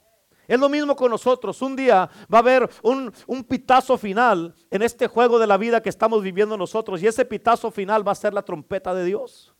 Es 0.50 0.58
lo 0.58 0.68
mismo 0.68 0.96
con 0.96 1.12
nosotros. 1.12 1.62
Un 1.62 1.76
día 1.76 2.10
va 2.22 2.38
a 2.38 2.40
haber 2.40 2.68
un, 2.82 3.12
pitazo 3.44 3.96
final 3.96 4.52
en 4.68 4.82
este 4.82 5.06
juego 5.06 5.38
de 5.38 5.46
la 5.46 5.56
vida 5.56 5.80
que 5.80 5.88
estamos 5.88 6.24
viviendo 6.24 6.56
nosotros. 6.56 7.00
Y 7.00 7.06
ese 7.06 7.24
pitazo 7.24 7.70
final 7.70 8.06
va 8.06 8.10
a 8.10 8.16
ser 8.16 8.34
la 8.34 8.42
trompeta 8.42 8.92
de 8.92 9.04
Dios. 9.04 9.54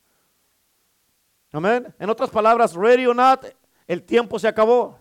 Amén. 1.52 1.94
En 1.96 2.10
otras 2.10 2.28
palabras, 2.28 2.74
ready 2.74 3.06
or 3.06 3.14
not, 3.14 3.44
el 3.86 4.02
tiempo 4.02 4.36
se 4.40 4.48
acabó. 4.48 4.98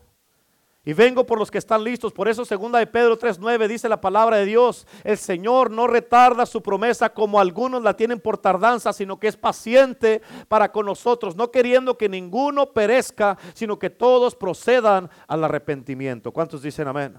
Y 0.85 0.93
vengo 0.93 1.25
por 1.25 1.37
los 1.37 1.51
que 1.51 1.57
están 1.57 1.83
listos. 1.83 2.13
Por 2.13 2.29
eso 2.29 2.45
segunda 2.45 2.79
de 2.79 2.87
Pedro 2.87 3.19
3.9 3.19 3.67
dice 3.67 3.89
la 3.89 3.99
palabra 3.99 4.37
de 4.37 4.45
Dios. 4.45 4.87
El 5.03 5.17
Señor 5.17 5.71
no 5.71 5.87
retarda 5.87 6.45
su 6.45 6.63
promesa 6.63 7.09
como 7.09 7.39
algunos 7.39 7.83
la 7.83 7.95
tienen 7.95 8.19
por 8.19 8.37
tardanza, 8.37 8.93
sino 8.93 9.19
que 9.19 9.27
es 9.27 9.35
paciente 9.35 10.21
para 10.47 10.71
con 10.71 10.85
nosotros, 10.85 11.35
no 11.35 11.51
queriendo 11.51 11.97
que 11.97 12.07
ninguno 12.07 12.71
perezca, 12.71 13.37
sino 13.53 13.77
que 13.77 13.89
todos 13.89 14.35
procedan 14.35 15.09
al 15.27 15.43
arrepentimiento. 15.43 16.31
¿Cuántos 16.31 16.61
dicen 16.61 16.87
amén? 16.87 17.17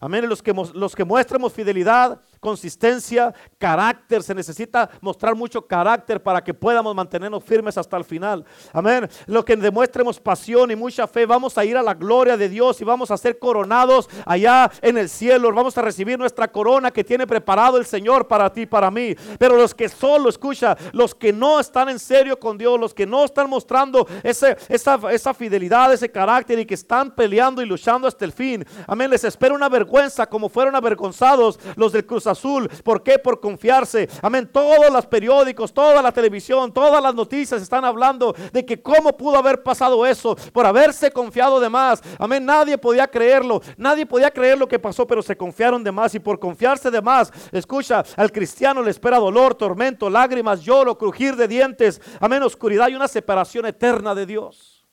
Amén. 0.00 0.28
Los 0.28 0.42
que, 0.42 0.52
los 0.74 0.94
que 0.94 1.04
muestremos 1.04 1.54
fidelidad 1.54 2.20
consistencia, 2.44 3.34
carácter. 3.56 4.22
Se 4.22 4.34
necesita 4.34 4.90
mostrar 5.00 5.34
mucho 5.34 5.66
carácter 5.66 6.22
para 6.22 6.44
que 6.44 6.52
podamos 6.52 6.94
mantenernos 6.94 7.42
firmes 7.42 7.78
hasta 7.78 7.96
el 7.96 8.04
final. 8.04 8.44
Amén. 8.70 9.08
Lo 9.24 9.42
que 9.42 9.56
demuestremos 9.56 10.20
pasión 10.20 10.70
y 10.70 10.76
mucha 10.76 11.06
fe, 11.06 11.24
vamos 11.24 11.56
a 11.56 11.64
ir 11.64 11.74
a 11.74 11.82
la 11.82 11.94
gloria 11.94 12.36
de 12.36 12.50
Dios 12.50 12.78
y 12.82 12.84
vamos 12.84 13.10
a 13.10 13.16
ser 13.16 13.38
coronados 13.38 14.10
allá 14.26 14.70
en 14.82 14.98
el 14.98 15.08
cielo. 15.08 15.50
Vamos 15.54 15.78
a 15.78 15.80
recibir 15.80 16.18
nuestra 16.18 16.52
corona 16.52 16.90
que 16.90 17.02
tiene 17.02 17.26
preparado 17.26 17.78
el 17.78 17.86
Señor 17.86 18.28
para 18.28 18.52
ti, 18.52 18.66
para 18.66 18.90
mí. 18.90 19.16
Pero 19.38 19.56
los 19.56 19.74
que 19.74 19.88
solo, 19.88 20.28
escucha, 20.28 20.76
los 20.92 21.14
que 21.14 21.32
no 21.32 21.58
están 21.58 21.88
en 21.88 21.98
serio 21.98 22.38
con 22.38 22.58
Dios, 22.58 22.78
los 22.78 22.92
que 22.92 23.06
no 23.06 23.24
están 23.24 23.48
mostrando 23.48 24.06
ese, 24.22 24.58
esa, 24.68 25.00
esa 25.10 25.32
fidelidad, 25.32 25.94
ese 25.94 26.10
carácter 26.10 26.58
y 26.58 26.66
que 26.66 26.74
están 26.74 27.10
peleando 27.10 27.62
y 27.62 27.66
luchando 27.66 28.06
hasta 28.06 28.26
el 28.26 28.32
fin. 28.32 28.66
Amén. 28.86 29.10
Les 29.10 29.24
espera 29.24 29.54
una 29.54 29.70
vergüenza 29.70 30.26
como 30.26 30.50
fueron 30.50 30.76
avergonzados 30.76 31.58
los 31.76 31.92
del 31.92 32.04
Cruz 32.04 32.26
Azul. 32.26 32.33
¿Por 32.82 33.02
qué? 33.02 33.18
Por 33.18 33.40
confiarse. 33.40 34.08
Amén. 34.22 34.48
Todos 34.52 34.90
los 34.90 35.06
periódicos, 35.06 35.72
toda 35.72 36.02
la 36.02 36.12
televisión, 36.12 36.72
todas 36.72 37.02
las 37.02 37.14
noticias 37.14 37.60
están 37.60 37.84
hablando 37.84 38.34
de 38.52 38.64
que 38.64 38.80
cómo 38.80 39.16
pudo 39.16 39.36
haber 39.36 39.62
pasado 39.62 40.06
eso 40.06 40.36
por 40.52 40.66
haberse 40.66 41.10
confiado 41.10 41.60
de 41.60 41.68
más. 41.68 42.02
Amén. 42.18 42.44
Nadie 42.44 42.78
podía 42.78 43.06
creerlo. 43.06 43.60
Nadie 43.76 44.06
podía 44.06 44.30
creer 44.30 44.58
lo 44.58 44.68
que 44.68 44.78
pasó, 44.78 45.06
pero 45.06 45.22
se 45.22 45.36
confiaron 45.36 45.82
de 45.82 45.92
más 45.92 46.14
y 46.14 46.20
por 46.20 46.38
confiarse 46.38 46.90
de 46.90 47.02
más, 47.02 47.32
escucha, 47.52 48.04
al 48.16 48.32
cristiano 48.32 48.82
le 48.82 48.90
espera 48.90 49.18
dolor, 49.18 49.54
tormento, 49.54 50.10
lágrimas, 50.10 50.62
lloro, 50.62 50.96
crujir 50.96 51.36
de 51.36 51.48
dientes. 51.48 52.00
Amén. 52.20 52.42
Oscuridad 52.42 52.88
y 52.88 52.94
una 52.94 53.08
separación 53.08 53.66
eterna 53.66 54.14
de 54.14 54.26
Dios. 54.26 54.86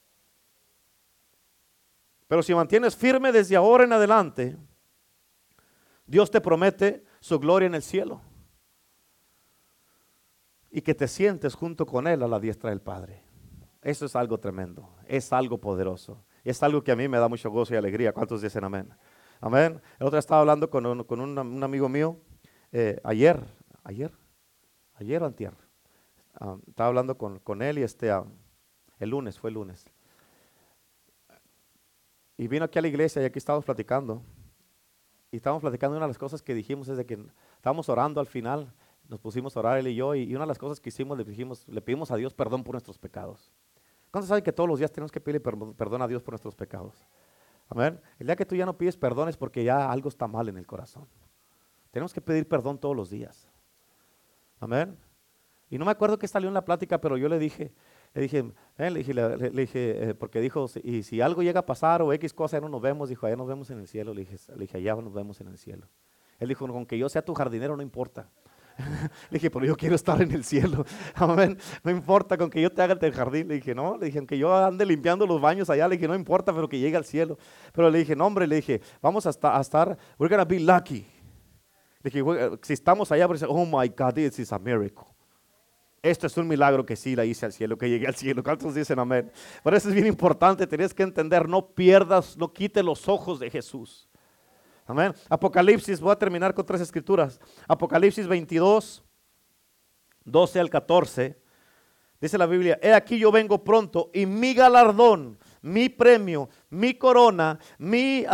Pero 2.27 2.41
si 2.41 2.55
mantienes 2.55 2.95
firme 2.95 3.31
desde 3.31 3.55
ahora 3.55 3.83
en 3.83 3.91
adelante, 3.91 4.57
Dios 6.05 6.31
te 6.31 6.39
promete 6.39 7.03
su 7.21 7.39
gloria 7.39 7.67
en 7.67 7.75
el 7.75 7.81
cielo. 7.81 8.19
Y 10.69 10.81
que 10.81 10.93
te 10.93 11.07
sientes 11.07 11.55
junto 11.55 11.85
con 11.85 12.07
Él 12.07 12.23
a 12.23 12.27
la 12.27 12.39
diestra 12.39 12.69
del 12.69 12.81
Padre. 12.81 13.23
Eso 13.81 14.05
es 14.05 14.15
algo 14.15 14.39
tremendo, 14.39 14.89
es 15.07 15.31
algo 15.31 15.57
poderoso. 15.59 16.23
Es 16.43 16.61
algo 16.63 16.83
que 16.83 16.91
a 16.91 16.95
mí 16.95 17.07
me 17.07 17.19
da 17.19 17.27
mucho 17.27 17.49
gozo 17.51 17.73
y 17.73 17.77
alegría. 17.77 18.13
¿Cuántos 18.13 18.41
dicen 18.41 18.63
amén? 18.63 18.89
Amén. 19.39 19.81
El 19.99 20.07
otro 20.07 20.17
estaba 20.17 20.41
hablando 20.41 20.69
con 20.69 20.85
un, 20.85 21.63
amigo 21.63 21.87
mío 21.87 22.19
eh, 22.71 22.99
ayer, 23.03 23.39
ayer, 23.83 24.11
ayer 24.95 25.21
o 25.21 25.25
antier. 25.25 25.53
Estaba 26.67 26.87
hablando 26.87 27.17
con, 27.17 27.61
él 27.61 27.79
y 27.79 27.83
este, 27.83 28.11
el 28.99 29.09
lunes, 29.09 29.37
fue 29.39 29.49
el 29.49 29.55
lunes. 29.55 29.85
Y 32.37 32.47
vino 32.47 32.65
aquí 32.65 32.79
a 32.79 32.81
la 32.81 32.87
iglesia 32.87 33.21
y 33.21 33.25
aquí 33.25 33.37
estábamos 33.37 33.65
platicando. 33.65 34.23
Y 35.31 35.37
estábamos 35.37 35.61
platicando 35.61 35.95
una 35.95 36.05
de 36.05 36.09
las 36.09 36.17
cosas 36.17 36.41
que 36.41 36.53
dijimos 36.53 36.89
es 36.89 36.97
de 36.97 37.05
que 37.05 37.17
estábamos 37.55 37.87
orando 37.87 38.19
al 38.19 38.27
final, 38.27 38.73
nos 39.07 39.19
pusimos 39.19 39.55
a 39.55 39.61
orar 39.61 39.77
él 39.77 39.87
y 39.87 39.95
yo, 39.95 40.13
y, 40.13 40.35
una 40.35 40.43
de 40.43 40.49
las 40.49 40.57
cosas 40.57 40.79
que 40.81 40.89
hicimos 40.89 41.17
le 41.17 41.23
dijimos, 41.23 41.67
le 41.67 41.81
pedimos 41.81 42.11
a 42.11 42.17
Dios 42.17 42.33
perdón 42.33 42.63
por 42.63 42.73
nuestros 42.73 42.97
pecados. 42.97 43.51
¿Cuántos 44.11 44.27
saben 44.27 44.43
que 44.43 44.51
todos 44.51 44.67
los 44.67 44.79
días 44.79 44.91
tenemos 44.91 45.11
que 45.11 45.21
pedirle 45.21 45.39
perdón 45.39 46.01
a 46.01 46.07
Dios 46.07 46.21
por 46.21 46.33
nuestros 46.33 46.53
pecados? 46.53 46.95
Amén. 47.69 48.01
El 48.19 48.27
día 48.27 48.35
que 48.35 48.45
tú 48.45 48.55
ya 48.55 48.65
no 48.65 48.77
pides 48.77 48.97
perdón 48.97 49.29
es 49.29 49.37
porque 49.37 49.63
ya 49.63 49.89
algo 49.89 50.09
está 50.09 50.27
mal 50.27 50.49
en 50.49 50.57
el 50.57 50.67
corazón. 50.67 51.07
Tenemos 51.91 52.13
que 52.13 52.19
pedir 52.19 52.45
perdón 52.47 52.77
todos 52.77 52.95
los 52.95 53.09
días. 53.09 53.47
Amén. 54.59 54.97
Y 55.69 55.77
no 55.77 55.85
me 55.85 55.91
acuerdo 55.91 56.19
qué 56.19 56.27
salió 56.27 56.49
en 56.49 56.53
la 56.53 56.65
plática, 56.65 56.99
pero 56.99 57.15
yo 57.15 57.29
le 57.29 57.39
dije, 57.39 57.71
le 58.13 58.21
dije, 58.23 58.45
eh, 58.77 58.91
le 58.91 59.61
dije, 59.61 60.09
eh, 60.09 60.13
porque 60.15 60.41
dijo, 60.41 60.65
y 60.83 61.03
si 61.03 61.21
algo 61.21 61.43
llega 61.43 61.61
a 61.61 61.65
pasar 61.65 62.01
o 62.01 62.11
X 62.11 62.33
cosa, 62.33 62.59
no 62.59 62.67
nos 62.67 62.81
vemos, 62.81 63.07
dijo, 63.07 63.25
allá 63.25 63.37
nos 63.37 63.47
vemos 63.47 63.69
en 63.69 63.79
el 63.79 63.87
cielo. 63.87 64.13
Le 64.13 64.21
dije, 64.21 64.37
le 64.49 64.59
dije, 64.59 64.77
allá 64.77 64.95
nos 64.95 65.13
vemos 65.13 65.39
en 65.39 65.47
el 65.47 65.57
cielo. 65.57 65.87
Él 66.39 66.49
dijo, 66.49 66.67
con 66.67 66.85
que 66.85 66.97
yo 66.97 67.07
sea 67.07 67.21
tu 67.21 67.33
jardinero 67.33 67.77
no 67.77 67.83
importa. 67.83 68.29
le 69.29 69.35
dije, 69.35 69.49
pero 69.49 69.65
yo 69.65 69.77
quiero 69.77 69.95
estar 69.95 70.21
en 70.21 70.31
el 70.31 70.43
cielo. 70.43 70.85
Amén. 71.15 71.57
No 71.83 71.91
importa 71.91 72.37
con 72.37 72.49
que 72.49 72.61
yo 72.61 72.69
te 72.69 72.81
haga 72.81 72.97
el 72.99 73.13
jardín. 73.13 73.47
Le 73.47 73.55
dije, 73.55 73.73
no. 73.73 73.97
Le 73.97 74.07
dije, 74.07 74.17
aunque 74.17 74.37
yo 74.37 74.53
ande 74.53 74.85
limpiando 74.85 75.25
los 75.25 75.39
baños 75.39 75.69
allá, 75.69 75.87
le 75.87 75.95
dije, 75.95 76.07
no 76.07 76.15
importa, 76.15 76.53
pero 76.53 76.67
que 76.67 76.79
llegue 76.79 76.97
al 76.97 77.05
cielo. 77.05 77.37
Pero 77.71 77.89
le 77.89 77.99
dije, 77.99 78.15
no, 78.15 78.25
hombre, 78.25 78.45
le 78.45 78.57
dije, 78.57 78.81
vamos 79.01 79.25
a, 79.25 79.29
estar, 79.29 79.89
a 79.91 79.97
we're 80.17 80.29
gonna 80.29 80.45
be 80.45 80.59
lucky. 80.59 81.05
Le 82.01 82.09
dije, 82.09 82.23
si 82.63 82.73
estamos 82.73 83.11
allá, 83.11 83.27
oh 83.47 83.65
my 83.65 83.87
God, 83.87 84.15
this 84.15 84.39
is 84.39 84.51
a 84.51 84.59
miracle. 84.59 85.10
Esto 86.03 86.25
es 86.25 86.35
un 86.37 86.47
milagro 86.47 86.83
que 86.83 86.95
sí 86.95 87.15
la 87.15 87.25
hice 87.25 87.45
al 87.45 87.53
cielo, 87.53 87.77
que 87.77 87.87
llegué 87.87 88.07
al 88.07 88.15
cielo. 88.15 88.43
¿Cuántos 88.43 88.73
dicen 88.73 88.97
amén? 88.97 89.31
Por 89.61 89.75
eso 89.75 89.89
es 89.89 89.93
bien 89.93 90.07
importante, 90.07 90.65
tienes 90.65 90.93
que 90.93 91.03
entender, 91.03 91.47
no 91.47 91.67
pierdas, 91.67 92.35
no 92.37 92.51
quite 92.51 92.81
los 92.81 93.07
ojos 93.07 93.39
de 93.39 93.51
Jesús. 93.51 94.09
Amén. 94.87 95.13
Apocalipsis, 95.29 95.99
voy 95.99 96.11
a 96.11 96.15
terminar 96.15 96.55
con 96.55 96.65
tres 96.65 96.81
escrituras. 96.81 97.39
Apocalipsis 97.67 98.27
22, 98.27 99.03
12 100.25 100.59
al 100.59 100.69
14. 100.71 101.39
Dice 102.19 102.37
la 102.37 102.45
Biblia, 102.45 102.79
he 102.81 102.93
aquí 102.93 103.17
yo 103.17 103.31
vengo 103.31 103.63
pronto 103.63 104.11
y 104.13 104.25
mi 104.25 104.53
galardón, 104.53 105.39
mi 105.61 105.89
premio, 105.89 106.49
mi 106.69 106.93
corona, 106.95 107.57
mi, 107.79 108.25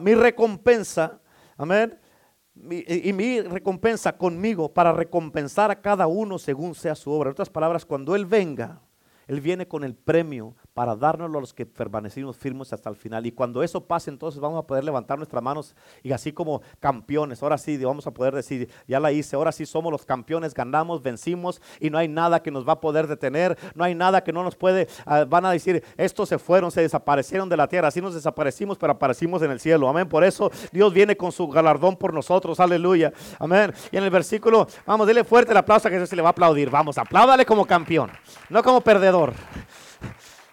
mi 0.00 0.14
recompensa, 0.14 1.20
amén, 1.56 1.98
y, 2.70 3.12
mi 3.12 3.40
recompensa 3.40 4.16
conmigo 4.16 4.72
para 4.72 4.92
recompensar 4.92 5.70
a 5.70 5.80
cada 5.80 6.06
uno 6.06 6.38
según 6.38 6.74
sea 6.74 6.94
su 6.94 7.10
obra. 7.10 7.28
En 7.28 7.32
otras 7.32 7.50
palabras, 7.50 7.84
cuando 7.84 8.14
Él 8.14 8.26
venga, 8.26 8.80
Él 9.26 9.40
viene 9.40 9.66
con 9.66 9.84
el 9.84 9.94
premio 9.94 10.54
para 10.74 10.96
darnos 10.96 11.28
a 11.28 11.40
los 11.40 11.52
que 11.52 11.66
permanecimos 11.66 12.36
firmes 12.36 12.72
hasta 12.72 12.88
el 12.88 12.96
final. 12.96 13.26
Y 13.26 13.32
cuando 13.32 13.62
eso 13.62 13.84
pase, 13.86 14.10
entonces 14.10 14.40
vamos 14.40 14.58
a 14.58 14.66
poder 14.66 14.84
levantar 14.84 15.18
nuestras 15.18 15.42
manos 15.42 15.74
y 16.02 16.12
así 16.12 16.32
como 16.32 16.62
campeones, 16.80 17.42
ahora 17.42 17.58
sí 17.58 17.76
vamos 17.84 18.06
a 18.06 18.12
poder 18.12 18.34
decir, 18.34 18.68
ya 18.88 18.98
la 18.98 19.12
hice, 19.12 19.36
ahora 19.36 19.52
sí 19.52 19.66
somos 19.66 19.92
los 19.92 20.04
campeones, 20.04 20.54
ganamos, 20.54 21.02
vencimos 21.02 21.60
y 21.78 21.90
no 21.90 21.98
hay 21.98 22.08
nada 22.08 22.42
que 22.42 22.50
nos 22.50 22.66
va 22.66 22.74
a 22.74 22.80
poder 22.80 23.06
detener, 23.06 23.58
no 23.74 23.84
hay 23.84 23.94
nada 23.94 24.24
que 24.24 24.32
no 24.32 24.42
nos 24.42 24.56
puede, 24.56 24.88
ah, 25.04 25.24
van 25.24 25.44
a 25.44 25.50
decir, 25.50 25.84
estos 25.96 26.28
se 26.28 26.38
fueron, 26.38 26.70
se 26.70 26.80
desaparecieron 26.80 27.48
de 27.48 27.56
la 27.56 27.68
tierra, 27.68 27.88
así 27.88 28.00
nos 28.00 28.14
desaparecimos, 28.14 28.78
pero 28.78 28.92
aparecimos 28.92 29.42
en 29.42 29.50
el 29.50 29.60
cielo, 29.60 29.88
amén. 29.88 30.08
Por 30.08 30.24
eso 30.24 30.50
Dios 30.72 30.92
viene 30.92 31.16
con 31.16 31.32
su 31.32 31.48
galardón 31.48 31.96
por 31.96 32.14
nosotros, 32.14 32.60
aleluya, 32.60 33.12
amén. 33.38 33.72
Y 33.90 33.96
en 33.96 34.04
el 34.04 34.10
versículo, 34.10 34.66
vamos, 34.86 35.06
dile 35.06 35.24
fuerte 35.24 35.52
el 35.52 35.58
aplauso 35.58 35.88
que 35.88 35.96
Dios 35.96 36.08
se 36.08 36.16
le 36.16 36.22
va 36.22 36.30
a 36.30 36.32
aplaudir, 36.32 36.70
vamos, 36.70 36.96
apláudale 36.98 37.44
como 37.44 37.66
campeón, 37.66 38.10
no 38.48 38.62
como 38.62 38.80
perdedor. 38.80 39.11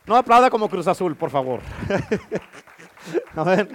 No 0.06 0.16
aplauda 0.16 0.50
como 0.50 0.70
Cruz 0.70 0.88
Azul, 0.88 1.16
por 1.16 1.30
favor. 1.30 1.62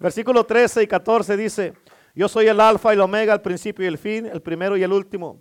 Versículo 0.00 0.44
13 0.44 0.82
y 0.82 0.86
14 0.86 1.36
dice, 1.36 1.74
yo 2.14 2.28
soy 2.28 2.46
el 2.46 2.60
alfa 2.60 2.92
y 2.92 2.94
el 2.94 3.00
omega, 3.00 3.34
el 3.34 3.40
principio 3.40 3.84
y 3.84 3.88
el 3.88 3.98
fin, 3.98 4.26
el 4.26 4.42
primero 4.42 4.76
y 4.76 4.82
el 4.82 4.92
último. 4.92 5.40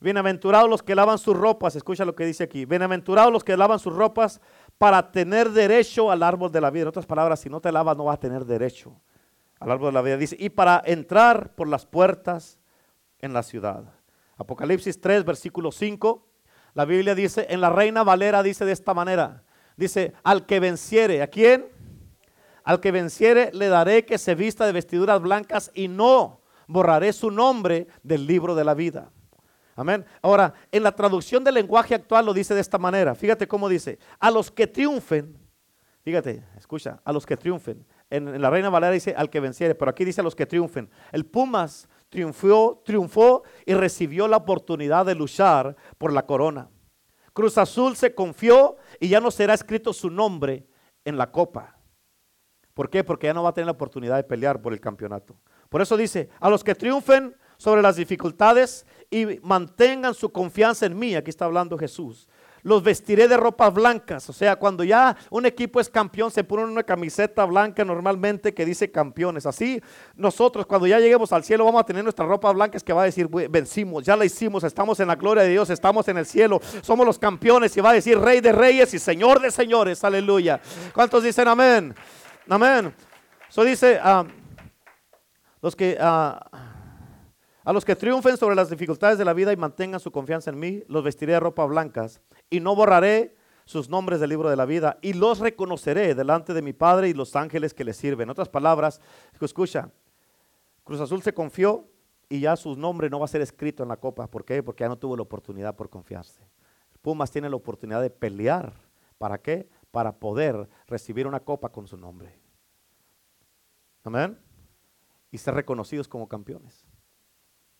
Bienaventurados 0.00 0.68
los 0.68 0.82
que 0.82 0.96
lavan 0.96 1.16
sus 1.16 1.36
ropas, 1.36 1.76
escucha 1.76 2.04
lo 2.04 2.14
que 2.14 2.26
dice 2.26 2.42
aquí. 2.42 2.64
Bienaventurados 2.64 3.32
los 3.32 3.44
que 3.44 3.56
lavan 3.56 3.78
sus 3.78 3.94
ropas 3.94 4.40
para 4.76 5.12
tener 5.12 5.50
derecho 5.50 6.10
al 6.10 6.24
árbol 6.24 6.50
de 6.50 6.60
la 6.60 6.70
vida. 6.70 6.82
En 6.82 6.88
otras 6.88 7.06
palabras, 7.06 7.40
si 7.40 7.48
no 7.48 7.60
te 7.60 7.70
lavas 7.70 7.96
no 7.96 8.04
vas 8.04 8.16
a 8.16 8.20
tener 8.20 8.44
derecho 8.44 9.00
al 9.60 9.70
árbol 9.70 9.90
de 9.90 9.92
la 9.92 10.02
vida. 10.02 10.16
Dice, 10.16 10.36
y 10.38 10.50
para 10.50 10.82
entrar 10.84 11.54
por 11.54 11.68
las 11.68 11.86
puertas 11.86 12.58
en 13.20 13.32
la 13.32 13.44
ciudad. 13.44 13.84
Apocalipsis 14.36 15.00
3, 15.00 15.24
versículo 15.24 15.70
5. 15.70 16.31
La 16.74 16.84
Biblia 16.84 17.14
dice, 17.14 17.46
en 17.50 17.60
la 17.60 17.70
Reina 17.70 18.02
Valera 18.02 18.42
dice 18.42 18.64
de 18.64 18.72
esta 18.72 18.94
manera, 18.94 19.42
Dice, 19.76 20.12
al 20.22 20.46
que 20.46 20.60
venciere, 20.60 21.22
¿a 21.22 21.26
quién? 21.26 21.66
Al 22.64 22.80
que 22.80 22.92
venciere 22.92 23.50
le 23.52 23.68
daré 23.68 24.04
que 24.04 24.18
se 24.18 24.34
vista 24.34 24.66
de 24.66 24.72
vestiduras 24.72 25.20
blancas 25.20 25.70
y 25.74 25.88
no 25.88 26.40
borraré 26.66 27.12
su 27.12 27.30
nombre 27.30 27.88
del 28.02 28.26
libro 28.26 28.54
de 28.54 28.64
la 28.64 28.74
vida. 28.74 29.10
Amén. 29.74 30.04
Ahora, 30.20 30.52
en 30.70 30.82
la 30.82 30.92
traducción 30.92 31.42
del 31.42 31.54
lenguaje 31.54 31.94
actual 31.94 32.26
lo 32.26 32.34
dice 32.34 32.54
de 32.54 32.60
esta 32.60 32.78
manera. 32.78 33.14
Fíjate 33.14 33.48
cómo 33.48 33.68
dice, 33.68 33.98
a 34.20 34.30
los 34.30 34.50
que 34.50 34.66
triunfen, 34.66 35.36
fíjate, 36.04 36.44
escucha, 36.58 37.00
a 37.04 37.12
los 37.12 37.24
que 37.24 37.36
triunfen. 37.36 37.84
En, 38.10 38.40
la 38.40 38.50
Reina 38.50 38.68
Valera 38.68 38.92
dice 38.92 39.14
al 39.16 39.30
que 39.30 39.40
venciere, 39.40 39.74
pero 39.74 39.90
aquí 39.90 40.04
dice 40.04 40.20
a 40.20 40.24
los 40.24 40.36
que 40.36 40.44
triunfen. 40.44 40.90
El 41.10 41.24
Pumas 41.24 41.88
triunfó, 42.12 42.82
triunfó 42.84 43.42
y 43.64 43.72
recibió 43.72 44.28
la 44.28 44.36
oportunidad 44.36 45.06
de 45.06 45.14
luchar 45.14 45.74
por 45.96 46.12
la 46.12 46.26
corona. 46.26 46.68
Cruz 47.32 47.56
Azul 47.56 47.96
se 47.96 48.14
confió 48.14 48.76
y 49.00 49.08
ya 49.08 49.18
no 49.18 49.30
será 49.30 49.54
escrito 49.54 49.94
su 49.94 50.10
nombre 50.10 50.66
en 51.06 51.16
la 51.16 51.32
copa. 51.32 51.78
¿Por 52.74 52.90
qué? 52.90 53.02
Porque 53.02 53.28
ya 53.28 53.34
no 53.34 53.42
va 53.42 53.48
a 53.48 53.54
tener 53.54 53.64
la 53.64 53.72
oportunidad 53.72 54.16
de 54.16 54.24
pelear 54.24 54.60
por 54.60 54.74
el 54.74 54.80
campeonato. 54.80 55.38
Por 55.70 55.80
eso 55.80 55.96
dice, 55.96 56.28
a 56.38 56.50
los 56.50 56.62
que 56.62 56.74
triunfen 56.74 57.34
sobre 57.56 57.80
las 57.80 57.96
dificultades 57.96 58.84
y 59.10 59.40
mantengan 59.42 60.12
su 60.12 60.30
confianza 60.30 60.84
en 60.84 60.98
mí, 60.98 61.14
aquí 61.14 61.30
está 61.30 61.46
hablando 61.46 61.78
Jesús, 61.78 62.28
los 62.62 62.82
vestiré 62.82 63.28
de 63.28 63.36
ropas 63.36 63.72
blancas. 63.74 64.28
O 64.28 64.32
sea, 64.32 64.56
cuando 64.56 64.84
ya 64.84 65.16
un 65.30 65.46
equipo 65.46 65.80
es 65.80 65.88
campeón, 65.88 66.30
se 66.30 66.44
pone 66.44 66.64
una 66.64 66.82
camiseta 66.82 67.44
blanca 67.44 67.84
normalmente 67.84 68.54
que 68.54 68.64
dice 68.64 68.90
campeones. 68.90 69.46
Así 69.46 69.82
nosotros 70.14 70.66
cuando 70.66 70.86
ya 70.86 70.98
lleguemos 70.98 71.32
al 71.32 71.44
cielo 71.44 71.64
vamos 71.64 71.80
a 71.80 71.84
tener 71.84 72.02
nuestras 72.02 72.28
ropas 72.28 72.54
blancas 72.54 72.82
que 72.82 72.92
va 72.92 73.02
a 73.02 73.06
decir, 73.06 73.28
vencimos, 73.28 74.04
ya 74.04 74.16
la 74.16 74.24
hicimos, 74.24 74.64
estamos 74.64 75.00
en 75.00 75.08
la 75.08 75.16
gloria 75.16 75.42
de 75.42 75.50
Dios, 75.50 75.70
estamos 75.70 76.06
en 76.08 76.18
el 76.18 76.26
cielo, 76.26 76.60
somos 76.82 77.04
los 77.04 77.18
campeones 77.18 77.76
y 77.76 77.80
va 77.80 77.90
a 77.90 77.94
decir 77.94 78.18
rey 78.18 78.40
de 78.40 78.52
reyes 78.52 78.94
y 78.94 78.98
señor 78.98 79.40
de 79.40 79.50
señores. 79.50 80.02
Aleluya. 80.04 80.60
¿Cuántos 80.94 81.24
dicen 81.24 81.48
amén? 81.48 81.94
Amén. 82.48 82.94
Eso 83.48 83.64
dice, 83.64 83.98
ah, 84.02 84.24
los 85.60 85.76
que... 85.76 85.98
Uh, 86.00 86.72
A 87.64 87.72
los 87.72 87.84
que 87.84 87.94
triunfen 87.94 88.36
sobre 88.36 88.56
las 88.56 88.70
dificultades 88.70 89.18
de 89.18 89.24
la 89.24 89.32
vida 89.32 89.52
y 89.52 89.56
mantengan 89.56 90.00
su 90.00 90.10
confianza 90.10 90.50
en 90.50 90.58
mí, 90.58 90.82
los 90.88 91.04
vestiré 91.04 91.34
de 91.34 91.38
ropa 91.38 91.64
blancas 91.64 92.20
y 92.52 92.60
no 92.60 92.76
borraré 92.76 93.34
sus 93.64 93.88
nombres 93.88 94.20
del 94.20 94.28
libro 94.28 94.50
de 94.50 94.56
la 94.56 94.66
vida 94.66 94.98
y 95.00 95.14
los 95.14 95.38
reconoceré 95.38 96.14
delante 96.14 96.52
de 96.52 96.60
mi 96.60 96.74
Padre 96.74 97.08
y 97.08 97.14
los 97.14 97.34
ángeles 97.34 97.72
que 97.72 97.82
le 97.82 97.94
sirven. 97.94 98.26
En 98.26 98.30
otras 98.30 98.50
palabras, 98.50 99.00
escucha, 99.40 99.90
Cruz 100.84 101.00
Azul 101.00 101.22
se 101.22 101.32
confió 101.32 101.88
y 102.28 102.40
ya 102.40 102.54
su 102.56 102.76
nombre 102.76 103.08
no 103.08 103.18
va 103.18 103.24
a 103.24 103.28
ser 103.28 103.40
escrito 103.40 103.82
en 103.82 103.88
la 103.88 103.96
copa. 103.96 104.26
¿Por 104.26 104.44
qué? 104.44 104.62
Porque 104.62 104.84
ya 104.84 104.88
no 104.88 104.98
tuvo 104.98 105.16
la 105.16 105.22
oportunidad 105.22 105.74
por 105.74 105.88
confiarse. 105.88 106.46
Pumas 107.00 107.30
tiene 107.30 107.48
la 107.48 107.56
oportunidad 107.56 108.02
de 108.02 108.10
pelear. 108.10 108.74
¿Para 109.16 109.38
qué? 109.38 109.70
Para 109.90 110.12
poder 110.12 110.68
recibir 110.86 111.26
una 111.26 111.40
copa 111.40 111.70
con 111.70 111.86
su 111.86 111.96
nombre. 111.96 112.38
Amén. 114.04 114.38
Y 115.30 115.38
ser 115.38 115.54
reconocidos 115.54 116.06
como 116.06 116.28
campeones. 116.28 116.84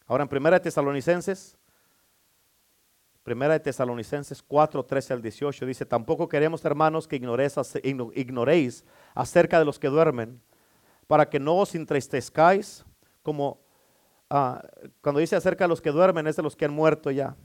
Ahora 0.06 0.22
en 0.22 0.28
Primera 0.28 0.58
de 0.58 0.64
Tesalonicenses, 0.64 1.58
Primera 3.22 3.54
de 3.54 3.60
Tesalonicenses 3.60 4.42
4, 4.42 4.84
13 4.84 5.12
al 5.12 5.22
18 5.22 5.66
dice, 5.66 5.86
tampoco 5.86 6.28
queremos 6.28 6.64
hermanos 6.64 7.06
que 7.06 7.16
ignoréis, 7.16 8.84
acerca 9.14 9.58
de 9.58 9.64
los 9.64 9.78
que 9.78 9.88
duermen, 9.88 10.40
para 11.06 11.28
que 11.28 11.38
no 11.38 11.56
os 11.56 11.74
entristezcáis 11.74 12.84
como 13.22 13.62
Ah, 14.34 14.66
cuando 15.02 15.20
dice 15.20 15.36
acerca 15.36 15.64
de 15.64 15.68
los 15.68 15.82
que 15.82 15.90
duermen, 15.90 16.26
es 16.26 16.36
de 16.36 16.42
los 16.42 16.56
que 16.56 16.64
han 16.64 16.72
muerto 16.72 17.10
ya. 17.10 17.36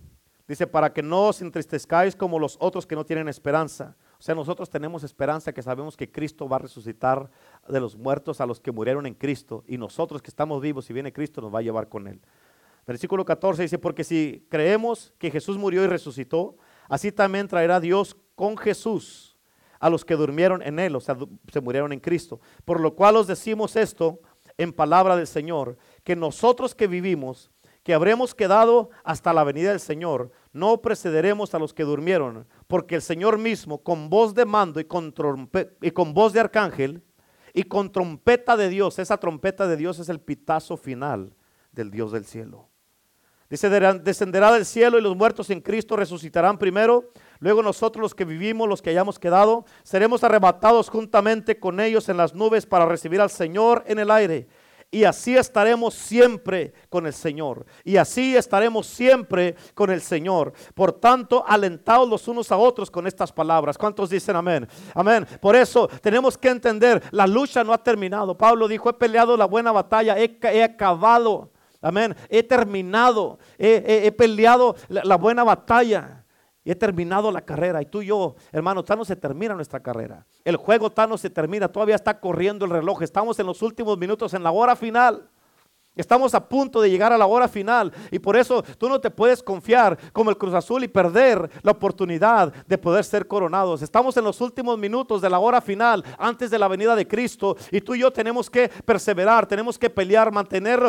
Dice, 0.48 0.68
para 0.68 0.94
que 0.94 1.04
no 1.04 1.28
os 1.28 1.42
entristezcáis 1.42 2.16
como 2.16 2.40
los 2.40 2.56
otros 2.62 2.88
que 2.88 2.96
no 2.96 3.06
tienen 3.06 3.28
esperanza. 3.28 3.98
O 4.18 4.22
sea, 4.22 4.34
nosotros 4.34 4.70
tenemos 4.70 5.04
esperanza 5.04 5.52
que 5.52 5.62
sabemos 5.62 5.98
que 5.98 6.10
Cristo 6.10 6.48
va 6.48 6.56
a 6.56 6.60
resucitar 6.60 7.30
de 7.68 7.82
los 7.82 7.98
muertos 7.98 8.40
a 8.40 8.46
los 8.46 8.62
que 8.62 8.72
murieron 8.72 9.06
en 9.06 9.16
Cristo. 9.16 9.66
Y 9.68 9.78
nosotros 9.78 10.22
que 10.22 10.30
estamos 10.30 10.62
vivos, 10.62 10.86
si 10.86 10.94
viene 10.94 11.12
Cristo, 11.12 11.42
nos 11.42 11.54
va 11.54 11.60
a 11.60 11.64
llevar 11.64 11.90
con 11.90 12.08
Él. 12.08 12.22
Versículo 12.88 13.26
14 13.26 13.64
dice, 13.64 13.78
porque 13.78 14.06
si 14.06 14.48
creemos 14.50 15.14
que 15.18 15.30
Jesús 15.30 15.58
murió 15.58 15.84
y 15.84 15.88
resucitó, 15.88 16.56
así 16.88 17.12
también 17.12 17.50
traerá 17.50 17.82
Dios 17.82 18.16
con 18.34 18.56
Jesús 18.58 19.38
a 19.80 19.90
los 19.90 20.06
que 20.06 20.16
durmieron 20.16 20.62
en 20.62 20.80
Él, 20.80 20.96
o 20.96 21.02
sea, 21.02 21.18
se 21.52 21.62
murieron 21.62 21.92
en 21.92 22.00
Cristo. 22.00 22.40
Por 22.64 22.80
lo 22.80 22.96
cual 22.96 23.18
os 23.18 23.28
decimos 23.28 23.76
esto 23.76 24.22
en 24.58 24.72
palabra 24.72 25.18
del 25.18 25.28
Señor, 25.28 25.78
que 26.06 26.16
nosotros 26.16 26.74
que 26.74 26.88
vivimos, 26.88 27.52
que 27.84 27.94
habremos 27.94 28.34
quedado 28.34 28.90
hasta 29.04 29.34
la 29.34 29.44
venida 29.44 29.72
del 29.72 29.82
Señor, 29.82 30.32
no 30.54 30.82
precederemos 30.82 31.54
a 31.54 31.60
los 31.60 31.74
que 31.74 31.84
durmieron, 31.84 32.48
porque 32.68 32.96
el 32.96 33.02
Señor 33.02 33.38
mismo, 33.38 33.84
con 33.84 34.10
voz 34.10 34.34
de 34.34 34.46
mando 34.46 34.80
y 34.80 34.86
con, 34.86 35.14
y 35.82 35.92
con 35.92 36.14
voz 36.14 36.32
de 36.32 36.40
arcángel, 36.40 37.04
y 37.54 37.64
con 37.64 37.92
trompeta 37.92 38.56
de 38.56 38.70
Dios, 38.70 38.98
esa 38.98 39.18
trompeta 39.18 39.68
de 39.68 39.76
Dios 39.76 40.00
es 40.00 40.10
el 40.10 40.22
pitazo 40.22 40.78
final 40.78 41.36
del 41.72 41.92
Dios 41.92 42.12
del 42.12 42.26
cielo. 42.26 42.70
Dice, 43.50 43.70
descenderá 43.70 44.52
del 44.52 44.66
cielo 44.66 44.98
y 44.98 45.02
los 45.02 45.16
muertos 45.16 45.50
en 45.50 45.62
Cristo 45.62 45.96
resucitarán 45.96 46.58
primero. 46.58 47.12
Luego 47.40 47.64
nosotros 47.64 48.02
los 48.02 48.16
que 48.16 48.26
vivimos, 48.26 48.68
los 48.68 48.82
que 48.82 48.90
hayamos 48.90 49.20
quedado, 49.20 49.66
seremos 49.84 50.24
arrebatados 50.24 50.90
juntamente 50.90 51.60
con 51.60 51.80
ellos 51.80 52.10
en 52.10 52.18
las 52.18 52.34
nubes 52.34 52.66
para 52.66 52.86
recibir 52.86 53.22
al 53.22 53.30
Señor 53.30 53.84
en 53.88 54.00
el 54.00 54.12
aire. 54.12 54.48
Y 54.90 55.04
así 55.04 55.36
estaremos 55.36 55.94
siempre 55.94 56.74
con 56.90 57.06
el 57.06 57.14
Señor. 57.14 57.66
Y 57.84 57.98
así 57.98 58.38
estaremos 58.38 58.88
siempre 58.88 59.56
con 59.74 59.92
el 59.92 60.02
Señor. 60.02 60.54
Por 60.74 60.94
tanto, 60.94 61.44
alentados 61.46 62.08
los 62.08 62.28
unos 62.30 62.52
a 62.54 62.58
otros 62.58 62.90
con 62.90 63.06
estas 63.06 63.34
palabras. 63.34 63.78
¿Cuántos 63.78 64.10
dicen 64.10 64.38
amén? 64.38 64.68
Amén. 64.94 65.28
Por 65.42 65.58
eso 65.58 65.90
tenemos 66.02 66.38
que 66.38 66.48
entender, 66.48 67.04
la 67.12 67.28
lucha 67.28 67.66
no 67.66 67.74
ha 67.74 67.84
terminado. 67.84 68.38
Pablo 68.38 68.68
dijo, 68.68 68.90
he 68.90 68.94
peleado 68.94 69.36
la 69.36 69.46
buena 69.46 69.74
batalla, 69.74 70.16
he, 70.18 70.64
acabado. 70.64 71.52
Amén. 71.82 72.16
He 72.30 72.44
terminado, 72.44 73.40
he, 73.58 74.12
peleado 74.12 74.76
la 74.90 75.16
buena 75.18 75.44
batalla. 75.44 76.24
Y 76.68 76.72
he 76.72 76.76
terminado 76.76 77.32
la 77.32 77.40
carrera. 77.40 77.82
Y 77.82 77.86
tú 77.86 78.02
y 78.02 78.08
yo, 78.08 78.36
hermano, 78.52 78.84
tal 78.84 78.98
no 78.98 79.06
se 79.06 79.16
termina 79.16 79.56
nuestra 79.56 79.80
carrera. 79.80 80.26
El 80.44 80.58
juego 80.58 80.90
tal 80.90 81.10
no 81.10 81.18
se 81.18 81.30
termina. 81.30 81.70
Todavía 81.70 81.96
está 81.96 82.20
corriendo 82.20 82.66
el 82.66 82.72
reloj. 82.72 83.04
Estamos 83.04 83.40
en 83.40 83.46
los 83.46 83.62
últimos 83.62 83.98
minutos, 83.98 84.34
en 84.34 84.44
la 84.44 84.52
hora 84.52 84.76
final. 84.76 85.30
Estamos 85.98 86.34
a 86.36 86.48
punto 86.48 86.80
de 86.80 86.90
llegar 86.90 87.12
a 87.12 87.18
la 87.18 87.26
hora 87.26 87.48
final 87.48 87.92
y 88.12 88.20
por 88.20 88.38
eso 88.38 88.64
tú 88.78 88.88
no 88.88 89.02
te 89.02 89.10
puedes 89.10 89.42
confiar 89.42 89.98
como 90.14 90.30
el 90.30 90.38
Cruz 90.38 90.54
Azul 90.54 90.84
y 90.84 90.88
perder 90.88 91.50
la 91.64 91.72
oportunidad 91.72 92.54
de 92.66 92.78
poder 92.78 93.04
ser 93.04 93.28
coronados. 93.28 93.82
Estamos 93.82 94.16
en 94.18 94.24
los 94.24 94.40
últimos 94.42 94.78
minutos 94.78 95.22
de 95.22 95.30
la 95.30 95.40
hora 95.40 95.62
final 95.62 96.04
antes 96.18 96.52
de 96.52 96.60
la 96.60 96.68
venida 96.68 96.96
de 96.96 97.08
Cristo 97.08 97.58
y 97.72 97.82
tú 97.82 97.96
y 97.96 98.00
yo 98.00 98.12
tenemos 98.12 98.50
que 98.50 98.70
perseverar, 98.86 99.48
tenemos 99.48 99.78
que 99.78 99.90
pelear, 99.90 100.32
mantener, 100.32 100.80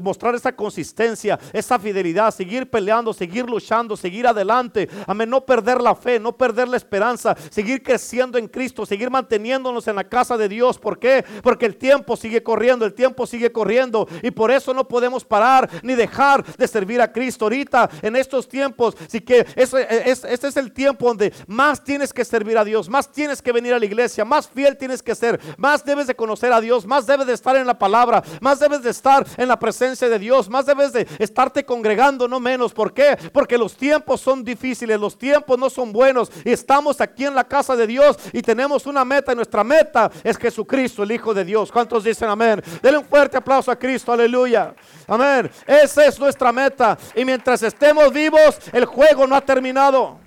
mostrar 0.00 0.34
esa 0.34 0.54
consistencia, 0.54 1.38
esa 1.52 1.78
fidelidad, 1.78 2.30
seguir 2.32 2.68
peleando, 2.68 3.12
seguir 3.12 3.48
luchando, 3.48 3.96
seguir 3.96 4.26
adelante. 4.26 4.88
Amén, 5.06 5.30
no 5.30 5.40
perder 5.44 5.80
la 5.80 5.94
fe, 5.94 6.20
no 6.20 6.36
perder 6.36 6.68
la 6.68 6.76
esperanza, 6.76 7.36
seguir 7.50 7.82
creciendo 7.82 8.38
en 8.38 8.48
Cristo, 8.48 8.84
seguir 8.84 9.10
manteniéndonos 9.10 9.88
en 9.88 9.96
la 9.96 10.04
casa 10.04 10.36
de 10.36 10.48
Dios. 10.48 10.78
¿Por 10.78 10.98
qué? 10.98 11.24
Porque 11.42 11.66
el 11.66 11.76
tiempo 11.76 12.16
sigue 12.16 12.42
corriendo, 12.42 12.84
el 12.84 12.94
tiempo 12.94 13.26
sigue 13.26 13.52
corriendo 13.52 14.06
y 14.22 14.30
por 14.30 14.41
eso 14.50 14.74
no 14.74 14.86
podemos 14.86 15.24
parar 15.24 15.68
ni 15.82 15.94
dejar 15.94 16.44
de 16.44 16.68
servir 16.68 17.00
a 17.00 17.12
Cristo. 17.12 17.44
Ahorita, 17.44 17.88
en 18.02 18.16
estos 18.16 18.48
tiempos, 18.48 18.96
sí 19.08 19.20
que 19.20 19.46
ese, 19.56 19.86
es 20.04 20.56
el 20.56 20.72
tiempo 20.72 21.06
donde 21.06 21.32
más 21.46 21.82
tienes 21.82 22.12
que 22.12 22.24
servir 22.24 22.58
a 22.58 22.64
Dios, 22.64 22.88
más 22.88 23.10
tienes 23.10 23.42
que 23.42 23.52
venir 23.52 23.74
a 23.74 23.78
la 23.78 23.84
iglesia, 23.84 24.24
más 24.24 24.48
fiel 24.48 24.76
tienes 24.76 25.02
que 25.02 25.14
ser, 25.14 25.40
más 25.56 25.84
debes 25.84 26.06
de 26.06 26.16
conocer 26.16 26.52
a 26.52 26.60
Dios, 26.60 26.86
más 26.86 27.06
debes 27.06 27.26
de 27.26 27.34
estar 27.34 27.56
en 27.56 27.66
la 27.66 27.78
palabra, 27.78 28.22
más 28.40 28.58
debes 28.58 28.82
de 28.82 28.90
estar 28.90 29.26
en 29.36 29.48
la 29.48 29.58
presencia 29.58 30.08
de 30.08 30.18
Dios, 30.18 30.48
más 30.48 30.66
debes 30.66 30.92
de 30.92 31.06
estarte 31.18 31.64
congregando, 31.64 32.28
no 32.28 32.40
menos. 32.40 32.72
¿Por 32.72 32.92
qué? 32.92 33.16
Porque 33.32 33.58
los 33.58 33.76
tiempos 33.76 34.20
son 34.20 34.44
difíciles, 34.44 34.98
los 34.98 35.18
tiempos 35.18 35.58
no 35.58 35.70
son 35.70 35.92
buenos 35.92 36.30
y 36.44 36.52
estamos 36.52 37.00
aquí 37.00 37.24
en 37.24 37.34
la 37.34 37.44
casa 37.44 37.76
de 37.76 37.86
Dios 37.86 38.16
y 38.32 38.42
tenemos 38.42 38.86
una 38.86 39.04
meta 39.04 39.32
y 39.32 39.36
nuestra 39.36 39.64
meta 39.64 40.10
es 40.24 40.36
Jesucristo, 40.36 41.02
el 41.02 41.12
Hijo 41.12 41.34
de 41.34 41.44
Dios. 41.44 41.70
¿Cuántos 41.70 42.04
dicen 42.04 42.28
amén? 42.28 42.62
Denle 42.82 42.98
un 42.98 43.04
fuerte 43.04 43.36
aplauso 43.36 43.70
a 43.70 43.76
Cristo, 43.76 44.12
aleluya. 44.12 44.31
Aleluya. 44.32 44.74
Amén. 45.06 45.50
Esa 45.66 46.06
es 46.06 46.18
nuestra 46.18 46.50
meta. 46.50 46.96
Y 47.14 47.22
mientras 47.22 47.62
estemos 47.62 48.10
vivos, 48.10 48.58
el 48.72 48.86
juego 48.86 49.26
no 49.26 49.36
ha 49.36 49.42
terminado. 49.42 50.18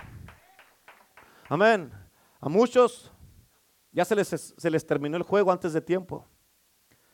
Amén. 1.49 1.91
A 2.39 2.47
muchos 2.47 3.11
ya 3.91 4.05
se 4.05 4.15
les, 4.15 4.27
se 4.27 4.69
les 4.69 4.85
terminó 4.85 5.17
el 5.17 5.23
juego 5.23 5.51
antes 5.51 5.73
de 5.73 5.81
tiempo. 5.81 6.23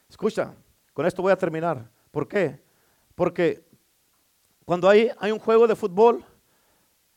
Escucha, 0.10 0.54
con 0.92 1.06
esto 1.06 1.22
voy 1.22 1.32
a 1.32 1.38
terminar. 1.38 1.90
¿Por 2.12 2.28
qué? 2.28 2.62
Porque 3.16 3.66
cuando 4.66 4.90
hay, 4.90 5.10
hay 5.18 5.32
un 5.32 5.40
juego 5.40 5.68
de 5.68 5.78
fútbol, 5.78 6.26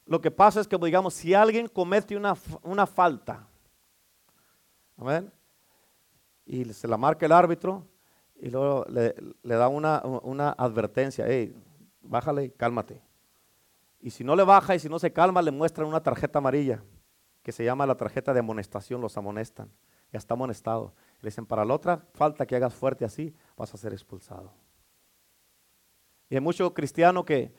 lo 0.07 0.21
que 0.21 0.31
pasa 0.31 0.61
es 0.61 0.69
que, 0.69 0.79
digamos, 0.79 1.15
si 1.15 1.35
alguien 1.35 1.67
comete 1.67 2.17
una, 2.17 2.37
una 2.63 2.87
falta, 2.87 3.45
amén, 4.97 5.33
y 6.47 6.65
se 6.73 6.87
la 6.87 6.97
marca 6.97 7.27
el 7.27 7.33
árbitro, 7.33 7.85
y 8.45 8.51
luego 8.51 8.85
le, 8.91 9.15
da 9.43 9.69
una, 9.69 10.51
advertencia, 10.51 11.25
hey, 11.27 11.57
bájale, 12.03 12.53
cálmate. 12.53 13.01
Y 14.03 14.11
si 14.11 14.23
no 14.23 14.37
le 14.37 14.45
baja 14.45 14.75
y 14.75 14.79
si 14.79 14.87
no 14.87 14.99
se 14.99 15.15
calma, 15.15 15.41
le 15.41 15.51
muestran 15.51 15.89
una 15.89 16.03
tarjeta 16.03 16.41
amarilla, 16.41 16.83
que 17.43 17.53
se 17.53 17.65
llama 17.65 17.87
la 17.87 17.97
tarjeta 17.97 18.35
de 18.35 18.41
amonestación, 18.41 19.01
los 19.01 19.17
amonestan. 19.17 19.71
Ya 20.13 20.19
está 20.19 20.35
amonestado. 20.35 20.93
Le 21.23 21.29
dicen, 21.29 21.47
para 21.47 21.65
la 21.65 21.73
otra 21.73 22.05
falta 22.13 22.45
que 22.45 22.55
hagas 22.55 22.75
fuerte 22.75 23.07
así, 23.07 23.35
vas 23.57 23.73
a 23.73 23.79
ser 23.79 23.95
expulsado. 23.95 24.53
Y 26.29 26.35
hay 26.35 26.43
muchos 26.43 26.71
cristianos 26.73 27.25
que 27.25 27.51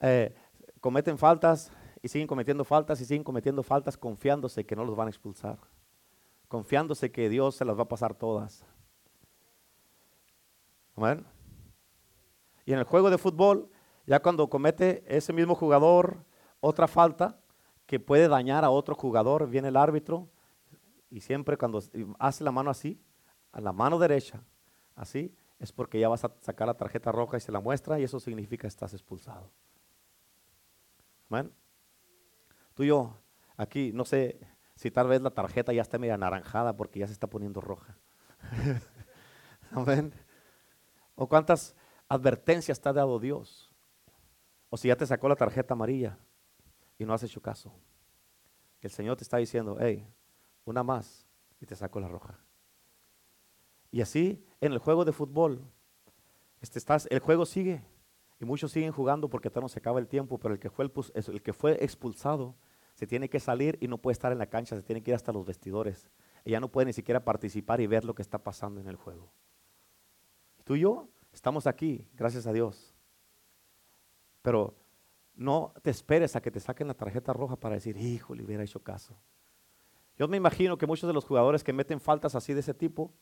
eh, 0.00 0.34
cometen 0.78 1.16
faltas 1.16 1.72
y 2.02 2.08
siguen 2.08 2.26
cometiendo 2.26 2.64
faltas 2.64 3.00
y 3.00 3.06
siguen 3.06 3.24
cometiendo 3.24 3.62
faltas 3.62 3.96
confiándose 3.96 4.66
que 4.66 4.76
no 4.76 4.84
los 4.84 4.94
van 4.94 5.06
a 5.06 5.10
expulsar. 5.10 5.56
Confiándose 6.48 7.10
que 7.10 7.30
Dios 7.30 7.56
se 7.56 7.64
las 7.64 7.78
va 7.78 7.84
a 7.84 7.88
pasar 7.88 8.12
todas. 8.12 8.62
Amén. 10.96 11.24
Y 12.64 12.72
en 12.72 12.78
el 12.78 12.84
juego 12.84 13.10
de 13.10 13.18
fútbol, 13.18 13.70
ya 14.06 14.20
cuando 14.20 14.48
comete 14.48 15.04
ese 15.06 15.32
mismo 15.32 15.54
jugador 15.54 16.24
otra 16.60 16.88
falta 16.88 17.40
que 17.86 18.00
puede 18.00 18.28
dañar 18.28 18.64
a 18.64 18.70
otro 18.70 18.94
jugador, 18.94 19.48
viene 19.48 19.68
el 19.68 19.76
árbitro 19.76 20.28
y 21.10 21.20
siempre 21.20 21.56
cuando 21.56 21.82
hace 22.18 22.44
la 22.44 22.52
mano 22.52 22.70
así, 22.70 23.00
a 23.52 23.60
la 23.60 23.72
mano 23.72 23.98
derecha, 23.98 24.42
así, 24.94 25.34
es 25.58 25.72
porque 25.72 26.00
ya 26.00 26.08
vas 26.08 26.24
a 26.24 26.34
sacar 26.40 26.66
la 26.66 26.74
tarjeta 26.74 27.12
roja 27.12 27.36
y 27.36 27.40
se 27.40 27.52
la 27.52 27.60
muestra 27.60 28.00
y 28.00 28.04
eso 28.04 28.18
significa 28.18 28.62
que 28.62 28.68
estás 28.68 28.92
expulsado. 28.94 29.50
Tú 32.74 32.82
y 32.82 32.88
yo, 32.88 33.18
aquí, 33.56 33.92
no 33.92 34.04
sé 34.04 34.38
si 34.74 34.90
tal 34.90 35.08
vez 35.08 35.20
la 35.22 35.30
tarjeta 35.30 35.72
ya 35.72 35.82
está 35.82 35.98
media 35.98 36.14
anaranjada 36.14 36.76
porque 36.76 37.00
ya 37.00 37.06
se 37.06 37.12
está 37.12 37.26
poniendo 37.26 37.60
roja. 37.60 37.96
¿O 41.14 41.28
cuántas 41.28 41.74
advertencias 42.08 42.80
te 42.80 42.88
ha 42.88 42.92
dado 42.92 43.18
Dios? 43.18 43.70
O 44.70 44.76
si 44.76 44.88
ya 44.88 44.96
te 44.96 45.06
sacó 45.06 45.28
la 45.28 45.36
tarjeta 45.36 45.74
amarilla 45.74 46.18
y 46.98 47.04
no 47.04 47.14
has 47.14 47.22
hecho 47.22 47.40
caso. 47.40 47.72
El 48.80 48.90
Señor 48.90 49.16
te 49.16 49.24
está 49.24 49.38
diciendo, 49.38 49.76
hey, 49.80 50.06
una 50.64 50.82
más 50.82 51.26
y 51.60 51.66
te 51.66 51.76
saco 51.76 52.00
la 52.00 52.08
roja. 52.08 52.38
Y 53.90 54.00
así 54.00 54.44
en 54.60 54.72
el 54.72 54.78
juego 54.78 55.04
de 55.04 55.12
fútbol, 55.12 55.62
este 56.60 56.78
estás, 56.78 57.06
el 57.10 57.20
juego 57.20 57.46
sigue. 57.46 57.84
Y 58.40 58.44
muchos 58.44 58.72
siguen 58.72 58.92
jugando 58.92 59.30
porque 59.30 59.50
no 59.54 59.68
se 59.68 59.78
acaba 59.78 60.00
el 60.00 60.08
tiempo, 60.08 60.38
pero 60.38 60.54
el 60.54 60.60
que 60.60 60.68
fue, 60.68 60.90
el 61.14 61.42
que 61.42 61.52
fue 61.52 61.82
expulsado 61.84 62.56
se 62.94 63.06
tiene 63.06 63.28
que 63.28 63.40
salir 63.40 63.78
y 63.80 63.88
no 63.88 63.98
puede 63.98 64.12
estar 64.12 64.32
en 64.32 64.38
la 64.38 64.46
cancha, 64.46 64.76
se 64.76 64.82
tiene 64.82 65.02
que 65.02 65.12
ir 65.12 65.14
hasta 65.14 65.32
los 65.32 65.46
vestidores. 65.46 66.08
Y 66.44 66.50
ya 66.50 66.60
no 66.60 66.70
puede 66.70 66.86
ni 66.86 66.92
siquiera 66.92 67.24
participar 67.24 67.80
y 67.80 67.86
ver 67.86 68.04
lo 68.04 68.14
que 68.14 68.22
está 68.22 68.38
pasando 68.38 68.80
en 68.80 68.88
el 68.88 68.96
juego. 68.96 69.30
Tú 70.64 70.76
y 70.76 70.80
yo 70.80 71.08
estamos 71.32 71.66
aquí, 71.66 72.08
gracias 72.14 72.46
a 72.46 72.52
Dios. 72.52 72.94
Pero 74.42 74.74
no 75.34 75.72
te 75.82 75.90
esperes 75.90 76.36
a 76.36 76.42
que 76.42 76.50
te 76.50 76.60
saquen 76.60 76.88
la 76.88 76.94
tarjeta 76.94 77.32
roja 77.32 77.56
para 77.56 77.74
decir, 77.74 77.96
hijo, 77.96 78.34
le 78.34 78.44
hubiera 78.44 78.62
hecho 78.62 78.82
caso. 78.82 79.16
Yo 80.16 80.28
me 80.28 80.36
imagino 80.36 80.78
que 80.78 80.86
muchos 80.86 81.08
de 81.08 81.14
los 81.14 81.24
jugadores 81.24 81.64
que 81.64 81.72
meten 81.72 82.00
faltas 82.00 82.34
así 82.34 82.54
de 82.54 82.60
ese 82.60 82.72
tipo, 82.72 83.12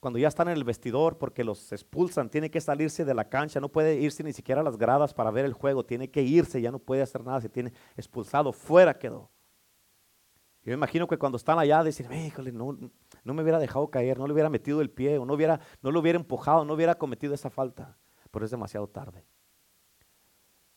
cuando 0.00 0.18
ya 0.18 0.28
están 0.28 0.48
en 0.48 0.56
el 0.56 0.64
vestidor 0.64 1.18
porque 1.18 1.44
los 1.44 1.70
expulsan, 1.72 2.30
tiene 2.30 2.50
que 2.50 2.60
salirse 2.60 3.04
de 3.04 3.14
la 3.14 3.28
cancha, 3.28 3.60
no 3.60 3.68
puede 3.68 4.00
irse 4.00 4.24
ni 4.24 4.32
siquiera 4.32 4.62
a 4.62 4.64
las 4.64 4.78
gradas 4.78 5.14
para 5.14 5.30
ver 5.30 5.44
el 5.44 5.52
juego, 5.52 5.84
tiene 5.84 6.10
que 6.10 6.22
irse, 6.22 6.60
ya 6.60 6.72
no 6.72 6.78
puede 6.78 7.02
hacer 7.02 7.22
nada, 7.22 7.40
se 7.40 7.48
tiene 7.48 7.72
expulsado, 7.96 8.52
fuera 8.52 8.98
quedó. 8.98 9.30
Yo 10.64 10.70
me 10.70 10.74
imagino 10.74 11.08
que 11.08 11.18
cuando 11.18 11.36
están 11.36 11.58
allá, 11.58 11.82
decir, 11.82 12.10
híjole, 12.12 12.52
no, 12.52 12.78
no 13.24 13.34
me 13.34 13.42
hubiera 13.42 13.58
dejado 13.58 13.88
caer, 13.90 14.18
no 14.18 14.26
le 14.26 14.32
hubiera 14.32 14.48
metido 14.48 14.80
el 14.80 14.90
pie, 14.90 15.18
o 15.18 15.26
no, 15.26 15.34
hubiera, 15.34 15.60
no 15.82 15.90
lo 15.90 15.98
hubiera 15.98 16.18
empujado, 16.18 16.64
no 16.64 16.74
hubiera 16.74 16.94
cometido 16.94 17.34
esa 17.34 17.50
falta, 17.50 17.96
pero 18.30 18.44
es 18.44 18.50
demasiado 18.50 18.86
tarde. 18.86 19.24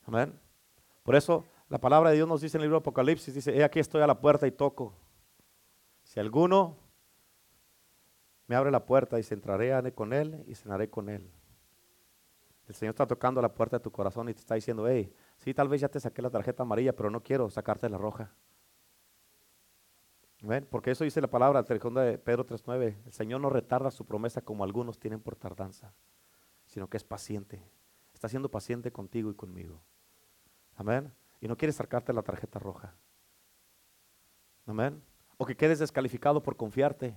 Amén. 0.06 0.40
Por 1.04 1.16
eso 1.16 1.46
la 1.70 1.80
palabra 1.80 2.10
de 2.10 2.16
Dios 2.16 2.28
nos 2.28 2.42
dice 2.42 2.58
en 2.58 2.62
el 2.62 2.66
libro 2.66 2.80
de 2.80 2.84
Apocalipsis, 2.84 3.34
dice, 3.34 3.56
he 3.56 3.64
aquí 3.64 3.80
estoy 3.80 4.02
a 4.02 4.08
la 4.08 4.20
puerta 4.20 4.48
y 4.48 4.52
toco. 4.52 4.94
Si 6.04 6.20
alguno 6.20 6.78
me 8.48 8.56
abre 8.56 8.72
la 8.72 8.86
puerta 8.86 9.20
y 9.20 9.24
se 9.24 9.34
entraré 9.34 9.94
con 9.94 10.14
él 10.14 10.44
y 10.48 10.56
cenaré 10.56 10.90
con 10.90 11.10
él. 11.10 11.32
El 12.68 12.74
Señor 12.74 12.94
está 12.94 13.06
tocando 13.06 13.42
la 13.42 13.54
puerta 13.54 13.78
de 13.78 13.84
tu 13.84 13.92
corazón 13.92 14.30
y 14.30 14.34
te 14.34 14.40
está 14.40 14.56
diciendo, 14.56 14.88
hey, 14.88 15.14
sí, 15.38 15.54
tal 15.54 15.68
vez 15.68 15.82
ya 15.82 15.90
te 15.90 16.00
saqué 16.00 16.22
la 16.22 16.32
tarjeta 16.32 16.64
amarilla, 16.64 16.96
pero 16.96 17.12
no 17.12 17.22
quiero 17.22 17.50
sacarte 17.50 17.88
la 17.90 17.98
roja. 17.98 18.34
Porque 20.70 20.92
eso 20.92 21.04
dice 21.04 21.22
la 21.22 21.30
palabra 21.30 21.64
de 21.64 22.18
Pedro 22.18 22.46
3.9. 22.46 22.96
El 23.06 23.12
Señor 23.12 23.42
no 23.42 23.50
retarda 23.50 23.92
su 23.92 24.06
promesa 24.06 24.42
como 24.42 24.64
algunos 24.64 25.00
tienen 25.00 25.20
por 25.20 25.36
tardanza, 25.36 25.94
sino 26.66 26.88
que 26.88 26.98
es 26.98 27.04
paciente. 27.04 27.64
Está 28.14 28.30
siendo 28.30 28.50
paciente 28.50 28.92
contigo 28.92 29.32
y 29.32 29.36
conmigo. 29.36 29.82
Amén. 30.76 31.12
Y 31.42 31.48
no 31.48 31.58
quiere 31.58 31.72
sacarte 31.72 32.14
la 32.14 32.22
tarjeta 32.22 32.60
roja. 32.60 32.96
Amén. 34.66 35.02
O 35.38 35.46
que 35.46 35.56
quedes 35.56 35.80
descalificado 35.80 36.42
por 36.42 36.56
confiarte. 36.56 37.16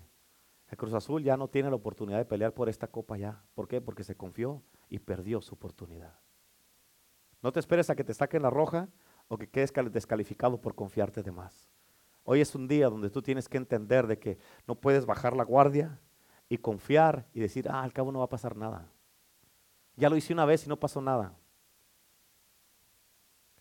El 0.68 0.76
Cruz 0.76 0.92
Azul 0.92 1.22
ya 1.22 1.36
no 1.36 1.48
tiene 1.48 1.70
la 1.70 1.76
oportunidad 1.76 2.18
de 2.18 2.24
pelear 2.24 2.52
por 2.52 2.68
esta 2.68 2.88
copa 2.88 3.16
ya. 3.16 3.42
¿Por 3.54 3.68
qué? 3.68 3.80
Porque 3.80 4.04
se 4.04 4.16
confió 4.16 4.62
y 4.88 4.98
perdió 4.98 5.40
su 5.40 5.54
oportunidad. 5.54 6.18
No 7.42 7.52
te 7.52 7.60
esperes 7.60 7.88
a 7.90 7.94
que 7.94 8.04
te 8.04 8.14
saquen 8.14 8.42
la 8.42 8.50
roja 8.50 8.88
o 9.28 9.38
que 9.38 9.48
quedes 9.48 9.72
descalificado 9.92 10.60
por 10.60 10.74
confiarte 10.74 11.22
de 11.22 11.30
más. 11.30 11.70
Hoy 12.30 12.42
es 12.42 12.54
un 12.54 12.68
día 12.68 12.90
donde 12.90 13.08
tú 13.08 13.22
tienes 13.22 13.48
que 13.48 13.56
entender 13.56 14.06
de 14.06 14.18
que 14.18 14.36
no 14.66 14.74
puedes 14.74 15.06
bajar 15.06 15.34
la 15.34 15.44
guardia 15.44 15.98
y 16.46 16.58
confiar 16.58 17.26
y 17.32 17.40
decir, 17.40 17.66
ah, 17.70 17.82
al 17.82 17.94
cabo 17.94 18.12
no 18.12 18.18
va 18.18 18.26
a 18.26 18.28
pasar 18.28 18.54
nada. 18.54 18.92
Ya 19.96 20.10
lo 20.10 20.16
hice 20.16 20.34
una 20.34 20.44
vez 20.44 20.66
y 20.66 20.68
no 20.68 20.78
pasó 20.78 21.00
nada. 21.00 21.34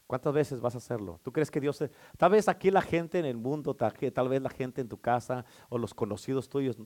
¿Cuántas 0.06 0.34
veces 0.34 0.60
vas 0.60 0.76
a 0.76 0.80
hacerlo? 0.80 1.18
¿Tú 1.24 1.32
crees 1.32 1.50
que 1.50 1.62
Dios... 1.62 1.82
Tal 2.18 2.30
vez 2.30 2.50
aquí 2.50 2.70
la 2.70 2.82
gente 2.82 3.20
en 3.20 3.24
el 3.24 3.38
mundo, 3.38 3.74
tal, 3.74 4.28
vez 4.28 4.42
la 4.42 4.50
gente 4.50 4.82
en 4.82 4.90
tu 4.90 5.00
casa 5.00 5.46
o 5.70 5.78
los 5.78 5.94
conocidos 5.94 6.50
tuyos 6.50 6.78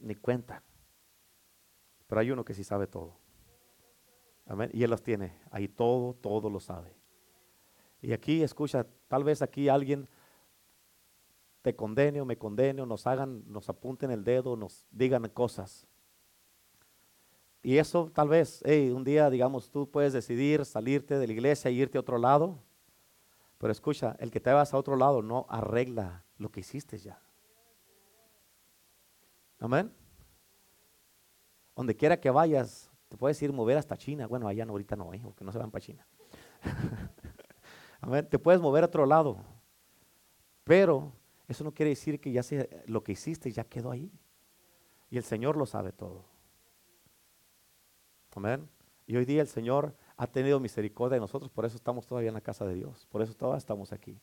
ni 0.00 0.14
cuentan. 0.14 0.62
Pero 2.06 2.18
hay 2.18 2.30
uno 2.30 2.46
que 2.46 2.54
sí 2.54 2.64
sabe 2.64 2.86
todo. 2.86 3.18
Amén. 4.46 4.70
Y 4.72 4.84
Él 4.84 4.88
los 4.88 5.02
tiene. 5.02 5.38
Ahí 5.50 5.68
todo, 5.68 6.14
todo 6.14 6.48
lo 6.48 6.60
sabe. 6.60 6.96
Y 8.00 8.14
aquí, 8.14 8.42
escucha, 8.42 8.86
tal 9.06 9.22
vez 9.22 9.42
aquí 9.42 9.68
alguien 9.68 10.08
te 11.66 11.74
condene 11.74 12.20
o 12.20 12.24
me 12.24 12.38
condene 12.38 12.80
o 12.80 12.86
nos 12.86 13.08
hagan, 13.08 13.42
nos 13.48 13.68
apunten 13.68 14.12
el 14.12 14.22
dedo, 14.22 14.54
nos 14.54 14.86
digan 14.92 15.28
cosas. 15.30 15.84
Y 17.60 17.78
eso 17.78 18.08
tal 18.14 18.28
vez, 18.28 18.62
un 18.94 19.02
día, 19.02 19.28
digamos, 19.30 19.68
tú 19.68 19.90
puedes 19.90 20.12
decidir 20.12 20.64
salirte 20.64 21.18
de 21.18 21.26
la 21.26 21.32
iglesia 21.32 21.68
e 21.68 21.72
irte 21.72 21.98
a 21.98 22.02
otro 22.02 22.18
lado. 22.18 22.62
Pero 23.58 23.72
escucha, 23.72 24.14
el 24.20 24.30
que 24.30 24.38
te 24.38 24.52
vas 24.52 24.72
a 24.72 24.76
otro 24.76 24.94
lado 24.94 25.22
no 25.22 25.44
arregla 25.48 26.24
lo 26.38 26.52
que 26.52 26.60
hiciste 26.60 26.98
ya. 26.98 27.20
Amén. 29.58 29.92
Donde 31.74 31.96
quiera 31.96 32.20
que 32.20 32.30
vayas, 32.30 32.92
te 33.08 33.16
puedes 33.16 33.42
ir 33.42 33.52
mover 33.52 33.76
hasta 33.76 33.96
China. 33.96 34.28
Bueno, 34.28 34.46
allá 34.46 34.64
no, 34.64 34.70
ahorita 34.70 34.94
no, 34.94 35.12
¿eh? 35.12 35.20
porque 35.20 35.44
no 35.44 35.50
se 35.50 35.58
van 35.58 35.72
para 35.72 35.84
China. 35.84 36.06
Amén. 38.00 38.24
Te 38.30 38.38
puedes 38.38 38.60
mover 38.60 38.84
a 38.84 38.86
otro 38.86 39.04
lado. 39.04 39.38
Pero 40.62 41.12
eso 41.48 41.64
no 41.64 41.72
quiere 41.72 41.90
decir 41.90 42.20
que 42.20 42.32
ya 42.32 42.42
sea, 42.42 42.66
lo 42.86 43.02
que 43.02 43.12
hiciste 43.12 43.50
ya 43.52 43.64
quedó 43.64 43.90
ahí. 43.90 44.10
Y 45.10 45.16
el 45.16 45.24
Señor 45.24 45.56
lo 45.56 45.66
sabe 45.66 45.92
todo. 45.92 46.24
Amén. 48.34 48.68
Y 49.06 49.16
hoy 49.16 49.24
día 49.24 49.40
el 49.40 49.48
Señor 49.48 49.96
ha 50.16 50.26
tenido 50.26 50.60
misericordia 50.60 51.16
de 51.16 51.20
nosotros, 51.20 51.50
por 51.50 51.64
eso 51.64 51.76
estamos 51.76 52.06
todavía 52.06 52.28
en 52.28 52.34
la 52.34 52.40
casa 52.40 52.66
de 52.66 52.74
Dios, 52.74 53.06
por 53.10 53.22
eso 53.22 53.34
todavía 53.34 53.58
estamos 53.58 53.92
aquí. 53.92 54.20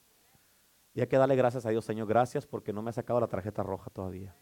Y 0.93 1.01
hay 1.01 1.07
que 1.07 1.17
darle 1.17 1.35
gracias 1.35 1.65
a 1.65 1.69
Dios, 1.69 1.85
Señor, 1.85 2.07
gracias 2.07 2.45
porque 2.45 2.73
no 2.73 2.81
me 2.81 2.89
ha 2.89 2.93
sacado 2.93 3.19
la 3.19 3.27
tarjeta 3.27 3.63
roja 3.63 3.89
todavía. 3.89 4.35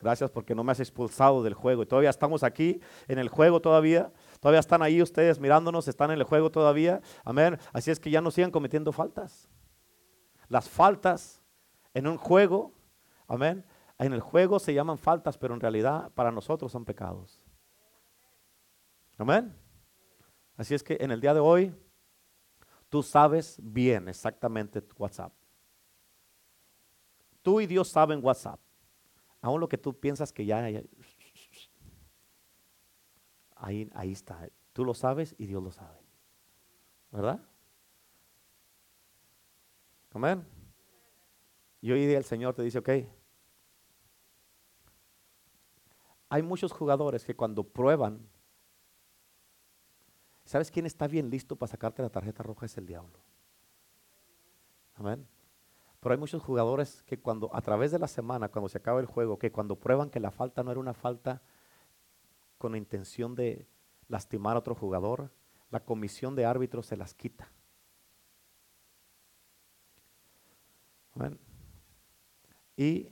Gracias 0.00 0.30
porque 0.30 0.54
no 0.54 0.64
me 0.64 0.72
has 0.72 0.80
expulsado 0.80 1.42
del 1.42 1.54
juego. 1.54 1.84
Y 1.84 1.86
todavía 1.86 2.10
estamos 2.10 2.42
aquí 2.42 2.80
en 3.06 3.18
el 3.20 3.28
juego 3.28 3.60
todavía. 3.60 4.12
Todavía 4.40 4.58
están 4.58 4.82
ahí 4.82 5.00
ustedes 5.00 5.38
mirándonos, 5.38 5.86
están 5.86 6.10
en 6.10 6.18
el 6.18 6.24
juego 6.24 6.50
todavía. 6.50 7.00
Amén. 7.24 7.58
Así 7.72 7.92
es 7.92 8.00
que 8.00 8.10
ya 8.10 8.20
no 8.20 8.32
sigan 8.32 8.50
cometiendo 8.50 8.90
faltas. 8.90 9.48
Las 10.48 10.68
faltas 10.68 11.43
en 11.94 12.06
un 12.06 12.18
juego, 12.18 12.72
amén. 13.26 13.64
En 13.98 14.12
el 14.12 14.20
juego 14.20 14.58
se 14.58 14.74
llaman 14.74 14.98
faltas, 14.98 15.38
pero 15.38 15.54
en 15.54 15.60
realidad 15.60 16.12
para 16.12 16.32
nosotros 16.32 16.70
son 16.70 16.84
pecados. 16.84 17.40
Amén. 19.16 19.56
Así 20.56 20.74
es 20.74 20.82
que 20.82 20.96
en 21.00 21.12
el 21.12 21.20
día 21.20 21.32
de 21.32 21.40
hoy, 21.40 21.74
tú 22.88 23.02
sabes 23.02 23.58
bien 23.62 24.08
exactamente 24.08 24.82
WhatsApp. 24.98 25.32
Tú 27.42 27.60
y 27.60 27.66
Dios 27.66 27.88
saben 27.88 28.20
WhatsApp. 28.22 28.60
Aún 29.40 29.60
lo 29.60 29.68
que 29.68 29.78
tú 29.78 29.98
piensas 29.98 30.32
que 30.32 30.46
ya, 30.46 30.64
ahí, 33.56 33.90
ahí 33.94 34.12
está. 34.12 34.48
Tú 34.72 34.84
lo 34.84 34.94
sabes 34.94 35.34
y 35.38 35.46
Dios 35.46 35.62
lo 35.62 35.70
sabe. 35.70 36.00
¿Verdad? 37.10 37.40
Amén. 40.12 40.63
Y 41.84 41.92
hoy 41.92 42.06
día 42.06 42.16
el 42.16 42.24
Señor 42.24 42.54
te 42.54 42.62
dice, 42.62 42.78
ok. 42.78 42.88
Hay 46.30 46.42
muchos 46.42 46.72
jugadores 46.72 47.26
que 47.26 47.36
cuando 47.36 47.62
prueban 47.62 48.26
¿Sabes 50.44 50.70
quién 50.70 50.86
está 50.86 51.06
bien 51.06 51.30
listo 51.30 51.56
para 51.56 51.70
sacarte 51.70 52.02
la 52.02 52.10
tarjeta 52.10 52.42
roja? 52.42 52.66
Es 52.66 52.76
el 52.76 52.86
diablo. 52.86 53.18
Amén. 54.94 55.26
Pero 56.00 56.12
hay 56.12 56.18
muchos 56.18 56.42
jugadores 56.42 57.02
que 57.04 57.18
cuando, 57.18 57.54
a 57.54 57.62
través 57.62 57.90
de 57.90 57.98
la 57.98 58.08
semana, 58.08 58.50
cuando 58.50 58.68
se 58.68 58.78
acaba 58.78 59.00
el 59.00 59.06
juego, 59.06 59.38
que 59.38 59.50
cuando 59.50 59.76
prueban 59.76 60.10
que 60.10 60.20
la 60.20 60.30
falta 60.30 60.62
no 60.62 60.70
era 60.70 60.80
una 60.80 60.92
falta 60.92 61.42
con 62.58 62.76
intención 62.76 63.34
de 63.34 63.66
lastimar 64.08 64.56
a 64.56 64.58
otro 64.58 64.74
jugador, 64.74 65.30
la 65.70 65.80
comisión 65.80 66.36
de 66.36 66.44
árbitros 66.44 66.86
se 66.86 66.96
las 66.96 67.14
quita. 67.14 67.50
Amén. 71.14 71.43
Y 72.76 73.08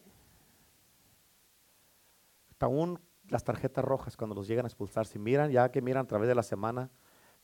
aún 2.58 3.00
las 3.28 3.44
tarjetas 3.44 3.84
rojas, 3.84 4.16
cuando 4.16 4.34
los 4.34 4.46
llegan 4.46 4.66
a 4.66 4.68
expulsar, 4.68 5.06
si 5.06 5.18
miran, 5.18 5.50
ya 5.50 5.70
que 5.70 5.80
miran 5.80 6.04
a 6.04 6.08
través 6.08 6.28
de 6.28 6.34
la 6.34 6.42
semana, 6.42 6.90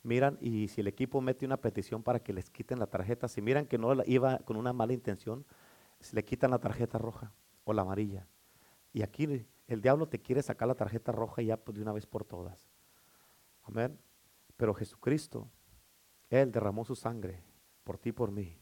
miran 0.03 0.39
y 0.41 0.69
si 0.69 0.81
el 0.81 0.87
equipo 0.87 1.21
mete 1.21 1.47
una 1.47 1.57
petición 1.57 2.03
para 2.03 2.21
que 2.21 2.33
les 2.33 2.51
quiten 2.51 2.79
la 2.79 2.87
tarjeta, 2.87 3.29
si 3.29 3.43
miran 3.43 3.67
que 3.67 3.79
no 3.79 3.95
iba 4.07 4.39
con 4.41 4.57
una 4.57 4.73
mala 4.73 4.93
intención, 4.93 5.45
se 6.01 6.15
le 6.15 6.25
quitan 6.25 6.51
la 6.51 6.59
tarjeta 6.59 6.99
roja 6.99 7.33
o 7.65 7.73
la 7.73 7.83
amarilla. 7.83 8.27
Y 8.93 9.03
aquí 9.03 9.47
el 9.67 9.81
diablo 9.81 10.09
te 10.09 10.21
quiere 10.21 10.43
sacar 10.43 10.69
la 10.69 10.75
tarjeta 10.75 11.13
roja 11.13 11.43
ya 11.43 11.57
de 11.57 11.83
una 11.83 11.93
vez 11.93 12.07
por 12.07 12.25
todas. 12.25 12.71
Amén. 13.63 13.99
Pero 14.57 14.75
Jesucristo, 14.75 15.51
Él 16.31 16.51
derramó 16.51 16.85
su 16.85 16.95
sangre 16.95 17.43
por 17.85 17.99
ti 17.99 18.11
y 18.11 18.13
por 18.13 18.31
mí. 18.31 18.57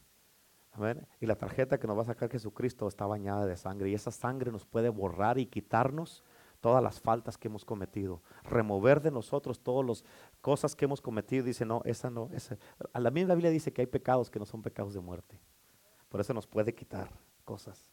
Y 1.21 1.27
la 1.27 1.37
tarjeta 1.37 1.79
que 1.79 1.87
nos 1.87 1.97
va 1.97 2.03
a 2.03 2.07
sacar 2.07 2.31
Jesucristo 2.31 2.89
está 2.89 3.07
bañada 3.07 3.47
de 3.47 3.57
sangre. 3.57 3.91
Y 3.91 3.95
esa 3.95 4.11
sangre 4.11 4.53
nos 4.53 4.67
puede 4.67 4.89
borrar 4.89 5.39
y 5.39 5.47
quitarnos 5.47 6.23
todas 6.61 6.83
las 6.83 7.01
faltas 7.01 7.39
que 7.39 7.49
hemos 7.49 7.65
cometido, 7.65 8.23
remover 8.43 9.01
de 9.01 9.11
nosotros 9.11 9.61
todas 9.61 9.87
las 9.87 10.05
cosas 10.41 10.75
que 10.75 10.85
hemos 10.85 11.01
cometido. 11.01 11.45
Dice, 11.45 11.65
no, 11.65 11.83
esa 11.85 12.11
no, 12.11 12.29
esa. 12.33 12.59
A 12.93 13.01
la 13.01 13.11
misma 13.11 13.35
Biblia 13.35 13.51
dice 13.51 13.73
que 13.73 13.83
hay 13.83 13.87
pecados 13.87 14.31
que 14.31 14.39
no 14.39 14.47
son 14.47 14.63
pecados 14.63 14.95
de 14.95 15.01
muerte. 15.01 15.39
Por 16.09 16.21
eso 16.21 16.35
nos 16.35 16.47
puede 16.47 16.75
quitar 16.75 17.11
cosas. 17.45 17.91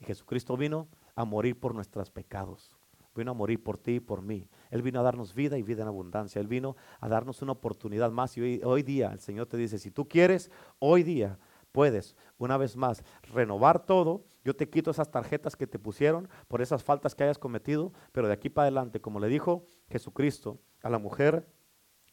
Y 0.00 0.04
Jesucristo 0.04 0.56
vino 0.56 0.88
a 1.14 1.24
morir 1.24 1.58
por 1.58 1.74
nuestros 1.74 2.10
pecados, 2.10 2.76
vino 3.14 3.30
a 3.30 3.34
morir 3.34 3.62
por 3.62 3.78
ti 3.78 3.96
y 3.96 4.00
por 4.00 4.22
mí. 4.22 4.48
Él 4.70 4.82
vino 4.82 5.00
a 5.00 5.02
darnos 5.02 5.34
vida 5.34 5.56
y 5.56 5.62
vida 5.62 5.82
en 5.82 5.88
abundancia. 5.88 6.40
Él 6.40 6.48
vino 6.48 6.76
a 7.00 7.08
darnos 7.08 7.42
una 7.42 7.52
oportunidad 7.52 8.10
más. 8.10 8.36
Y 8.36 8.60
hoy 8.64 8.82
día 8.82 9.12
el 9.12 9.20
Señor 9.20 9.46
te 9.46 9.56
dice, 9.56 9.78
si 9.78 9.90
tú 9.90 10.08
quieres, 10.08 10.50
hoy 10.78 11.02
día 11.02 11.38
puedes 11.74 12.14
una 12.38 12.56
vez 12.56 12.76
más 12.76 13.02
renovar 13.22 13.84
todo. 13.84 14.24
Yo 14.44 14.54
te 14.54 14.70
quito 14.70 14.92
esas 14.92 15.10
tarjetas 15.10 15.56
que 15.56 15.66
te 15.66 15.80
pusieron 15.80 16.28
por 16.46 16.62
esas 16.62 16.84
faltas 16.84 17.16
que 17.16 17.24
hayas 17.24 17.38
cometido, 17.38 17.92
pero 18.12 18.28
de 18.28 18.32
aquí 18.32 18.48
para 18.48 18.66
adelante, 18.66 19.00
como 19.00 19.18
le 19.18 19.26
dijo 19.26 19.66
Jesucristo 19.88 20.60
a 20.82 20.88
la 20.88 21.00
mujer 21.00 21.48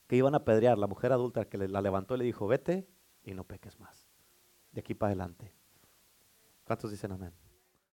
que 0.07 0.15
iban 0.15 0.33
a 0.33 0.37
apedrear, 0.37 0.79
la 0.79 0.87
mujer 0.87 1.11
adulta 1.11 1.45
que 1.45 1.59
la 1.59 1.79
levantó 1.79 2.15
y 2.15 2.17
le 2.17 2.23
dijo, 2.23 2.47
vete 2.47 2.87
y 3.23 3.35
no 3.35 3.43
peques 3.43 3.79
más. 3.79 4.09
De 4.71 4.79
aquí 4.79 4.95
para 4.95 5.09
adelante. 5.09 5.53
¿Cuántos 6.63 6.89
dicen 6.89 7.11
amén? 7.11 7.31